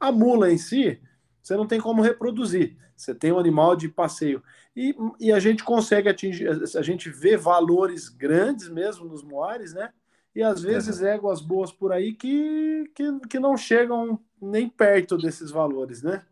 A 0.00 0.10
mula 0.10 0.50
em 0.50 0.58
si, 0.58 1.00
você 1.42 1.56
não 1.56 1.66
tem 1.66 1.80
como 1.80 2.02
reproduzir. 2.02 2.76
Você 2.96 3.14
tem 3.14 3.30
um 3.30 3.38
animal 3.38 3.76
de 3.76 3.88
passeio. 3.88 4.42
E, 4.74 4.94
e 5.20 5.30
a 5.30 5.38
gente 5.38 5.62
consegue 5.62 6.08
atingir, 6.08 6.48
a 6.48 6.82
gente 6.82 7.10
vê 7.10 7.36
valores 7.36 8.08
grandes 8.08 8.68
mesmo 8.68 9.06
nos 9.06 9.22
moares, 9.22 9.74
né? 9.74 9.92
E 10.34 10.42
às 10.42 10.62
vezes 10.62 11.02
é. 11.02 11.14
éguas 11.14 11.40
boas 11.40 11.70
por 11.70 11.92
aí 11.92 12.14
que, 12.14 12.90
que, 12.94 13.20
que 13.28 13.38
não 13.38 13.56
chegam 13.56 14.18
nem 14.40 14.68
perto 14.68 15.16
desses 15.16 15.50
valores, 15.50 16.02
né? 16.02 16.24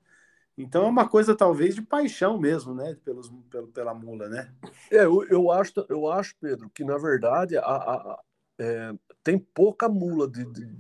Então 0.57 0.85
é 0.85 0.89
uma 0.89 1.09
coisa 1.09 1.35
talvez 1.35 1.75
de 1.75 1.83
paixão 1.83 2.39
mesmo, 2.39 2.75
né? 2.75 2.97
Pelos, 3.05 3.29
pelo, 3.51 3.69
pela 3.69 3.93
mula, 3.93 4.29
né? 4.29 4.53
É, 4.91 5.05
eu, 5.05 5.25
eu, 5.25 5.51
acho, 5.51 5.73
eu 5.89 6.11
acho, 6.11 6.37
Pedro, 6.41 6.71
que 6.71 6.85
na 6.85 6.97
verdade 6.97 7.57
a, 7.57 7.63
a, 7.63 7.95
a 7.95 8.21
é, 8.59 8.93
tem 9.23 9.39
pouca 9.39 9.89
mula 9.89 10.29
de, 10.29 10.45
de 10.53 10.77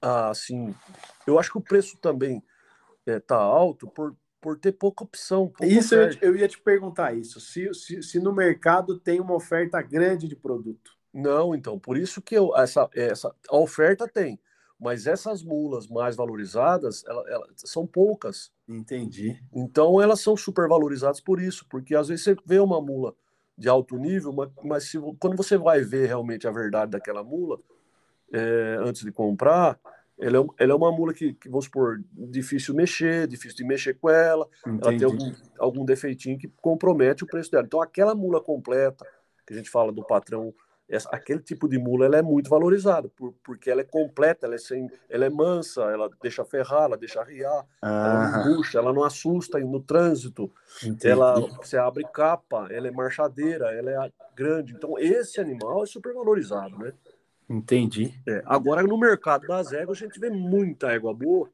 assim. 0.00 0.74
Eu 1.26 1.38
acho 1.38 1.52
que 1.52 1.58
o 1.58 1.62
preço 1.62 1.96
também 1.98 2.42
é, 3.06 3.20
tá 3.20 3.36
alto 3.36 3.86
por, 3.88 4.16
por 4.40 4.58
ter 4.58 4.72
pouca 4.72 5.04
opção. 5.04 5.52
isso 5.60 5.94
eu, 5.94 6.10
eu, 6.20 6.36
ia 6.36 6.48
te 6.48 6.60
perguntar 6.60 7.14
isso. 7.14 7.40
Se, 7.40 7.72
se, 7.72 8.02
se, 8.02 8.18
no 8.18 8.34
mercado 8.34 8.98
tem 8.98 9.20
uma 9.20 9.34
oferta 9.34 9.80
grande 9.80 10.26
de 10.26 10.34
produto. 10.34 10.92
Não, 11.12 11.54
então, 11.54 11.78
por 11.78 11.96
isso 11.96 12.20
que 12.20 12.34
eu, 12.34 12.56
essa, 12.56 12.88
essa 12.94 13.34
a 13.48 13.56
oferta 13.56 14.08
tem. 14.08 14.40
Mas 14.80 15.06
essas 15.06 15.44
mulas 15.44 15.86
mais 15.86 16.16
valorizadas, 16.16 17.04
ela, 17.06 17.24
ela, 17.30 17.48
são 17.54 17.86
poucas. 17.86 18.50
Entendi. 18.76 19.40
Então 19.52 20.00
elas 20.00 20.20
são 20.20 20.36
supervalorizadas 20.36 21.20
por 21.20 21.40
isso, 21.40 21.66
porque 21.68 21.94
às 21.94 22.08
vezes 22.08 22.24
você 22.24 22.36
vê 22.44 22.58
uma 22.58 22.80
mula 22.80 23.14
de 23.56 23.68
alto 23.68 23.96
nível, 23.96 24.32
mas, 24.32 24.50
mas 24.64 24.84
se, 24.84 24.98
quando 25.18 25.36
você 25.36 25.56
vai 25.56 25.82
ver 25.82 26.06
realmente 26.06 26.48
a 26.48 26.50
verdade 26.50 26.92
daquela 26.92 27.22
mula, 27.22 27.58
é, 28.32 28.78
antes 28.80 29.02
de 29.02 29.12
comprar, 29.12 29.78
ela 30.18 30.38
é, 30.38 30.46
ela 30.58 30.72
é 30.72 30.74
uma 30.74 30.90
mula 30.90 31.12
que, 31.12 31.34
que, 31.34 31.48
vamos 31.48 31.66
supor, 31.66 32.02
difícil 32.12 32.74
mexer, 32.74 33.26
difícil 33.26 33.56
de 33.56 33.64
mexer 33.64 33.94
com 33.94 34.08
ela, 34.08 34.48
Entendi. 34.66 34.80
ela 34.82 34.98
tem 34.98 35.04
algum, 35.04 35.32
algum 35.58 35.84
defeitinho 35.84 36.38
que 36.38 36.48
compromete 36.60 37.24
o 37.24 37.26
preço 37.26 37.50
dela. 37.50 37.64
Então 37.66 37.80
aquela 37.80 38.14
mula 38.14 38.40
completa, 38.40 39.06
que 39.46 39.52
a 39.52 39.56
gente 39.56 39.70
fala 39.70 39.92
do 39.92 40.04
patrão 40.04 40.54
essa, 40.92 41.08
aquele 41.10 41.40
tipo 41.40 41.66
de 41.66 41.78
mula 41.78 42.04
ela 42.04 42.18
é 42.18 42.22
muito 42.22 42.50
valorizada, 42.50 43.08
por, 43.08 43.32
porque 43.42 43.70
ela 43.70 43.80
é 43.80 43.84
completa, 43.84 44.44
ela 44.44 44.56
é, 44.56 44.58
sem, 44.58 44.90
ela 45.08 45.24
é 45.24 45.30
mansa, 45.30 45.82
ela 45.84 46.10
deixa 46.20 46.44
ferrar, 46.44 46.82
ela 46.82 46.98
deixa 46.98 47.18
arriar, 47.18 47.64
ela 47.82 48.30
não 48.30 48.42
puxa, 48.56 48.78
ela 48.78 48.92
não 48.92 49.02
assusta 49.02 49.58
no 49.58 49.80
trânsito, 49.80 50.52
Entendi. 50.84 51.08
ela 51.08 51.40
você 51.40 51.78
abre 51.78 52.04
capa, 52.12 52.68
ela 52.70 52.88
é 52.88 52.90
marchadeira, 52.90 53.72
ela 53.72 53.90
é 53.90 54.12
grande. 54.36 54.74
Então, 54.74 54.98
esse 54.98 55.40
animal 55.40 55.82
é 55.82 55.86
super 55.86 56.12
valorizado, 56.12 56.76
né? 56.76 56.92
Entendi. 57.48 58.14
É, 58.28 58.42
agora, 58.44 58.82
no 58.82 58.98
mercado 58.98 59.46
das 59.46 59.72
éguas, 59.72 59.96
a 59.96 60.04
gente 60.04 60.20
vê 60.20 60.28
muita 60.28 60.92
égua 60.92 61.14
boa 61.14 61.48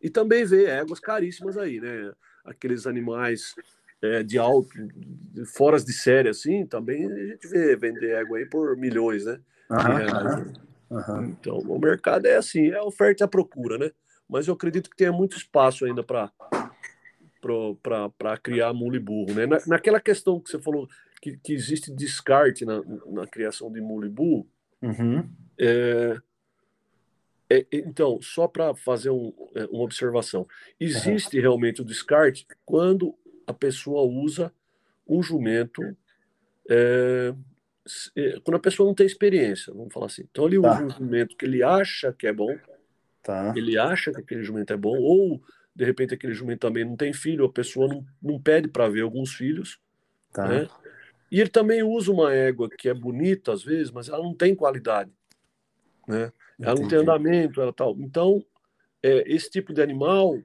e 0.00 0.08
também 0.08 0.44
vê 0.44 0.66
éguas 0.66 1.00
caríssimas 1.00 1.58
aí, 1.58 1.80
né? 1.80 2.12
Aqueles 2.44 2.86
animais 2.86 3.56
é, 4.02 4.22
de 4.22 4.38
alto, 4.38 4.68
de 5.32 5.44
foras 5.46 5.84
de 5.84 5.92
série, 5.92 6.28
assim, 6.28 6.66
também 6.66 7.10
a 7.10 7.26
gente 7.26 7.48
vê 7.48 7.76
vender 7.76 8.14
égua 8.16 8.38
aí 8.38 8.46
por 8.46 8.76
milhões, 8.76 9.24
né? 9.24 9.40
Uhum, 9.70 11.24
Então, 11.28 11.58
o 11.58 11.78
mercado 11.78 12.26
é 12.26 12.36
assim, 12.36 12.68
é 12.68 12.76
a 12.76 12.84
oferta 12.84 13.22
e 13.22 13.24
a 13.24 13.28
procura, 13.28 13.78
né? 13.78 13.90
Mas 14.28 14.46
eu 14.46 14.54
acredito 14.54 14.90
que 14.90 14.96
tenha 14.96 15.12
muito 15.12 15.36
espaço 15.36 15.84
ainda 15.84 16.02
para 16.02 16.30
para 18.18 18.36
criar 18.38 18.72
mula 18.72 18.96
e 18.96 19.00
burro, 19.00 19.32
né? 19.32 19.46
Na, 19.46 19.58
naquela 19.68 20.00
questão 20.00 20.40
que 20.40 20.50
você 20.50 20.60
falou 20.60 20.88
que, 21.22 21.36
que 21.36 21.52
existe 21.52 21.92
descarte 21.92 22.64
na, 22.64 22.82
na 23.06 23.26
criação 23.26 23.70
de 23.70 23.80
mula 23.80 24.06
e 24.06 24.10
burro, 24.10 24.48
uhum. 24.82 25.28
é, 25.58 26.20
é, 27.48 27.64
então, 27.72 28.20
só 28.20 28.48
para 28.48 28.74
fazer 28.74 29.10
um, 29.10 29.32
é, 29.54 29.64
uma 29.66 29.84
observação, 29.84 30.46
existe 30.80 31.36
uhum. 31.36 31.42
realmente 31.42 31.80
o 31.80 31.84
descarte 31.84 32.46
quando 32.64 33.14
a 33.46 33.52
pessoa 33.52 34.02
usa 34.02 34.52
um 35.08 35.22
jumento 35.22 35.82
é, 36.68 37.34
é, 38.16 38.40
quando 38.40 38.56
a 38.56 38.60
pessoa 38.60 38.86
não 38.86 38.94
tem 38.94 39.06
experiência, 39.06 39.72
vamos 39.72 39.92
falar 39.92 40.06
assim. 40.06 40.24
Então 40.30 40.46
ele 40.46 40.60
tá. 40.60 40.72
usa 40.72 40.84
um 40.84 40.90
jumento 40.90 41.36
que 41.36 41.44
ele 41.44 41.62
acha 41.62 42.12
que 42.12 42.26
é 42.26 42.32
bom, 42.32 42.56
tá. 43.22 43.52
ele 43.56 43.78
acha 43.78 44.12
que 44.12 44.20
aquele 44.20 44.42
jumento 44.42 44.72
é 44.72 44.76
bom, 44.76 44.98
ou 44.98 45.40
de 45.74 45.84
repente 45.84 46.14
aquele 46.14 46.34
jumento 46.34 46.60
também 46.60 46.84
não 46.84 46.96
tem 46.96 47.12
filho, 47.12 47.44
a 47.44 47.52
pessoa 47.52 47.86
não, 47.86 48.04
não 48.20 48.40
pede 48.40 48.68
para 48.68 48.88
ver 48.88 49.02
alguns 49.02 49.34
filhos, 49.34 49.78
tá. 50.32 50.48
né? 50.48 50.68
E 51.30 51.40
ele 51.40 51.50
também 51.50 51.82
usa 51.82 52.10
uma 52.12 52.32
égua 52.32 52.68
que 52.68 52.88
é 52.88 52.94
bonita 52.94 53.52
às 53.52 53.62
vezes, 53.62 53.90
mas 53.90 54.08
ela 54.08 54.22
não 54.22 54.34
tem 54.34 54.54
qualidade, 54.54 55.10
né? 56.06 56.32
Ela 56.58 56.72
Entendi. 56.72 56.82
não 56.82 56.88
tem 56.88 56.98
andamento, 56.98 57.60
ela 57.60 57.72
tal. 57.72 57.94
Então, 57.98 58.42
é, 59.02 59.22
esse 59.30 59.50
tipo 59.50 59.74
de 59.74 59.82
animal 59.82 60.38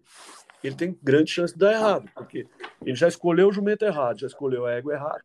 ele 0.64 0.76
tem 0.76 0.98
grande 1.02 1.32
chance 1.32 1.54
de 1.54 1.60
dar 1.60 1.74
errado, 1.74 2.10
porque 2.14 2.46
ele 2.86 2.96
já 2.96 3.08
escolheu 3.08 3.50
o 3.50 3.54
jumento 3.54 3.86
errado, 3.86 4.20
já 4.20 4.28
escolheu 4.28 4.66
a 4.66 4.72
égua 4.72 4.94
errada. 4.94 5.24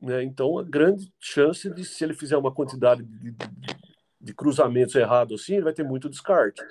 Né? 0.00 0.22
Então, 0.22 0.58
a 0.58 0.62
grande 0.62 1.12
chance 1.18 1.68
de, 1.70 1.84
se 1.84 2.04
ele 2.04 2.14
fizer 2.14 2.36
uma 2.36 2.52
quantidade 2.52 3.02
de, 3.02 3.34
de, 4.20 4.34
cruzamentos 4.34 4.94
errados 4.94 5.42
assim, 5.42 5.54
ele 5.54 5.64
vai 5.64 5.72
ter 5.72 5.82
muito 5.82 6.08
descarte. 6.08 6.62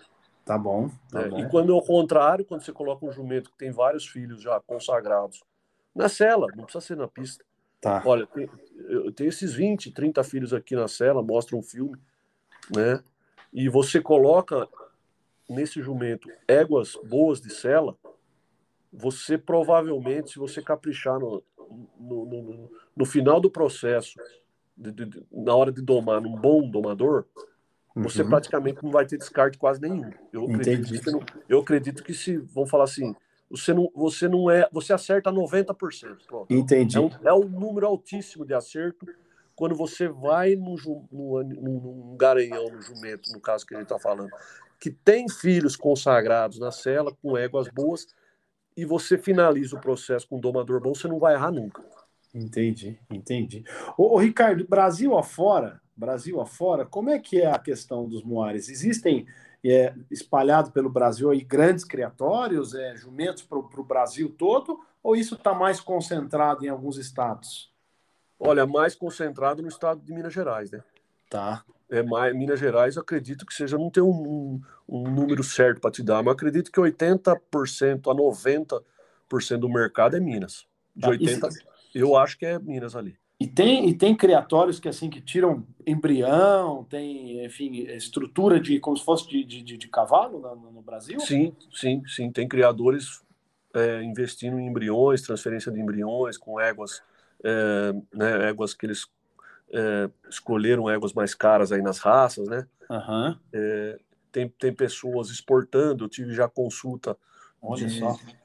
Tá 0.46 0.58
bom. 0.58 0.90
Tá 1.12 1.22
é, 1.22 1.30
bom. 1.30 1.40
E 1.40 1.50
quando 1.50 1.74
é 1.74 1.76
o 1.76 1.82
contrário, 1.82 2.46
quando 2.46 2.62
você 2.62 2.72
coloca 2.72 3.06
um 3.06 3.12
jumento 3.12 3.52
que 3.52 3.58
tem 3.58 3.72
vários 3.72 4.08
filhos 4.08 4.42
já 4.42 4.62
consagrados 4.62 5.44
na 5.94 6.08
cela, 6.08 6.48
não 6.56 6.64
precisa 6.64 6.86
ser 6.86 6.96
na 6.96 7.08
pista. 7.08 7.44
Tá. 7.82 8.02
Olha, 8.06 8.28
eu 8.88 9.12
tenho 9.12 9.28
esses 9.28 9.54
20, 9.54 9.92
30 9.92 10.24
filhos 10.24 10.54
aqui 10.54 10.76
na 10.76 10.88
cela, 10.88 11.22
mostra 11.22 11.56
um 11.56 11.62
filme, 11.62 11.98
né? 12.74 13.04
E 13.52 13.68
você 13.68 14.00
coloca 14.02 14.68
nesse 15.50 15.82
jumento 15.82 16.30
éguas 16.48 16.98
boas 17.04 17.42
de 17.42 17.54
sela, 17.54 17.96
você 18.92 19.38
provavelmente, 19.38 20.32
se 20.32 20.40
você 20.40 20.62
caprichar 20.62 21.20
no, 21.20 21.44
no, 22.00 22.26
no, 22.26 22.72
no 22.96 23.06
final 23.06 23.40
do 23.40 23.50
processo, 23.50 24.20
de, 24.78 24.92
de, 24.92 25.24
na 25.32 25.56
hora 25.56 25.72
de 25.72 25.82
domar, 25.82 26.22
num 26.22 26.36
bom 26.36 26.70
domador, 26.70 27.26
você 27.96 28.22
uhum. 28.22 28.30
praticamente 28.30 28.84
não 28.84 28.92
vai 28.92 29.06
ter 29.06 29.18
descarte 29.18 29.58
quase 29.58 29.82
nenhum. 29.82 30.12
Eu 30.32 30.46
acredito, 30.46 31.04
que, 31.04 31.12
não, 31.12 31.22
eu 31.50 31.60
acredito 31.60 32.04
que 32.04 32.14
se, 32.14 32.38
vamos 32.38 32.70
falar 32.70 32.84
assim, 32.84 33.16
você 33.50 33.74
não, 33.74 33.92
você 33.96 34.28
não 34.28 34.52
é, 34.52 34.70
você 34.72 34.94
acerta 34.94 35.32
90%. 35.32 36.18
Pronto. 36.28 36.54
Entendi. 36.54 36.98
É 36.98 37.02
um, 37.02 37.10
é 37.26 37.34
um 37.34 37.48
número 37.48 37.88
altíssimo 37.88 38.46
de 38.46 38.54
acerto 38.54 39.08
quando 39.56 39.74
você 39.74 40.08
vai 40.08 40.56
no, 40.56 40.76
no, 41.12 41.44
no 41.44 42.16
garanhão, 42.16 42.70
no 42.70 42.80
jumento, 42.80 43.32
no 43.32 43.40
caso 43.40 43.66
que 43.66 43.74
ele 43.74 43.82
está 43.84 43.98
falando, 43.98 44.30
que 44.80 44.92
tem 44.92 45.28
filhos 45.28 45.76
consagrados 45.76 46.60
na 46.60 46.72
cela, 46.72 47.12
com 47.24 47.36
éguas 47.36 47.68
boas, 47.68 48.06
e 48.78 48.86
você 48.86 49.18
finaliza 49.18 49.76
o 49.76 49.82
processo 49.82 50.28
com 50.28 50.38
um 50.38 50.40
domador 50.40 50.80
bom, 50.80 50.94
você 50.94 51.08
não 51.08 51.18
vai 51.18 51.34
errar 51.34 51.52
nunca. 51.52 51.84
Entendi, 52.34 53.00
entendi. 53.10 53.64
Ô, 53.98 54.14
ô, 54.14 54.18
Ricardo, 54.18 54.68
Brasil 54.68 55.18
afora, 55.18 55.82
Brasil 55.96 56.40
afora, 56.40 56.86
como 56.86 57.10
é 57.10 57.18
que 57.18 57.42
é 57.42 57.52
a 57.52 57.58
questão 57.58 58.08
dos 58.08 58.24
moares? 58.24 58.70
Existem 58.70 59.26
é, 59.66 59.96
espalhado 60.12 60.72
pelo 60.72 60.92
Brasil 60.92 61.32
aí 61.32 61.42
grandes 61.42 61.84
criatórios, 61.84 62.76
é, 62.76 62.96
jumentos 62.96 63.42
para 63.42 63.58
o 63.58 63.84
Brasil 63.84 64.30
todo, 64.30 64.80
ou 65.02 65.16
isso 65.16 65.34
está 65.34 65.54
mais 65.56 65.80
concentrado 65.80 66.64
em 66.64 66.70
alguns 66.70 66.98
estados? 66.98 67.74
Olha, 68.40 68.68
mais 68.68 68.94
concentrado 68.94 69.64
no 69.64 69.68
estado 69.68 70.00
de 70.02 70.14
Minas 70.14 70.34
Gerais, 70.34 70.70
né? 70.70 70.84
Tá. 71.28 71.64
É, 71.90 72.04
mais, 72.04 72.36
Minas 72.36 72.60
Gerais, 72.60 72.98
acredito 72.98 73.46
que 73.46 73.54
seja, 73.54 73.78
não 73.78 73.90
tem 73.90 74.04
um, 74.04 74.60
um, 74.88 75.04
número 75.04 75.42
certo 75.44 75.80
para 75.80 75.92
te 75.92 76.04
dar, 76.04 76.22
mas 76.22 76.34
acredito 76.34 76.72
que 76.72 76.80
80% 76.80 78.12
a 78.12 78.16
90% 79.30 79.58
do 79.58 79.70
mercado 79.70 80.18
é 80.18 80.20
Minas. 80.20 80.66
De 80.96 81.02
tá. 81.02 81.10
80%, 81.10 81.54
eu 81.96 82.18
acho 82.18 82.38
que 82.38 82.46
é 82.46 82.60
Minas 82.60 82.96
ali. 82.96 83.18
E 83.40 83.46
tem, 83.46 83.88
e 83.88 83.94
tem 83.94 84.16
criatórios 84.16 84.80
que 84.80 84.90
assim 84.90 85.12
que 85.12 85.22
tiram 85.22 85.64
embrião, 85.86 86.84
tem, 86.86 87.46
enfim, 87.46 87.84
estrutura 87.90 88.60
de 88.60 88.80
como 88.80 88.98
se 88.98 89.06
fosse 89.06 89.30
de, 89.30 89.44
de, 89.44 89.78
de 89.78 89.88
cavalo 89.88 90.40
no, 90.40 90.72
no, 90.72 90.82
Brasil? 90.82 91.20
Sim, 91.20 91.54
sim, 91.72 92.02
sim. 92.08 92.32
Tem 92.32 92.48
criadores 92.48 93.22
é, 93.76 94.02
investindo 94.02 94.60
em 94.60 94.66
embriões, 94.66 95.22
transferência 95.22 95.72
de 95.72 95.80
embriões 95.80 96.36
com 96.36 96.60
éguas, 96.60 97.04
é, 97.44 97.94
né, 98.12 98.50
éguas 98.50 98.74
que 98.74 98.88
eles 98.88 99.06
é, 99.72 100.10
escolheram 100.30 100.90
éguas 100.90 101.14
mais 101.14 101.34
caras 101.34 101.72
aí 101.72 101.82
nas 101.82 102.00
raças, 102.00 102.48
né? 102.48 102.68
Uhum. 102.90 103.36
tem, 104.32 104.48
tem 104.48 104.74
pessoas 104.74 105.30
exportando. 105.30 106.06
Eu 106.06 106.10
tive 106.10 106.34
já 106.34 106.48
consulta 106.48 107.18
de, 107.76 108.00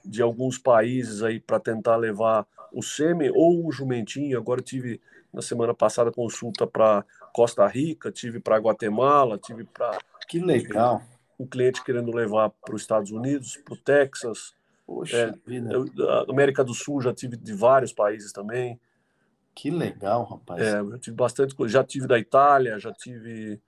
de 0.05 0.23
alguns 0.23 0.59
países 0.59 1.23
aí 1.23 1.39
para 1.39 1.61
tentar 1.61 1.97
levar 1.97 2.47
o 2.73 2.83
sêmen 2.83 3.31
ou 3.35 3.67
o 3.67 3.71
jumentinho. 3.73 4.37
Agora 4.37 4.61
tive 4.61 5.01
na 5.33 5.43
semana 5.43 5.73
passada 5.73 6.11
consulta 6.11 6.67
para 6.67 7.05
Costa 7.33 7.67
Rica, 7.67 8.11
tive 8.11 8.41
para 8.41 8.59
Guatemala, 8.59 9.39
tive 9.39 9.65
para 9.65 9.99
que 10.29 10.41
legal 10.41 11.03
um 11.43 11.47
cliente 11.47 11.83
querendo 11.83 12.15
levar 12.15 12.51
para 12.51 12.75
os 12.75 12.83
Estados 12.83 13.11
Unidos, 13.11 13.57
para 13.57 13.75
o 13.75 13.77
Texas. 13.77 14.55
Poxa 14.87 15.17
é, 15.17 15.35
eu, 15.49 15.87
América 16.29 16.63
do 16.63 16.75
Sul 16.75 17.01
já 17.01 17.13
tive 17.13 17.37
de 17.37 17.53
vários 17.53 17.93
países 17.93 18.33
também. 18.33 18.81
Que 19.55 19.71
legal, 19.71 20.25
rapaz. 20.25 20.63
É, 20.63 20.81
eu 20.81 20.99
tive 20.99 21.17
bastante 21.17 21.55
coisa. 21.55 21.73
Já 21.73 21.85
tive 21.85 22.07
da 22.07 22.19
Itália, 22.19 22.79
já 22.79 22.93
tive, 22.93 23.61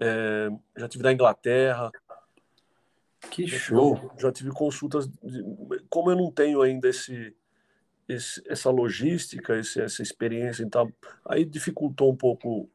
é, 0.00 0.48
já 0.76 0.88
tive 0.88 1.02
da 1.02 1.12
Inglaterra. 1.12 1.90
Que 3.30 3.46
show! 3.46 3.96
Já, 3.96 4.28
já 4.28 4.32
tive 4.32 4.50
consultas. 4.50 5.08
De, 5.08 5.44
como 5.88 6.10
eu 6.10 6.16
não 6.16 6.30
tenho 6.30 6.60
ainda 6.60 6.88
esse, 6.88 7.34
esse, 8.08 8.42
essa 8.46 8.70
logística, 8.70 9.56
esse, 9.56 9.80
essa 9.80 10.02
experiência, 10.02 10.64
então, 10.64 10.92
aí 11.24 11.44
dificultou 11.44 12.10
um 12.10 12.16
pouco 12.16 12.68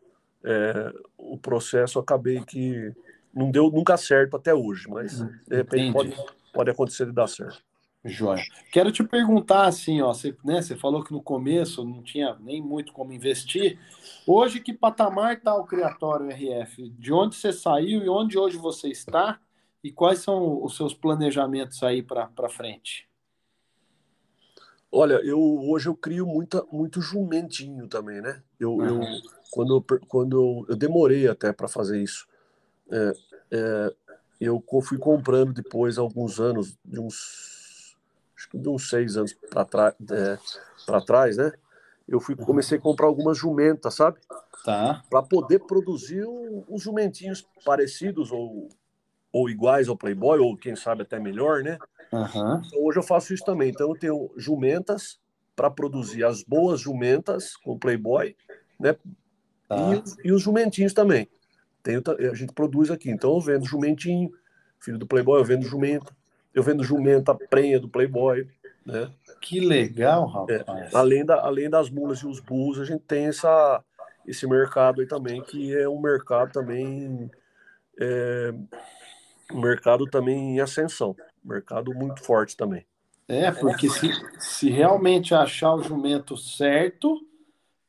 é, 0.43 0.93
o 1.17 1.37
processo. 1.37 1.99
Acabei 1.99 2.43
que 2.45 2.93
não 3.33 3.51
deu 3.51 3.69
nunca 3.69 3.97
certo 3.97 4.37
até 4.37 4.53
hoje, 4.53 4.87
mas 4.87 5.21
de 5.21 5.55
repente 5.55 5.91
pode, 5.91 6.15
pode 6.53 6.69
acontecer 6.69 7.05
de 7.05 7.11
dar 7.11 7.27
certo. 7.27 7.61
Joia. 8.05 8.43
Quero 8.71 8.91
te 8.91 9.03
perguntar 9.03 9.65
assim, 9.65 10.01
ó, 10.01 10.13
você, 10.13 10.35
né, 10.43 10.61
você 10.61 10.75
falou 10.75 11.03
que 11.03 11.13
no 11.13 11.21
começo 11.21 11.85
não 11.85 12.03
tinha 12.03 12.35
nem 12.41 12.61
muito 12.61 12.91
como 12.91 13.13
investir. 13.13 13.79
Hoje, 14.27 14.59
que 14.59 14.73
patamar 14.73 15.37
está 15.37 15.55
o 15.55 15.65
Criatório 15.65 16.29
RF? 16.29 16.89
De 16.89 17.13
onde 17.13 17.35
você 17.35 17.53
saiu 17.53 18.03
e 18.03 18.09
onde 18.09 18.37
hoje 18.37 18.57
você 18.57 18.89
está? 18.89 19.39
E 19.81 19.91
quais 19.91 20.19
são 20.19 20.63
os 20.63 20.75
seus 20.75 20.93
planejamentos 20.93 21.81
aí 21.81 22.03
para 22.03 22.49
frente? 22.49 23.07
Olha, 24.91 25.15
eu 25.23 25.39
hoje 25.39 25.87
eu 25.87 25.95
crio 25.95 26.25
muita, 26.25 26.63
muito 26.71 27.01
jumentinho 27.01 27.87
também, 27.87 28.21
né? 28.21 28.43
Eu, 28.59 28.73
uhum. 28.73 29.03
eu 29.03 29.21
quando, 29.49 29.85
quando 30.07 30.65
eu 30.67 30.75
demorei 30.75 31.27
até 31.27 31.53
para 31.53 31.67
fazer 31.67 32.01
isso, 32.01 32.27
é, 32.91 33.13
é, 33.51 33.95
eu 34.41 34.63
fui 34.83 34.97
comprando 34.97 35.53
depois 35.53 35.97
alguns 35.97 36.39
anos, 36.39 36.77
de 36.83 36.99
uns 36.99 37.62
acho 38.43 38.49
que 38.49 38.57
de 38.57 38.69
uns 38.69 38.89
seis 38.89 39.15
anos 39.15 39.33
para 39.49 39.65
trás, 39.65 39.95
é, 40.11 40.37
trás, 41.05 41.37
né? 41.37 41.51
Eu 42.07 42.19
fui 42.19 42.35
comecei 42.35 42.77
a 42.77 42.81
comprar 42.81 43.07
algumas 43.07 43.37
jumentas, 43.37 43.95
sabe? 43.95 44.19
Tá. 44.65 45.01
Para 45.09 45.23
poder 45.23 45.59
produzir 45.59 46.25
uns 46.67 46.81
jumentinhos 46.81 47.47
parecidos 47.65 48.31
ou 48.31 48.69
ou 49.31 49.49
iguais 49.49 49.89
ao 49.89 49.97
Playboy 49.97 50.37
ou 50.39 50.55
quem 50.55 50.75
sabe 50.75 51.01
até 51.01 51.19
melhor, 51.19 51.63
né? 51.63 51.79
Uhum. 52.11 52.61
Então, 52.63 52.83
hoje 52.83 52.99
eu 52.99 53.03
faço 53.03 53.33
isso 53.33 53.43
também. 53.43 53.69
Então 53.69 53.89
eu 53.89 53.97
tenho 53.97 54.31
jumentas 54.37 55.19
para 55.55 55.71
produzir 55.71 56.23
as 56.23 56.43
boas 56.43 56.79
jumentas 56.79 57.55
com 57.57 57.79
Playboy, 57.79 58.35
né? 58.79 58.95
Tá. 59.67 59.91
E, 59.91 59.95
os, 59.95 60.15
e, 60.25 60.31
os 60.31 60.41
jumentinhos 60.41 60.93
também. 60.93 61.27
Tenho, 61.81 62.03
a 62.31 62.35
gente 62.35 62.53
produz 62.53 62.91
aqui. 62.91 63.09
Então 63.09 63.33
eu 63.33 63.41
vendo 63.41 63.65
jumentinho, 63.65 64.31
filho 64.79 64.99
do 64.99 65.07
Playboy, 65.07 65.39
eu 65.39 65.45
vendo 65.45 65.65
jumenta. 65.65 66.15
Eu 66.53 66.63
vendo 66.63 66.83
jumenta 66.83 67.33
prenha 67.33 67.79
do 67.79 67.89
Playboy, 67.89 68.47
né? 68.85 69.11
Que 69.41 69.59
legal, 69.59 70.25
rapaz. 70.27 70.61
É, 70.67 70.89
além, 70.93 71.25
da, 71.25 71.41
além 71.41 71.69
das 71.69 71.89
mulas 71.89 72.19
e 72.19 72.27
os 72.27 72.39
bulls, 72.39 72.79
a 72.79 72.85
gente 72.85 73.01
tem 73.01 73.25
essa, 73.25 73.83
esse 74.25 74.47
mercado 74.47 75.01
aí 75.01 75.07
também, 75.07 75.41
que 75.41 75.75
é 75.75 75.87
um 75.87 75.99
mercado 75.99 76.51
também 76.51 77.29
é, 77.99 78.53
um 79.51 79.61
mercado 79.61 80.05
também 80.05 80.55
em 80.55 80.59
ascensão 80.59 81.15
mercado 81.43 81.93
muito 81.93 82.23
forte 82.23 82.55
também. 82.55 82.85
É, 83.27 83.51
porque 83.51 83.89
se, 83.89 84.09
se 84.39 84.69
realmente 84.69 85.33
achar 85.33 85.73
o 85.75 85.83
jumento 85.83 86.37
certo, 86.37 87.19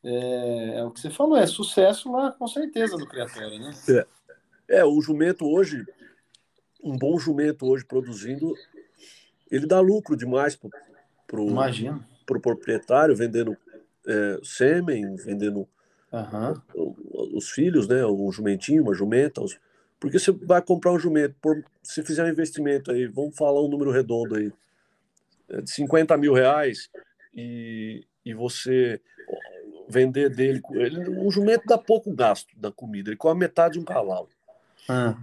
é, 0.03 0.79
é, 0.79 0.85
o 0.85 0.91
que 0.91 1.01
você 1.01 1.11
falou, 1.11 1.37
é 1.37 1.47
sucesso 1.47 2.11
lá 2.11 2.33
com 2.33 2.47
certeza 2.47 2.97
do 2.97 3.07
criatório, 3.07 3.59
né? 3.59 3.73
É. 4.69 4.79
é, 4.79 4.85
o 4.85 5.01
jumento 5.01 5.47
hoje, 5.47 5.85
um 6.85 6.97
bom 6.97 7.19
jumento 7.19 7.67
hoje 7.67 7.85
produzindo, 7.85 8.55
ele 9.51 9.67
dá 9.67 9.81
lucro 9.81 10.17
demais 10.17 10.59
Imagina. 11.33 12.07
pro 12.27 12.41
proprietário, 12.41 13.17
vendendo 13.17 13.57
é, 14.07 14.39
sêmen, 14.43 15.17
vendendo 15.17 15.67
uhum. 16.13 16.95
os 17.35 17.51
filhos, 17.51 17.89
né? 17.89 18.05
Um 18.07 18.31
jumentinho, 18.31 18.83
uma 18.83 18.95
jumenta, 18.95 19.41
os, 19.41 19.59
porque 19.99 20.19
você 20.19 20.31
vai 20.31 20.61
comprar 20.61 20.93
um 20.93 20.99
jumento, 20.99 21.35
por, 21.41 21.65
se 21.83 22.03
fizer 22.03 22.25
um 22.25 22.29
investimento 22.29 22.91
aí, 22.91 23.07
vamos 23.07 23.35
falar 23.35 23.63
um 23.63 23.69
número 23.69 23.91
redondo 23.91 24.37
aí, 24.37 24.53
é 25.49 25.63
de 25.63 25.71
50 25.71 26.17
mil 26.19 26.35
reais, 26.35 26.91
e, 27.35 28.05
e 28.25 28.35
você 28.35 29.01
vender 29.89 30.29
dele, 30.31 30.61
ele, 30.73 31.11
um 31.11 31.31
jumento 31.31 31.65
dá 31.67 31.79
pouco 31.79 32.13
gasto 32.13 32.49
da 32.57 32.71
comida, 32.71 33.11
ele 33.11 33.17
come 33.17 33.41
metade 33.41 33.75
de 33.75 33.81
um 33.81 33.85
cavalo. 33.85 34.29
Ah. 34.89 35.17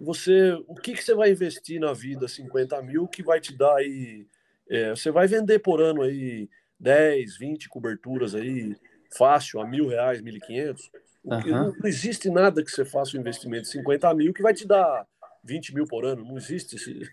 Você, 0.00 0.52
o 0.66 0.74
que, 0.74 0.94
que 0.94 1.02
você 1.02 1.14
vai 1.14 1.30
investir 1.30 1.80
na 1.80 1.92
vida 1.92 2.28
50 2.28 2.80
mil 2.82 3.06
que 3.08 3.22
vai 3.22 3.40
te 3.40 3.56
dar 3.56 3.76
aí, 3.76 4.26
é, 4.68 4.90
você 4.90 5.10
vai 5.10 5.26
vender 5.26 5.58
por 5.58 5.80
ano 5.80 6.02
aí 6.02 6.48
10, 6.78 7.36
20 7.36 7.68
coberturas 7.68 8.34
aí, 8.34 8.76
fácil, 9.16 9.60
a 9.60 9.66
mil 9.66 9.88
reais, 9.88 10.20
mil 10.20 10.36
e 10.36 10.40
quinhentos. 10.40 10.90
Não, 11.24 11.40
não, 11.40 11.74
existe 11.84 12.30
nada 12.30 12.64
que 12.64 12.70
você 12.70 12.84
faça 12.84 13.16
um 13.16 13.20
investimento 13.20 13.64
de 13.64 13.70
50 13.70 14.14
mil 14.14 14.32
que 14.32 14.42
vai 14.42 14.54
te 14.54 14.66
dar 14.66 15.06
20 15.44 15.74
mil 15.74 15.86
por 15.86 16.04
ano. 16.04 16.24
Não 16.24 16.36
existe 16.36 16.76
esse. 16.76 17.10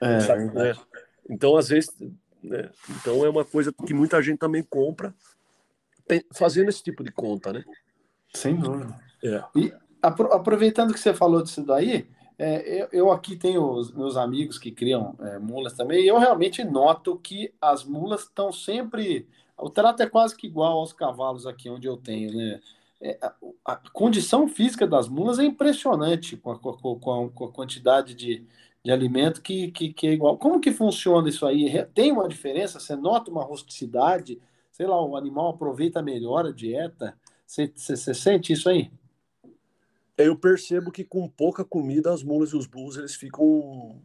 É, 0.00 0.36
né? 0.52 0.74
Então, 1.28 1.56
às 1.56 1.68
vezes. 1.68 1.90
Né? 2.42 2.68
Então, 2.90 3.24
é 3.24 3.28
uma 3.28 3.44
coisa 3.44 3.72
que 3.72 3.94
muita 3.94 4.20
gente 4.20 4.38
também 4.38 4.62
compra 4.62 5.14
fazendo 6.32 6.68
esse 6.68 6.82
tipo 6.82 7.02
de 7.02 7.10
conta, 7.10 7.52
né? 7.52 7.64
Sem 8.34 8.56
dúvida. 8.56 8.94
É. 9.22 9.42
E 9.56 9.72
aproveitando 10.02 10.92
que 10.92 11.00
você 11.00 11.14
falou 11.14 11.42
disso 11.42 11.64
daí, 11.64 12.06
é, 12.38 12.82
eu, 12.82 12.88
eu, 12.92 13.12
aqui 13.12 13.36
tenho 13.36 13.62
os 13.70 13.92
meus 13.92 14.16
amigos 14.16 14.58
que 14.58 14.70
criam 14.70 15.14
é, 15.20 15.38
mulas 15.38 15.72
também, 15.72 16.02
e 16.02 16.08
eu 16.08 16.18
realmente 16.18 16.64
noto 16.64 17.16
que 17.18 17.52
as 17.60 17.84
mulas 17.84 18.22
estão 18.22 18.52
sempre. 18.52 19.28
O 19.56 19.70
trato 19.70 20.02
é 20.02 20.06
quase 20.06 20.36
que 20.36 20.46
igual 20.46 20.78
aos 20.78 20.92
cavalos 20.92 21.46
aqui 21.46 21.70
onde 21.70 21.86
eu 21.86 21.96
tenho, 21.96 22.34
né? 22.34 22.60
é, 23.04 23.18
a, 23.20 23.34
a, 23.66 23.76
condição 23.92 24.48
física 24.48 24.86
das 24.86 25.08
mulas 25.08 25.38
é 25.38 25.44
impressionante 25.44 26.36
com 26.38 26.52
a, 26.52 26.58
com 26.58 26.70
a, 26.70 27.30
com 27.30 27.44
a 27.44 27.52
quantidade 27.52 28.14
de, 28.14 28.46
De 28.82 28.90
alimento 28.90 29.42
que, 29.42 29.70
que, 29.70 29.92
que 29.92 30.06
é 30.06 30.12
igual. 30.12 30.38
Como 30.38 30.60
que 30.60 30.72
funciona 30.72 31.28
isso 31.28 31.46
aí? 31.46 31.84
Tem 31.94 32.12
uma 32.12 32.28
diferença? 32.28 32.80
Você 32.80 32.96
nota 32.96 33.30
uma 33.30 33.44
rusticidade? 33.44 34.40
Sei 34.72 34.86
lá, 34.86 35.02
o 35.02 35.16
animal 35.16 35.50
aproveita 35.50 36.02
melhor 36.02 36.46
a 36.46 36.52
dieta? 36.52 37.16
Você, 37.46 37.72
você, 37.74 37.96
você 37.96 38.14
sente 38.14 38.52
isso 38.52 38.68
aí? 38.68 38.90
Eu 40.16 40.36
percebo 40.36 40.92
que 40.92 41.04
com 41.04 41.28
pouca 41.28 41.64
comida 41.64 42.12
as 42.12 42.22
mulas 42.22 42.50
e 42.50 42.56
os 42.56 42.66
burros 42.66 42.96
eles 42.96 43.14
ficam 43.14 44.00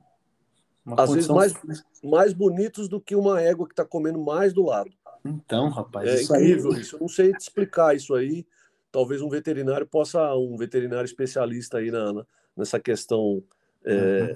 uma 0.86 1.02
às 1.02 1.10
condição... 1.10 1.38
vezes 1.38 1.58
mais, 1.64 1.84
mais 2.04 2.34
bonitos 2.34 2.88
do 2.88 3.00
que 3.00 3.16
uma 3.16 3.42
égua 3.42 3.68
que 3.68 3.74
está 3.74 3.86
comendo 3.86 4.20
mais 4.20 4.54
do 4.54 4.66
lado. 4.66 4.90
Então, 5.24 5.70
rapaz, 5.70 6.10
é 6.10 6.16
isso 6.16 6.36
incrível 6.36 6.72
aí... 6.72 6.82
isso. 6.82 6.96
Eu 6.96 7.02
não 7.02 7.08
sei 7.08 7.32
te 7.34 7.42
explicar 7.42 7.96
isso 7.96 8.16
aí. 8.16 8.46
Talvez 8.92 9.22
um 9.22 9.30
veterinário 9.30 9.86
possa, 9.86 10.34
um 10.36 10.58
veterinário 10.58 11.06
especialista 11.06 11.78
aí 11.78 11.92
na, 11.92 12.12
na 12.12 12.26
nessa 12.60 12.80
questão 12.80 13.42
é, 13.86 14.36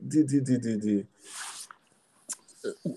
de, 0.00 0.22
de, 0.22 0.40
de, 0.40 0.76
de, 0.76 1.06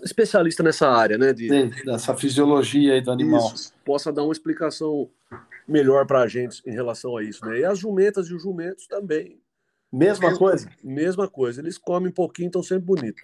especialista 0.03 0.61
nessa 0.61 0.89
área, 0.89 1.17
né? 1.17 1.32
De, 1.32 1.47
dessa 1.86 2.15
fisiologia 2.15 2.93
aí 2.93 3.01
do 3.01 3.11
animal. 3.11 3.53
Isso, 3.53 3.74
possa 3.86 4.11
dar 4.11 4.24
uma 4.24 4.34
explicação 4.34 5.09
melhor 5.70 6.05
para 6.05 6.22
a 6.22 6.28
gente 6.28 6.61
em 6.65 6.72
relação 6.72 7.15
a 7.15 7.24
isso, 7.24 7.45
né? 7.45 7.59
E 7.59 7.65
as 7.65 7.80
jumentas 7.80 8.28
e 8.28 8.34
os 8.34 8.41
jumentos 8.41 8.88
também. 8.88 9.41
Mesma 9.91 10.38
coisa? 10.38 10.70
Mesma 10.84 11.28
coisa. 11.28 11.61
Eles 11.61 11.78
comem 11.78 12.09
um 12.09 12.13
pouquinho, 12.13 12.47
estão 12.47 12.63
sempre 12.63 12.86
bonitos. 12.86 13.24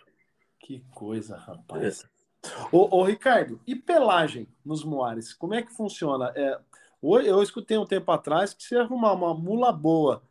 Que 0.60 0.84
coisa, 0.92 1.38
rapaz. 1.38 2.04
É. 2.04 2.16
Ô, 2.72 3.00
ô, 3.00 3.04
Ricardo, 3.04 3.60
e 3.66 3.76
pelagem 3.76 4.48
nos 4.64 4.84
moares? 4.84 5.34
Como 5.34 5.54
é 5.54 5.62
que 5.62 5.74
funciona? 5.74 6.32
É, 6.36 6.60
eu 7.02 7.42
escutei 7.42 7.78
um 7.78 7.86
tempo 7.86 8.12
atrás 8.12 8.54
que 8.54 8.64
se 8.64 8.76
arrumar 8.76 9.14
uma 9.14 9.34
mula 9.34 9.72
boa, 9.72 10.24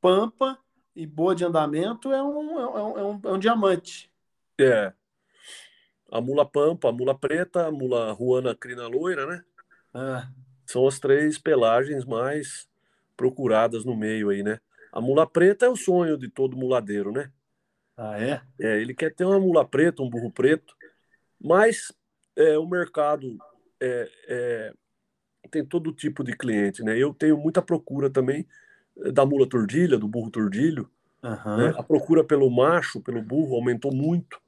pampa 0.00 0.58
e 0.94 1.06
boa 1.06 1.34
de 1.34 1.44
andamento, 1.44 2.12
é 2.12 2.22
um, 2.22 2.58
é 2.58 2.66
um, 2.66 2.98
é 2.98 3.04
um, 3.04 3.20
é 3.24 3.32
um 3.32 3.38
diamante. 3.38 4.10
É. 4.58 4.92
A 6.10 6.20
mula 6.20 6.44
pampa, 6.44 6.88
a 6.88 6.92
mula 6.92 7.18
preta, 7.18 7.66
a 7.66 7.70
mula 7.70 8.12
ruana 8.12 8.54
crina 8.54 8.86
loira, 8.86 9.26
né? 9.26 9.44
Ah. 9.94 10.28
São 10.66 10.86
as 10.86 10.98
três 10.98 11.38
pelagens 11.38 12.04
mais 12.04 12.68
procuradas 13.16 13.84
no 13.84 13.96
meio 13.96 14.30
aí, 14.30 14.42
né? 14.42 14.58
A 14.92 15.00
mula 15.00 15.26
preta 15.26 15.66
é 15.66 15.68
o 15.68 15.76
sonho 15.76 16.16
de 16.18 16.28
todo 16.28 16.56
muladeiro, 16.56 17.12
né? 17.12 17.30
Ah, 17.96 18.20
é? 18.20 18.42
É, 18.60 18.80
ele 18.80 18.94
quer 18.94 19.14
ter 19.14 19.24
uma 19.24 19.38
mula 19.38 19.66
preta, 19.66 20.02
um 20.02 20.10
burro 20.10 20.30
preto, 20.30 20.74
mas 21.40 21.92
é, 22.36 22.58
o 22.58 22.66
mercado 22.66 23.38
é, 23.80 24.10
é, 24.28 24.72
tem 25.50 25.64
todo 25.64 25.92
tipo 25.92 26.24
de 26.24 26.36
cliente, 26.36 26.82
né? 26.82 26.96
Eu 26.96 27.12
tenho 27.12 27.36
muita 27.36 27.60
procura 27.60 28.08
também 28.08 28.46
é, 28.98 29.12
da 29.12 29.24
mula 29.24 29.48
tordilha, 29.48 29.98
do 29.98 30.08
burro 30.08 30.30
tordilho. 30.30 30.90
Uhum. 31.22 31.56
Né? 31.56 31.74
A 31.76 31.82
procura 31.82 32.24
pelo 32.24 32.50
macho, 32.50 33.00
pelo 33.00 33.22
burro, 33.22 33.54
aumentou 33.54 33.94
muito. 33.94 34.40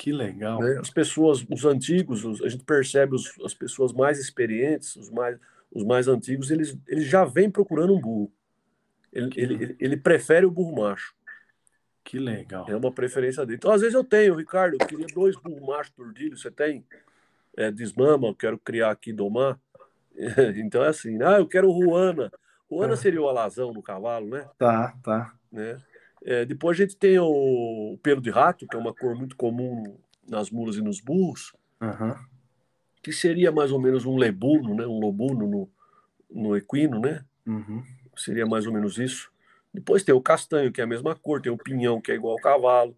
Que 0.00 0.12
legal. 0.12 0.60
Né? 0.60 0.78
As 0.80 0.88
pessoas, 0.88 1.44
os 1.46 1.66
antigos, 1.66 2.24
os, 2.24 2.40
a 2.40 2.48
gente 2.48 2.64
percebe 2.64 3.14
os, 3.14 3.38
as 3.44 3.52
pessoas 3.52 3.92
mais 3.92 4.18
experientes, 4.18 4.96
os 4.96 5.10
mais, 5.10 5.38
os 5.70 5.84
mais 5.84 6.08
antigos, 6.08 6.50
eles, 6.50 6.74
eles 6.88 7.04
já 7.04 7.22
vêm 7.26 7.50
procurando 7.50 7.94
um 7.94 8.00
burro. 8.00 8.32
Ele, 9.12 9.30
ele, 9.36 9.76
ele, 9.78 9.96
prefere 9.98 10.46
o 10.46 10.50
burro 10.50 10.80
macho. 10.80 11.14
Que 12.02 12.18
legal. 12.18 12.64
É 12.66 12.74
uma 12.74 12.90
preferência 12.90 13.44
dele. 13.44 13.58
Então, 13.58 13.70
às 13.70 13.82
vezes 13.82 13.94
eu 13.94 14.02
tenho, 14.02 14.36
Ricardo, 14.36 14.78
eu 14.80 14.86
queria 14.86 15.06
dois 15.14 15.36
burros 15.36 15.60
machos 15.60 15.92
tordilhos. 15.92 16.40
Você 16.40 16.50
tem? 16.50 16.82
É, 17.54 17.70
desmama, 17.70 18.28
eu 18.28 18.34
quero 18.34 18.56
criar 18.56 18.92
aqui, 18.92 19.12
domar. 19.12 19.60
então 20.56 20.82
é 20.82 20.88
assim, 20.88 21.22
ah, 21.22 21.40
eu 21.40 21.46
quero 21.46 21.70
Ruana. 21.70 22.32
Ruana 22.70 22.94
é. 22.94 22.96
seria 22.96 23.20
o 23.20 23.28
alazão 23.28 23.70
no 23.74 23.82
cavalo, 23.82 24.30
né? 24.30 24.48
Tá, 24.56 24.94
tá. 25.02 25.34
Né? 25.52 25.78
É, 26.22 26.44
depois 26.44 26.78
a 26.78 26.82
gente 26.82 26.96
tem 26.96 27.18
o, 27.18 27.98
pelo 28.02 28.20
de 28.20 28.30
rato, 28.30 28.66
que 28.66 28.76
é 28.76 28.78
uma 28.78 28.94
cor 28.94 29.14
muito 29.14 29.36
comum 29.36 29.96
nas 30.28 30.50
mulas 30.50 30.76
e 30.76 30.82
nos 30.82 31.00
burros, 31.00 31.54
uhum. 31.80 32.14
que 33.02 33.12
seria 33.12 33.50
mais 33.50 33.72
ou 33.72 33.80
menos 33.80 34.04
um 34.04 34.16
lebuno, 34.16 34.74
né? 34.74 34.86
um 34.86 35.00
lobuno 35.00 35.46
no, 35.46 35.70
no 36.30 36.56
equino, 36.56 37.00
né? 37.00 37.24
Uhum. 37.46 37.82
Seria 38.16 38.46
mais 38.46 38.66
ou 38.66 38.72
menos 38.72 38.98
isso. 38.98 39.32
Depois 39.72 40.02
tem 40.02 40.14
o 40.14 40.20
castanho, 40.20 40.70
que 40.72 40.80
é 40.80 40.84
a 40.84 40.86
mesma 40.86 41.14
cor, 41.14 41.40
tem 41.40 41.50
o 41.50 41.56
pinhão, 41.56 42.00
que 42.00 42.12
é 42.12 42.14
igual 42.14 42.32
ao 42.34 42.42
cavalo. 42.42 42.96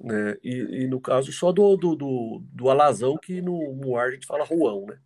Né? 0.00 0.36
E, 0.44 0.82
e 0.82 0.86
no 0.86 1.00
caso 1.00 1.32
só 1.32 1.50
do, 1.50 1.76
do, 1.76 1.96
do, 1.96 2.42
do, 2.52 2.70
alazão, 2.70 3.16
que 3.16 3.40
no 3.40 3.72
moar 3.74 4.08
a 4.08 4.10
gente 4.12 4.26
fala 4.26 4.44
ruão, 4.44 4.86
né? 4.86 4.98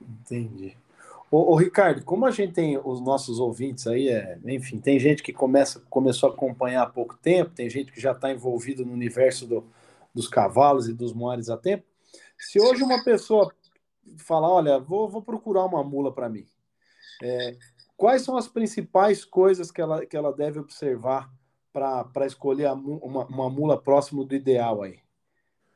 Entendi. 0.00 0.76
Ô, 1.30 1.52
ô, 1.52 1.56
Ricardo, 1.56 2.04
como 2.04 2.26
a 2.26 2.30
gente 2.32 2.54
tem 2.54 2.76
os 2.76 3.00
nossos 3.00 3.38
ouvintes 3.38 3.86
aí, 3.86 4.08
é, 4.08 4.36
enfim, 4.46 4.80
tem 4.80 4.98
gente 4.98 5.22
que 5.22 5.32
começa, 5.32 5.78
começou 5.88 6.28
a 6.28 6.32
acompanhar 6.32 6.82
há 6.82 6.90
pouco 6.90 7.16
tempo, 7.16 7.54
tem 7.54 7.70
gente 7.70 7.92
que 7.92 8.00
já 8.00 8.10
está 8.10 8.32
envolvido 8.32 8.84
no 8.84 8.92
universo 8.92 9.46
do, 9.46 9.64
dos 10.12 10.26
cavalos 10.26 10.88
e 10.88 10.92
dos 10.92 11.12
moares 11.12 11.48
há 11.48 11.56
tempo. 11.56 11.84
Se 12.36 12.60
hoje 12.60 12.82
uma 12.82 13.04
pessoa 13.04 13.54
falar, 14.18 14.50
olha, 14.50 14.80
vou, 14.80 15.08
vou 15.08 15.22
procurar 15.22 15.64
uma 15.66 15.84
mula 15.84 16.12
para 16.12 16.28
mim, 16.28 16.44
é, 17.22 17.56
quais 17.96 18.22
são 18.22 18.36
as 18.36 18.48
principais 18.48 19.24
coisas 19.24 19.70
que 19.70 19.80
ela, 19.80 20.04
que 20.04 20.16
ela 20.16 20.32
deve 20.32 20.58
observar 20.58 21.30
para 21.72 22.26
escolher 22.26 22.66
a, 22.66 22.72
uma, 22.72 23.24
uma 23.26 23.48
mula 23.48 23.80
próximo 23.80 24.24
do 24.24 24.34
ideal 24.34 24.82
aí? 24.82 24.98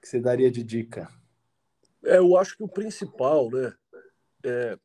Que 0.03 0.09
você 0.09 0.19
daria 0.19 0.51
de 0.51 0.65
dica? 0.65 1.09
É, 2.05 2.19
eu 2.19 2.37
acho 2.37 2.57
que 2.57 2.65
o 2.65 2.69
principal, 2.69 3.49
né, 3.51 3.73
é, 4.45 4.79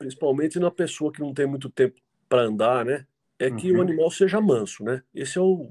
principalmente 0.00 0.58
na 0.58 0.70
pessoa 0.70 1.12
que 1.12 1.20
não 1.20 1.34
tem 1.34 1.46
muito 1.46 1.68
tempo 1.68 2.00
para 2.26 2.44
andar, 2.44 2.86
né? 2.86 3.06
É 3.38 3.50
que 3.50 3.70
uhum. 3.70 3.78
o 3.78 3.82
animal 3.82 4.10
seja 4.10 4.40
manso, 4.40 4.82
né? 4.82 5.02
Esse 5.14 5.36
é 5.36 5.42
o, 5.42 5.70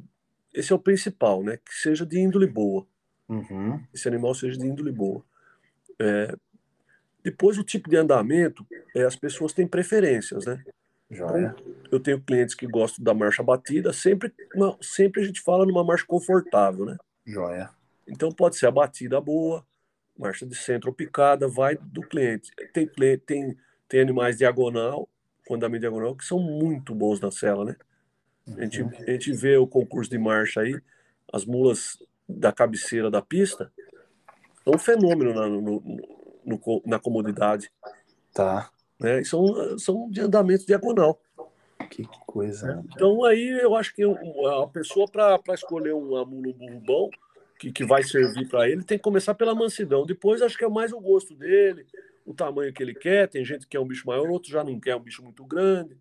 esse 0.54 0.72
é 0.72 0.76
o 0.76 0.80
principal, 0.80 1.44
né? 1.44 1.58
Que 1.58 1.74
seja 1.74 2.06
de 2.06 2.20
índole 2.20 2.46
boa. 2.46 2.86
Uhum. 3.28 3.84
Esse 3.92 4.08
animal 4.08 4.36
seja 4.36 4.56
de 4.56 4.68
índole 4.68 4.92
boa. 4.92 5.24
É, 5.98 6.36
depois, 7.24 7.58
o 7.58 7.64
tipo 7.64 7.90
de 7.90 7.98
andamento, 7.98 8.66
é, 8.96 9.04
as 9.04 9.16
pessoas 9.16 9.52
têm 9.52 9.68
preferências, 9.68 10.46
né? 10.46 10.64
Joia. 11.10 11.56
Eu 11.92 12.00
tenho 12.00 12.22
clientes 12.22 12.54
que 12.54 12.68
gostam 12.68 13.04
da 13.04 13.16
marcha 13.16 13.42
batida, 13.42 13.92
sempre, 13.92 14.32
sempre 14.80 15.24
a 15.24 15.26
gente 15.26 15.42
fala 15.42 15.66
numa 15.66 15.84
marcha 15.84 16.06
confortável, 16.06 16.86
né? 16.86 16.98
Joia. 17.26 17.72
Então 18.08 18.32
pode 18.32 18.58
ser 18.58 18.68
a 18.68 18.72
batida 18.72 19.20
boa, 19.20 19.66
marcha 20.16 20.46
de 20.46 20.56
centro 20.56 20.90
ou 20.90 20.96
picada, 20.96 21.48
vai 21.48 21.76
do 21.76 22.02
cliente. 22.02 22.52
Tem, 22.72 22.88
tem 23.18 23.58
tem 23.90 24.00
animais 24.00 24.38
diagonal, 24.38 25.10
com 25.46 25.56
andamento 25.56 25.82
diagonal, 25.82 26.16
que 26.16 26.24
são 26.24 26.40
muito 26.40 26.94
bons 26.94 27.20
na 27.20 27.32
cela, 27.32 27.66
né? 27.66 27.76
A 28.58 28.64
gente, 28.64 28.82
uhum. 28.82 28.92
a 29.08 29.12
gente 29.12 29.34
vê 29.34 29.58
o 29.58 29.68
concurso 29.68 30.10
de 30.10 30.18
marcha 30.18 30.62
aí, 30.62 30.80
as 31.34 31.46
mulas 31.46 31.98
da 32.28 32.52
cabeceira 32.52 33.10
da 33.10 33.22
pista, 33.22 33.72
é 34.66 34.70
um 34.70 34.78
fenômeno 34.78 35.34
na, 35.34 35.48
no, 35.48 35.82
no, 36.46 36.82
na 36.86 37.00
comodidade. 37.00 37.72
Tá. 38.34 38.70
Né? 39.00 39.22
E 39.22 39.26
são, 39.26 39.78
são 39.78 40.10
de 40.10 40.22
andamento 40.22 40.66
diagonal. 40.66 41.20
Que 41.90 42.04
coisa. 42.28 42.76
Né? 42.76 42.84
Então 42.94 43.24
aí 43.24 43.60
eu 43.62 43.76
acho 43.76 43.96
que 43.96 44.04
a 44.04 44.68
pessoa 44.68 45.08
para 45.08 45.42
escolher 45.54 45.94
um 45.94 46.02
mula 46.02 46.24
um 46.24 46.54
burro 46.54 46.80
bom, 46.86 47.10
que, 47.58 47.72
que 47.72 47.86
vai 47.86 48.04
servir 48.04 48.48
para 48.48 48.70
ele, 48.70 48.84
tem 48.84 48.98
que 48.98 49.04
começar 49.04 49.34
pela 49.34 49.56
mansidão. 49.56 50.06
Depois 50.06 50.42
acho 50.42 50.58
que 50.58 50.66
é 50.66 50.70
mais 50.70 50.94
o 50.94 51.00
gosto 51.00 51.36
dele, 51.36 51.86
o 52.30 52.34
tamanho 52.34 52.72
que 52.72 52.84
ele 52.84 52.94
quer. 52.94 53.28
Tem 53.28 53.44
gente 53.44 53.62
que 53.62 53.70
quer 53.70 53.80
um 53.80 53.88
bicho 53.88 54.06
maior, 54.06 54.30
outro 54.30 54.52
já 54.52 54.64
não 54.64 54.80
quer 54.80 54.96
um 54.96 55.02
bicho 55.02 55.24
muito 55.24 55.44
grande, 55.44 55.98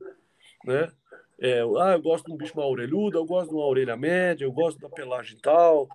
né? 0.64 0.92
É, 1.40 1.60
ah, 1.60 1.92
eu 1.92 2.02
gosto 2.02 2.26
de 2.26 2.32
um 2.32 2.36
bicho 2.36 2.54
mais 2.56 2.68
orelhudo, 2.68 3.16
eu 3.16 3.24
gosto 3.24 3.48
de 3.50 3.54
uma 3.54 3.64
orelha 3.64 3.96
média, 3.96 4.44
eu 4.44 4.52
gosto 4.52 4.78
da 4.78 4.90
pelagem 4.90 5.38
tal. 5.40 5.88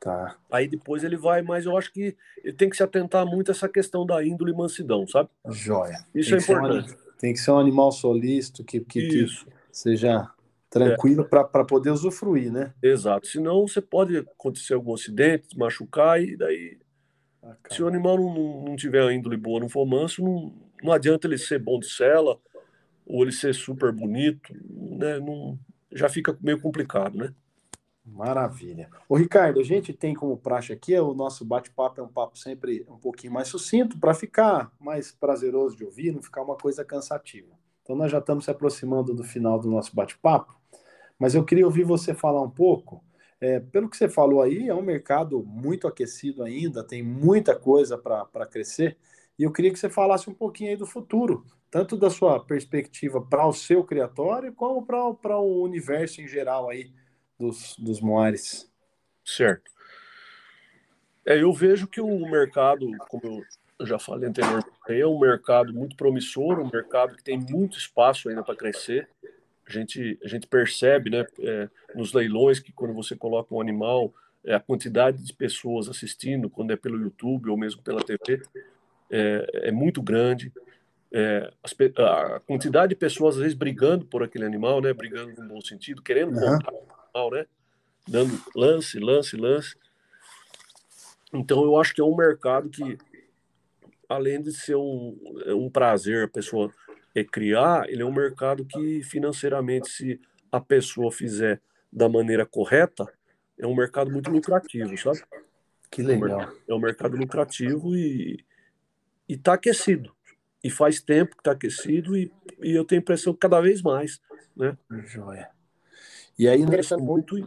Tá. 0.00 0.36
Aí 0.50 0.66
depois 0.66 1.04
ele 1.04 1.16
vai, 1.16 1.42
mas 1.42 1.66
eu 1.66 1.76
acho 1.76 1.92
que 1.92 2.16
ele 2.42 2.52
tem 2.54 2.68
que 2.68 2.76
se 2.76 2.82
atentar 2.82 3.24
muito 3.24 3.50
a 3.50 3.52
essa 3.52 3.68
questão 3.68 4.04
da 4.04 4.24
índole 4.24 4.52
e 4.52 4.56
mansidão, 4.56 5.06
sabe? 5.06 5.28
Joia. 5.50 5.98
Isso 6.14 6.30
tem 6.30 6.38
é 6.38 6.42
importante. 6.42 6.92
Um, 6.92 7.18
tem 7.18 7.32
que 7.32 7.38
ser 7.38 7.50
um 7.52 7.58
animal 7.58 7.92
solícito, 7.92 8.64
que, 8.64 8.80
que, 8.80 9.08
que 9.08 9.26
seja 9.70 10.30
tranquilo 10.68 11.22
é. 11.22 11.44
para 11.44 11.64
poder 11.64 11.90
usufruir, 11.90 12.50
né? 12.50 12.72
Exato. 12.82 13.26
Senão 13.26 13.66
você 13.68 13.80
pode 13.80 14.16
acontecer 14.16 14.74
algum 14.74 14.94
acidente, 14.94 15.56
machucar 15.56 16.20
e 16.20 16.36
daí 16.36 16.78
ah, 17.46 17.56
Se 17.70 17.82
o 17.82 17.86
animal 17.86 18.18
não, 18.18 18.64
não, 18.64 18.76
tiver 18.76 19.02
a 19.02 19.12
índole 19.12 19.36
boa, 19.36 19.60
não 19.60 19.68
for 19.68 19.86
manso, 19.86 20.22
não, 20.22 20.52
não 20.82 20.92
adianta 20.92 21.26
ele 21.26 21.38
ser 21.38 21.58
bom 21.58 21.78
de 21.78 21.88
cela 21.88 22.38
ou 23.06 23.22
ele 23.22 23.32
ser 23.32 23.54
super 23.54 23.92
bonito, 23.92 24.52
né? 24.68 25.20
Não, 25.20 25.58
já 25.92 26.08
fica 26.08 26.36
meio 26.40 26.60
complicado, 26.60 27.16
né? 27.16 27.32
Maravilha. 28.04 28.88
O 29.08 29.16
Ricardo, 29.16 29.60
a 29.60 29.64
gente 29.64 29.92
tem 29.92 30.14
como 30.14 30.36
praxe 30.36 30.72
aqui, 30.72 30.98
o 30.98 31.12
nosso 31.12 31.44
bate-papo 31.44 32.00
é 32.00 32.04
um 32.04 32.08
papo 32.08 32.38
sempre 32.38 32.86
um 32.88 32.96
pouquinho 32.96 33.32
mais 33.32 33.48
sucinto, 33.48 33.98
para 33.98 34.14
ficar 34.14 34.72
mais 34.78 35.10
prazeroso 35.10 35.76
de 35.76 35.84
ouvir, 35.84 36.12
não 36.12 36.22
ficar 36.22 36.42
uma 36.42 36.56
coisa 36.56 36.84
cansativa. 36.84 37.52
Então, 37.82 37.96
nós 37.96 38.10
já 38.10 38.18
estamos 38.18 38.44
se 38.44 38.50
aproximando 38.50 39.12
do 39.12 39.24
final 39.24 39.58
do 39.58 39.70
nosso 39.70 39.94
bate-papo, 39.94 40.54
mas 41.18 41.34
eu 41.34 41.44
queria 41.44 41.64
ouvir 41.64 41.84
você 41.84 42.14
falar 42.14 42.42
um 42.42 42.50
pouco 42.50 43.02
é, 43.40 43.60
pelo 43.60 43.88
que 43.88 43.96
você 43.96 44.08
falou 44.08 44.42
aí, 44.42 44.68
é 44.68 44.74
um 44.74 44.82
mercado 44.82 45.42
muito 45.44 45.86
aquecido 45.86 46.42
ainda, 46.42 46.82
tem 46.82 47.02
muita 47.02 47.54
coisa 47.54 47.98
para 47.98 48.46
crescer. 48.46 48.96
E 49.38 49.42
eu 49.42 49.52
queria 49.52 49.72
que 49.72 49.78
você 49.78 49.90
falasse 49.90 50.30
um 50.30 50.34
pouquinho 50.34 50.70
aí 50.70 50.76
do 50.76 50.86
futuro, 50.86 51.44
tanto 51.70 51.96
da 51.96 52.08
sua 52.08 52.40
perspectiva 52.40 53.20
para 53.20 53.46
o 53.46 53.52
seu 53.52 53.84
criatório, 53.84 54.52
como 54.52 54.84
para 54.86 55.38
o 55.38 55.62
universo 55.62 56.22
em 56.22 56.28
geral 56.28 56.70
aí 56.70 56.90
dos, 57.38 57.76
dos 57.78 58.00
moares. 58.00 58.70
Certo. 59.24 59.70
É, 61.26 61.42
eu 61.42 61.52
vejo 61.52 61.86
que 61.86 62.00
o 62.00 62.30
mercado, 62.30 62.86
como 63.10 63.44
eu 63.78 63.86
já 63.86 63.98
falei 63.98 64.28
anteriormente, 64.28 64.68
é 64.88 65.06
um 65.06 65.18
mercado 65.18 65.74
muito 65.74 65.96
promissor, 65.96 66.58
um 66.58 66.70
mercado 66.72 67.16
que 67.16 67.24
tem 67.24 67.38
muito 67.38 67.76
espaço 67.76 68.28
ainda 68.28 68.42
para 68.42 68.56
crescer. 68.56 69.08
A 69.66 69.72
gente, 69.72 70.18
a 70.22 70.28
gente 70.28 70.46
percebe 70.46 71.10
né, 71.10 71.26
é, 71.40 71.68
nos 71.94 72.12
leilões 72.12 72.60
que 72.60 72.72
quando 72.72 72.94
você 72.94 73.16
coloca 73.16 73.52
um 73.52 73.60
animal, 73.60 74.14
é, 74.44 74.54
a 74.54 74.60
quantidade 74.60 75.22
de 75.24 75.32
pessoas 75.32 75.88
assistindo, 75.88 76.48
quando 76.48 76.72
é 76.72 76.76
pelo 76.76 77.00
YouTube 77.00 77.50
ou 77.50 77.56
mesmo 77.56 77.82
pela 77.82 78.02
TV, 78.02 78.42
é, 79.10 79.68
é 79.68 79.72
muito 79.72 80.00
grande. 80.00 80.52
É, 81.12 81.50
a 81.98 82.40
quantidade 82.40 82.90
de 82.90 82.96
pessoas 82.96 83.36
às 83.36 83.40
vezes 83.40 83.56
brigando 83.56 84.04
por 84.04 84.22
aquele 84.22 84.44
animal, 84.44 84.80
né, 84.80 84.92
brigando 84.92 85.40
no 85.42 85.48
bom 85.48 85.60
sentido, 85.60 86.00
querendo 86.00 86.36
uhum. 86.36 86.58
comprar 86.58 86.72
o 86.72 86.78
animal, 86.78 87.30
né, 87.32 87.46
dando 88.06 88.40
lance, 88.54 89.00
lance, 89.00 89.36
lance. 89.36 89.76
Então 91.32 91.64
eu 91.64 91.76
acho 91.80 91.92
que 91.92 92.00
é 92.00 92.04
um 92.04 92.14
mercado 92.14 92.68
que, 92.68 92.96
além 94.08 94.40
de 94.40 94.52
ser 94.52 94.76
um, 94.76 95.16
um 95.48 95.68
prazer 95.68 96.24
a 96.24 96.28
pessoa 96.28 96.72
é 97.16 97.24
criar, 97.24 97.88
ele 97.88 98.02
é 98.02 98.04
um 98.04 98.12
mercado 98.12 98.62
que 98.62 99.02
financeiramente, 99.02 99.88
se 99.88 100.20
a 100.52 100.60
pessoa 100.60 101.10
fizer 101.10 101.62
da 101.90 102.10
maneira 102.10 102.44
correta, 102.44 103.10
é 103.58 103.66
um 103.66 103.74
mercado 103.74 104.10
muito 104.10 104.30
lucrativo, 104.30 104.96
sabe? 104.98 105.22
Que 105.90 106.02
legal. 106.02 106.52
É 106.68 106.74
um 106.74 106.78
mercado 106.78 107.16
lucrativo 107.16 107.96
e 107.96 108.44
está 109.26 109.54
aquecido. 109.54 110.14
E 110.62 110.68
faz 110.68 111.00
tempo 111.00 111.34
que 111.36 111.40
está 111.40 111.52
aquecido 111.52 112.14
e, 112.18 112.30
e 112.62 112.72
eu 112.72 112.84
tenho 112.84 113.00
a 113.00 113.02
impressão 113.02 113.32
que 113.32 113.38
cada 113.38 113.62
vez 113.62 113.80
mais, 113.80 114.20
né? 114.54 114.76
Joia. 115.06 115.48
E 116.38 116.46
aí 116.46 116.66
nessa 116.66 116.98
muito 116.98 117.38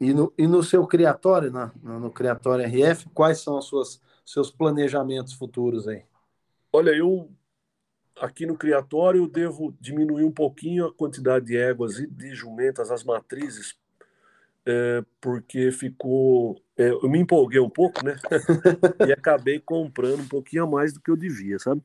e 0.00 0.14
no, 0.14 0.32
e 0.38 0.46
no 0.46 0.62
seu 0.62 0.86
criatório, 0.86 1.50
na, 1.50 1.70
no 1.82 2.10
criatório 2.10 2.64
RF, 2.64 3.10
quais 3.10 3.40
são 3.40 3.58
os 3.58 4.00
seus 4.24 4.50
planejamentos 4.50 5.34
futuros 5.34 5.86
aí? 5.86 6.04
Olha, 6.72 6.90
eu 6.90 7.30
aqui 8.20 8.46
no 8.46 8.56
criatório 8.56 9.22
eu 9.22 9.28
devo 9.28 9.76
diminuir 9.80 10.24
um 10.24 10.32
pouquinho 10.32 10.86
a 10.86 10.94
quantidade 10.94 11.46
de 11.46 11.56
éguas 11.56 11.98
e 11.98 12.06
de 12.06 12.34
jumentas, 12.34 12.90
as 12.90 13.04
matrizes, 13.04 13.76
é, 14.64 15.04
porque 15.20 15.70
ficou. 15.70 16.60
É, 16.76 16.90
eu 16.90 17.08
me 17.08 17.18
empolguei 17.18 17.60
um 17.60 17.70
pouco, 17.70 18.04
né? 18.04 18.16
e 19.06 19.12
acabei 19.12 19.60
comprando 19.60 20.20
um 20.20 20.28
pouquinho 20.28 20.64
a 20.64 20.66
mais 20.66 20.92
do 20.92 21.00
que 21.00 21.10
eu 21.10 21.16
devia, 21.16 21.58
sabe? 21.58 21.82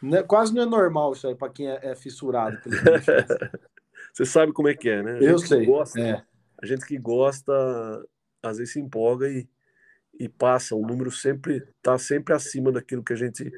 Não 0.00 0.18
é, 0.18 0.22
quase 0.22 0.54
não 0.54 0.62
é 0.62 0.66
normal 0.66 1.12
isso 1.12 1.26
aí 1.28 1.34
para 1.34 1.52
quem 1.52 1.68
é, 1.68 1.78
é 1.82 1.94
fissurado. 1.94 2.58
Você 4.12 4.24
sabe 4.24 4.52
como 4.52 4.68
é 4.68 4.74
que 4.74 4.88
é, 4.88 5.02
né? 5.02 5.18
Eu 5.20 5.38
sei. 5.38 5.66
Gosta, 5.66 6.00
é 6.00 6.24
a 6.62 6.66
gente 6.66 6.84
que 6.84 6.98
gosta, 6.98 7.52
às 8.42 8.58
vezes 8.58 8.74
se 8.74 8.80
empolga 8.80 9.28
e, 9.28 9.48
e 10.18 10.28
passa. 10.28 10.74
O 10.76 10.86
número 10.86 11.10
sempre 11.10 11.66
está 11.78 11.96
sempre 11.96 12.34
acima 12.34 12.70
daquilo 12.70 13.02
que 13.02 13.14
a 13.14 13.16
gente 13.16 13.50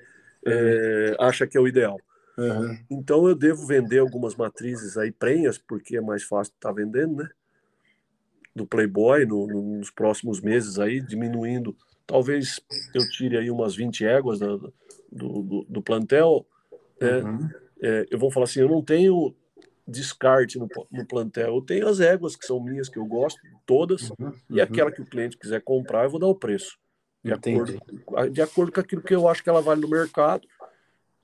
é, 0.46 1.16
acha 1.18 1.46
que 1.46 1.56
é 1.56 1.60
o 1.60 1.68
ideal. 1.68 1.98
Uhum. 2.36 2.78
Então 2.90 3.28
eu 3.28 3.34
devo 3.34 3.66
vender 3.66 3.98
algumas 3.98 4.34
matrizes 4.34 4.96
aí 4.96 5.12
prenhas, 5.12 5.58
porque 5.58 5.96
é 5.96 6.00
mais 6.00 6.22
fácil 6.22 6.52
estar 6.54 6.70
tá 6.70 6.74
vendendo, 6.74 7.16
né? 7.16 7.28
Do 8.54 8.66
Playboy 8.66 9.24
no, 9.24 9.46
no, 9.46 9.78
nos 9.78 9.90
próximos 9.90 10.40
meses 10.40 10.78
aí, 10.78 11.00
diminuindo. 11.00 11.76
Talvez 12.06 12.60
eu 12.94 13.08
tire 13.10 13.36
aí 13.36 13.50
umas 13.50 13.74
20 13.74 14.04
éguas 14.04 14.38
do, 14.38 14.72
do, 15.10 15.66
do 15.68 15.82
plantel. 15.82 16.46
É, 17.00 17.18
uhum. 17.18 17.50
é, 17.82 18.06
eu 18.10 18.18
vou 18.18 18.30
falar 18.30 18.44
assim, 18.44 18.60
eu 18.60 18.68
não 18.68 18.82
tenho 18.82 19.34
descarte 19.86 20.58
no, 20.58 20.68
no, 20.90 21.06
plantel. 21.06 21.56
Eu 21.56 21.62
tenho 21.62 21.88
as 21.88 22.00
éguas 22.00 22.36
que 22.36 22.46
são 22.46 22.62
minhas, 22.62 22.88
que 22.88 22.98
eu 22.98 23.04
gosto, 23.04 23.40
todas, 23.66 24.10
uhum. 24.10 24.32
e 24.50 24.60
aquela 24.60 24.92
que 24.92 25.02
o 25.02 25.06
cliente 25.06 25.36
quiser 25.36 25.62
comprar, 25.62 26.04
eu 26.04 26.10
vou 26.10 26.20
dar 26.20 26.28
o 26.28 26.34
preço. 26.34 26.78
De 27.22 27.32
acordo, 27.32 27.80
de 28.30 28.42
acordo 28.42 28.72
com 28.72 28.80
aquilo 28.80 29.02
que 29.02 29.14
eu 29.14 29.28
acho 29.28 29.42
que 29.42 29.48
ela 29.48 29.62
vale 29.62 29.80
no 29.80 29.88
mercado, 29.88 30.46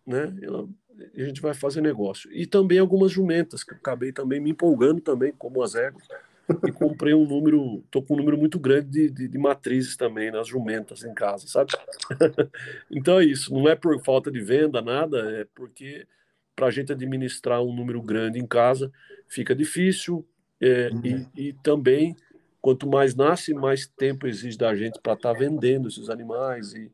né? 0.07 0.35
Ela, 0.41 0.69
a 1.17 1.21
gente 1.25 1.41
vai 1.41 1.55
fazer 1.55 1.81
negócio. 1.81 2.33
E 2.33 2.47
também 2.47 2.79
algumas 2.79 3.11
jumentas, 3.11 3.65
que 3.65 3.73
eu 3.73 3.79
acabei 3.79 4.13
também 4.13 4.41
me 4.41 4.51
empolgando 4.51 5.01
também, 5.01 5.33
como 5.33 5.63
as 5.63 5.75
éguas. 5.75 6.05
E 6.67 6.73
comprei 6.73 7.13
um 7.13 7.27
número, 7.27 7.85
tô 7.91 8.01
com 8.01 8.15
um 8.15 8.17
número 8.17 8.39
muito 8.39 8.59
grande 8.59 8.89
de, 8.89 9.11
de, 9.11 9.29
de 9.29 9.39
matrizes 9.39 9.97
também 9.97 10.31
nas 10.31 10.49
jumentas 10.49 11.05
em 11.05 11.13
casa, 11.13 11.47
sabe? 11.47 11.73
então 12.91 13.21
é 13.21 13.25
isso, 13.25 13.53
não 13.53 13.69
é 13.69 13.75
por 13.75 14.03
falta 14.03 14.31
de 14.31 14.41
venda, 14.41 14.81
nada, 14.81 15.19
é 15.41 15.47
porque 15.55 16.07
para 16.57 16.69
a 16.69 16.71
gente 16.71 16.91
administrar 16.91 17.63
um 17.63 17.75
número 17.75 18.01
grande 18.01 18.39
em 18.39 18.47
casa 18.47 18.91
fica 19.29 19.55
difícil 19.55 20.27
é, 20.61 20.91
uhum. 20.91 21.29
e, 21.37 21.49
e, 21.49 21.53
também 21.53 22.17
quanto 22.61 22.89
mais 22.89 23.15
nasce 23.15 23.55
mais 23.55 23.87
tempo 23.87 24.27
exige 24.27 24.57
da 24.57 24.75
gente 24.75 25.01
para 25.01 25.15
estar 25.15 25.33
tá 25.33 25.39
vendendo 25.39 25.89
esses 25.89 26.09
animais 26.11 26.75
e, 26.75 26.91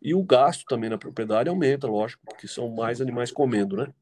e 0.00 0.14
o 0.14 0.22
gasto 0.22 0.64
também 0.66 0.90
na 0.90 0.98
propriedade 0.98 1.48
aumenta 1.48 1.86
lógico 1.86 2.22
porque 2.24 2.48
são 2.48 2.68
mais 2.68 3.00
animais 3.00 3.30
comendo 3.30 3.76
né 3.76 3.92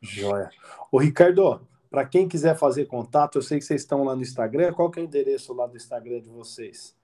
Joia. 0.00 0.50
O 0.92 0.98
Ricardo 0.98 1.60
para 1.90 2.04
quem 2.04 2.28
quiser 2.28 2.56
fazer 2.56 2.86
contato 2.86 3.38
eu 3.38 3.42
sei 3.42 3.58
que 3.58 3.64
vocês 3.64 3.82
estão 3.82 4.04
lá 4.04 4.14
no 4.14 4.22
Instagram 4.22 4.72
qual 4.72 4.90
que 4.90 4.98
é 4.98 5.02
o 5.02 5.06
endereço 5.06 5.52
lá 5.54 5.66
do 5.66 5.76
Instagram 5.76 6.20
de 6.20 6.28
vocês 6.28 6.94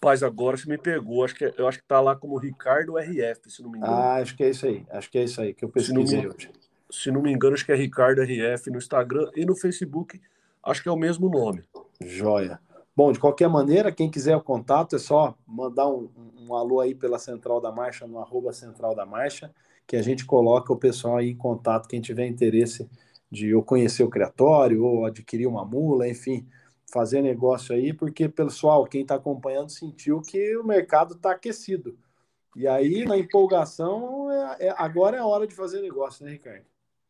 Paz, 0.00 0.22
agora 0.22 0.56
você 0.56 0.66
me 0.66 0.78
pegou. 0.78 1.22
Acho 1.22 1.34
que, 1.34 1.44
é, 1.44 1.52
eu 1.58 1.68
acho 1.68 1.76
que 1.76 1.84
tá 1.84 2.00
lá 2.00 2.16
como 2.16 2.38
Ricardo 2.38 2.96
RF, 2.96 3.50
se 3.50 3.62
não 3.62 3.70
me 3.70 3.76
engano. 3.76 3.92
Ah, 3.92 4.14
acho 4.14 4.34
que 4.34 4.42
é 4.42 4.48
isso 4.48 4.64
aí. 4.64 4.82
Acho 4.88 5.10
que 5.10 5.18
é 5.18 5.24
isso 5.24 5.38
aí 5.42 5.52
que 5.52 5.62
eu 5.62 5.68
pesquisei 5.68 6.26
hoje 6.26 6.50
se 6.90 7.10
não 7.10 7.22
me 7.22 7.32
engano, 7.32 7.54
acho 7.54 7.64
que 7.64 7.72
é 7.72 7.76
Ricardo 7.76 8.22
RF 8.22 8.70
no 8.70 8.78
Instagram 8.78 9.30
e 9.34 9.44
no 9.44 9.54
Facebook, 9.54 10.20
acho 10.62 10.82
que 10.82 10.88
é 10.88 10.92
o 10.92 10.96
mesmo 10.96 11.28
nome. 11.28 11.62
Joia. 12.00 12.60
Bom, 12.94 13.12
de 13.12 13.18
qualquer 13.20 13.48
maneira, 13.48 13.92
quem 13.92 14.10
quiser 14.10 14.36
o 14.36 14.42
contato 14.42 14.96
é 14.96 14.98
só 14.98 15.34
mandar 15.46 15.88
um, 15.88 16.10
um 16.38 16.54
alô 16.54 16.80
aí 16.80 16.94
pela 16.94 17.18
Central 17.18 17.60
da 17.60 17.70
Marcha, 17.70 18.06
no 18.06 18.18
arroba 18.18 18.52
Central 18.52 18.94
da 18.94 19.06
Marcha, 19.06 19.54
que 19.86 19.96
a 19.96 20.02
gente 20.02 20.26
coloca 20.26 20.72
o 20.72 20.76
pessoal 20.76 21.16
aí 21.16 21.30
em 21.30 21.36
contato, 21.36 21.88
quem 21.88 22.00
tiver 22.00 22.26
interesse 22.26 22.88
de 23.30 23.54
ou 23.54 23.62
conhecer 23.62 24.02
o 24.02 24.10
criatório, 24.10 24.84
ou 24.84 25.06
adquirir 25.06 25.46
uma 25.46 25.64
mula, 25.64 26.08
enfim, 26.08 26.46
fazer 26.92 27.22
negócio 27.22 27.74
aí, 27.74 27.92
porque, 27.92 28.28
pessoal, 28.28 28.84
quem 28.84 29.02
está 29.02 29.14
acompanhando 29.14 29.70
sentiu 29.70 30.20
que 30.20 30.56
o 30.56 30.64
mercado 30.64 31.14
está 31.14 31.30
aquecido. 31.30 31.96
E 32.56 32.66
aí, 32.66 33.04
na 33.04 33.16
empolgação, 33.16 34.30
é, 34.30 34.66
é, 34.66 34.74
agora 34.76 35.16
é 35.16 35.20
a 35.20 35.26
hora 35.26 35.46
de 35.46 35.54
fazer 35.54 35.80
negócio, 35.80 36.24
né, 36.24 36.32
Ricardo? 36.32 36.64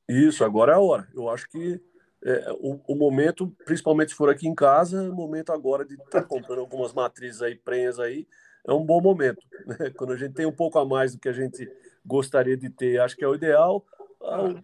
Isso, 0.06 0.44
agora 0.44 0.72
é 0.72 0.74
a 0.74 0.80
hora. 0.80 1.08
Eu 1.14 1.30
acho 1.30 1.48
que 1.48 1.80
é, 2.22 2.52
o, 2.58 2.80
o, 2.86 2.94
momento, 2.94 3.50
principalmente 3.64 4.10
se 4.10 4.14
for 4.14 4.28
aqui 4.28 4.46
em 4.46 4.54
casa, 4.54 5.10
o 5.10 5.14
momento 5.14 5.52
agora 5.52 5.84
de 5.84 5.94
estar 5.94 6.20
tá 6.20 6.22
comprando 6.22 6.58
algumas 6.58 6.92
matrizes 6.92 7.40
aí, 7.40 7.54
prenhas 7.54 7.98
aí, 7.98 8.26
é 8.66 8.72
um 8.72 8.84
bom 8.84 9.00
momento. 9.00 9.40
Né? 9.66 9.90
Quando 9.96 10.12
a 10.12 10.16
gente 10.16 10.34
tem 10.34 10.46
um 10.46 10.52
pouco 10.52 10.78
a 10.78 10.84
mais 10.84 11.14
do 11.14 11.20
que 11.20 11.28
a 11.28 11.32
gente 11.32 11.70
gostaria 12.04 12.56
de 12.56 12.68
ter, 12.68 13.00
acho 13.00 13.16
que 13.16 13.24
é 13.24 13.28
o 13.28 13.34
ideal, 13.34 13.84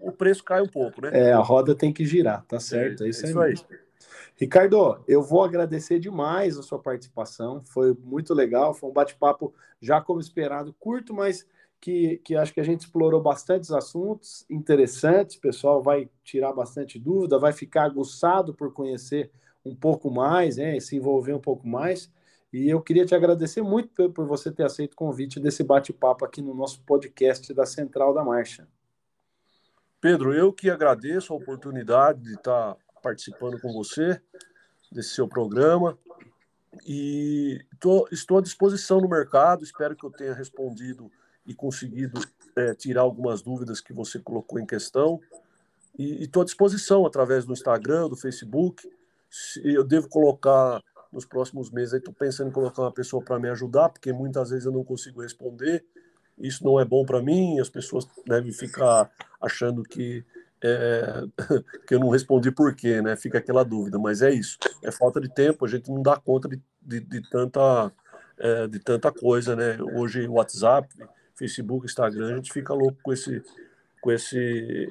o 0.00 0.12
preço 0.12 0.44
cai 0.44 0.60
um 0.60 0.68
pouco, 0.68 1.00
né? 1.00 1.10
É, 1.12 1.32
a 1.32 1.40
roda 1.40 1.74
tem 1.74 1.92
que 1.92 2.04
girar, 2.04 2.44
tá 2.44 2.60
certo? 2.60 3.02
É, 3.02 3.06
é 3.06 3.10
isso, 3.10 3.24
é 3.24 3.28
isso 3.30 3.40
aí. 3.40 3.54
Ricardo, 4.36 5.02
eu 5.08 5.22
vou 5.22 5.42
agradecer 5.42 5.98
demais 5.98 6.58
a 6.58 6.62
sua 6.62 6.78
participação, 6.78 7.62
foi 7.64 7.96
muito 8.04 8.34
legal, 8.34 8.74
foi 8.74 8.90
um 8.90 8.92
bate-papo 8.92 9.54
já 9.80 9.98
como 9.98 10.20
esperado, 10.20 10.74
curto, 10.78 11.14
mas 11.14 11.46
que, 11.80 12.18
que 12.24 12.34
acho 12.34 12.52
que 12.52 12.60
a 12.60 12.64
gente 12.64 12.80
explorou 12.80 13.20
bastantes 13.20 13.70
assuntos 13.70 14.44
interessantes, 14.50 15.36
o 15.36 15.40
pessoal 15.40 15.82
vai 15.82 16.08
tirar 16.24 16.52
bastante 16.52 16.98
dúvida, 16.98 17.38
vai 17.38 17.52
ficar 17.52 17.84
aguçado 17.84 18.54
por 18.54 18.72
conhecer 18.72 19.30
um 19.64 19.74
pouco 19.74 20.10
mais, 20.10 20.56
né, 20.56 20.78
se 20.80 20.96
envolver 20.96 21.32
um 21.32 21.40
pouco 21.40 21.66
mais. 21.66 22.10
E 22.52 22.68
eu 22.68 22.80
queria 22.80 23.04
te 23.04 23.14
agradecer 23.14 23.62
muito 23.62 23.88
por, 23.88 24.10
por 24.12 24.26
você 24.26 24.50
ter 24.50 24.64
aceito 24.64 24.94
o 24.94 24.96
convite 24.96 25.40
desse 25.40 25.62
bate-papo 25.62 26.24
aqui 26.24 26.40
no 26.40 26.54
nosso 26.54 26.80
podcast 26.82 27.52
da 27.52 27.66
Central 27.66 28.14
da 28.14 28.24
Marcha. 28.24 28.66
Pedro, 30.00 30.32
eu 30.32 30.52
que 30.52 30.70
agradeço 30.70 31.32
a 31.32 31.36
oportunidade 31.36 32.22
de 32.22 32.34
estar 32.34 32.76
participando 33.02 33.60
com 33.60 33.72
você 33.72 34.20
desse 34.90 35.10
seu 35.10 35.26
programa 35.26 35.98
e 36.86 37.64
tô, 37.80 38.08
estou 38.12 38.38
à 38.38 38.42
disposição 38.42 39.00
no 39.00 39.08
mercado. 39.08 39.64
Espero 39.64 39.96
que 39.96 40.04
eu 40.04 40.10
tenha 40.10 40.34
respondido 40.34 41.10
e 41.46 41.54
conseguido 41.54 42.20
é, 42.56 42.74
tirar 42.74 43.02
algumas 43.02 43.42
dúvidas 43.42 43.80
que 43.80 43.92
você 43.92 44.18
colocou 44.18 44.58
em 44.58 44.66
questão. 44.66 45.20
E 45.98 46.24
estou 46.24 46.42
à 46.42 46.44
disposição 46.44 47.06
através 47.06 47.44
do 47.44 47.52
Instagram, 47.52 48.08
do 48.08 48.16
Facebook. 48.16 48.88
Eu 49.62 49.84
devo 49.84 50.08
colocar 50.08 50.82
nos 51.12 51.24
próximos 51.24 51.70
meses, 51.70 51.94
estou 51.94 52.12
pensando 52.12 52.48
em 52.48 52.52
colocar 52.52 52.82
uma 52.82 52.92
pessoa 52.92 53.22
para 53.22 53.38
me 53.38 53.48
ajudar, 53.48 53.88
porque 53.88 54.12
muitas 54.12 54.50
vezes 54.50 54.66
eu 54.66 54.72
não 54.72 54.84
consigo 54.84 55.22
responder. 55.22 55.84
Isso 56.38 56.62
não 56.64 56.78
é 56.78 56.84
bom 56.84 57.04
para 57.04 57.22
mim, 57.22 57.58
as 57.58 57.70
pessoas 57.70 58.06
devem 58.26 58.52
ficar 58.52 59.10
achando 59.40 59.82
que 59.82 60.24
é, 60.62 61.22
que 61.86 61.94
eu 61.94 62.00
não 62.00 62.08
respondi 62.08 62.50
por 62.50 62.74
quê, 62.74 63.00
né? 63.00 63.16
Fica 63.16 63.38
aquela 63.38 63.64
dúvida, 63.64 63.98
mas 63.98 64.22
é 64.22 64.30
isso. 64.30 64.58
É 64.82 64.90
falta 64.90 65.20
de 65.20 65.28
tempo, 65.28 65.64
a 65.64 65.68
gente 65.68 65.90
não 65.90 66.02
dá 66.02 66.16
conta 66.16 66.48
de, 66.48 66.60
de, 66.82 67.00
de 67.00 67.30
tanta, 67.30 67.92
é, 68.38 68.66
de 68.66 68.78
tanta 68.78 69.10
coisa, 69.12 69.56
né? 69.56 69.78
Hoje, 69.94 70.28
WhatsApp, 70.28 70.88
Facebook, 71.36 71.86
Instagram, 71.86 72.32
a 72.32 72.36
gente 72.36 72.52
fica 72.52 72.72
louco 72.72 72.98
com 73.02 73.12
esse, 73.12 73.42
com 74.00 74.10
esse, 74.10 74.88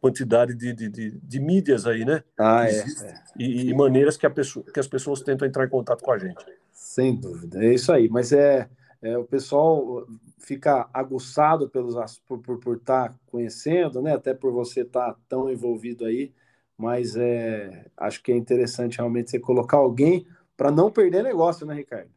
quantidade 0.00 0.54
de, 0.54 0.72
de, 0.72 0.88
de, 0.88 1.10
de 1.10 1.40
mídias 1.40 1.86
aí, 1.86 2.04
né? 2.04 2.22
Ah, 2.38 2.68
é, 2.68 2.78
é. 2.78 3.14
E, 3.38 3.68
e, 3.68 3.74
maneiras 3.74 4.16
que, 4.16 4.26
a 4.26 4.30
pessoa, 4.30 4.64
que 4.64 4.80
as 4.80 4.86
pessoas 4.86 5.22
tentam 5.22 5.46
entrar 5.46 5.64
em 5.64 5.68
contato 5.68 6.02
com 6.02 6.12
a 6.12 6.18
gente. 6.18 6.44
Sem 6.72 7.16
dúvida, 7.16 7.64
é 7.64 7.74
isso 7.74 7.92
aí. 7.92 8.08
Mas 8.08 8.32
é, 8.32 8.68
é 9.02 9.18
o 9.18 9.24
pessoal 9.24 10.06
fica 10.38 10.88
aguçado 10.94 11.68
pelos, 11.68 11.94
por, 12.26 12.38
por, 12.38 12.58
por 12.58 12.76
estar 12.76 13.10
tá 13.10 13.14
conhecendo, 13.26 14.00
né? 14.00 14.14
Até 14.14 14.32
por 14.34 14.52
você 14.52 14.82
estar 14.82 15.12
tá 15.12 15.20
tão 15.28 15.50
envolvido 15.50 16.04
aí. 16.04 16.32
Mas 16.76 17.16
é, 17.16 17.86
acho 17.96 18.22
que 18.22 18.30
é 18.30 18.36
interessante 18.36 18.98
realmente 18.98 19.30
você 19.30 19.40
colocar 19.40 19.78
alguém 19.78 20.26
para 20.56 20.70
não 20.70 20.90
perder 20.90 21.24
negócio, 21.24 21.66
né, 21.66 21.74
Ricardo? 21.74 22.10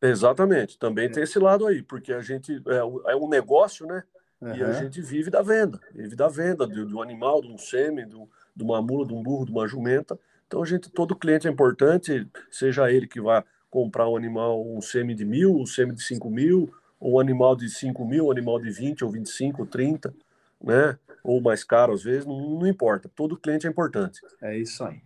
Exatamente. 0.00 0.78
Também 0.78 1.06
é. 1.06 1.08
tem 1.08 1.22
esse 1.22 1.38
lado 1.38 1.66
aí, 1.66 1.82
porque 1.82 2.12
a 2.12 2.20
gente 2.20 2.62
é, 2.66 3.12
é 3.12 3.16
um 3.16 3.28
negócio, 3.28 3.86
né? 3.86 4.04
Uhum. 4.40 4.54
E 4.54 4.62
a 4.62 4.72
gente 4.72 5.00
vive 5.02 5.30
da 5.30 5.42
venda, 5.42 5.80
vive 5.92 6.14
da 6.14 6.28
venda 6.28 6.66
do, 6.66 6.86
do 6.86 7.02
animal, 7.02 7.40
de 7.40 7.48
um 7.48 7.58
sêmen, 7.58 8.06
do, 8.06 8.28
de 8.54 8.62
uma 8.62 8.80
mula, 8.80 9.06
de 9.06 9.12
um 9.12 9.22
burro, 9.22 9.44
de 9.44 9.50
uma 9.50 9.66
jumenta. 9.66 10.18
Então, 10.46 10.62
a 10.62 10.66
gente, 10.66 10.90
todo 10.90 11.16
cliente 11.16 11.48
é 11.48 11.50
importante, 11.50 12.26
seja 12.50 12.90
ele 12.90 13.06
que 13.06 13.20
vá 13.20 13.44
comprar 13.68 14.08
um 14.08 14.16
animal, 14.16 14.64
um 14.64 14.80
sêmen 14.80 15.14
de 15.14 15.24
mil, 15.24 15.56
um 15.56 15.66
sêmen 15.66 15.94
de 15.94 16.02
cinco 16.02 16.30
mil, 16.30 16.72
ou 17.00 17.16
um 17.16 17.20
animal 17.20 17.56
de 17.56 17.68
cinco 17.68 18.04
mil, 18.04 18.26
um 18.26 18.30
animal 18.30 18.60
de 18.60 18.70
20 18.70 19.04
ou 19.04 19.10
25 19.10 19.62
ou 19.62 19.66
30, 19.66 20.14
né? 20.62 20.98
Ou 21.22 21.40
mais 21.40 21.64
caro 21.64 21.92
às 21.92 22.02
vezes, 22.02 22.24
não, 22.24 22.58
não 22.58 22.66
importa. 22.66 23.10
Todo 23.14 23.36
cliente 23.36 23.66
é 23.66 23.70
importante. 23.70 24.20
É 24.40 24.56
isso 24.56 24.82
aí. 24.84 25.00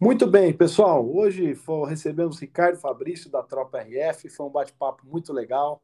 Muito 0.00 0.28
bem, 0.28 0.52
pessoal. 0.52 1.04
Hoje 1.04 1.56
recebemos 1.88 2.38
Ricardo 2.38 2.78
Fabrício 2.78 3.28
da 3.28 3.42
Tropa 3.42 3.80
RF. 3.80 4.28
Foi 4.28 4.46
um 4.46 4.50
bate-papo 4.50 5.04
muito 5.04 5.32
legal. 5.32 5.82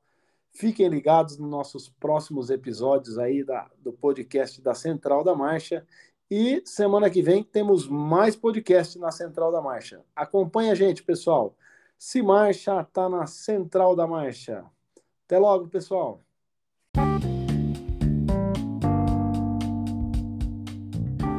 Fiquem 0.53 0.87
ligados 0.89 1.37
nos 1.37 1.51
nossos 1.51 1.89
próximos 1.89 2.49
episódios 2.49 3.19
aí 3.19 3.43
da, 3.43 3.69
do 3.77 3.93
podcast 3.93 4.63
da 4.63 4.73
Central 4.73 5.25
da 5.25 5.35
Marcha. 5.35 5.85
E 6.31 6.63
semana 6.65 7.11
que 7.11 7.23
vem 7.23 7.43
temos 7.43 7.89
mais 7.89 8.37
podcast 8.37 8.97
na 9.01 9.11
Central 9.11 9.51
da 9.51 9.61
Marcha. 9.61 10.01
Acompanhe 10.15 10.71
a 10.71 10.77
gente, 10.77 11.03
pessoal. 11.03 11.57
Se 11.99 12.23
marcha, 12.23 12.85
tá 12.85 13.09
na 13.09 13.27
Central 13.27 13.97
da 13.97 14.07
Marcha. 14.07 14.65
Até 15.27 15.41
logo, 15.41 15.67
pessoal. 15.67 16.21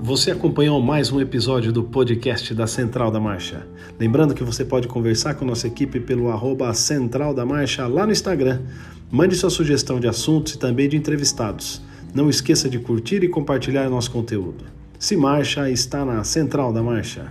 Você 0.06 0.30
acompanhou 0.30 0.80
mais 0.80 1.12
um 1.12 1.20
episódio 1.20 1.74
do 1.74 1.84
podcast 1.84 2.54
da 2.54 2.68
Central 2.68 3.10
da 3.10 3.20
Marcha. 3.20 3.66
Lembrando 4.00 4.36
que 4.36 4.44
você 4.44 4.64
pode 4.64 4.88
conversar 4.88 5.34
com 5.34 5.44
nossa 5.44 5.66
equipe 5.66 6.00
pelo 6.00 6.30
arroba 6.30 6.72
Central 6.76 7.34
da 7.34 7.44
Marcha 7.44 7.88
lá 7.88 8.06
no 8.06 8.12
Instagram. 8.12 8.62
Mande 9.10 9.36
sua 9.36 9.50
sugestão 9.50 10.00
de 10.00 10.08
assuntos 10.08 10.54
e 10.54 10.60
também 10.60 10.88
de 10.88 10.96
entrevistados. 10.96 11.82
Não 12.14 12.30
esqueça 12.30 12.70
de 12.70 12.78
curtir 12.78 13.24
e 13.24 13.28
compartilhar 13.28 13.90
nosso 13.90 14.12
conteúdo. 14.12 14.66
Se 15.00 15.18
Marcha 15.18 15.72
está 15.72 16.06
na 16.06 16.24
Central 16.24 16.72
da 16.72 16.84
Marcha. 16.84 17.26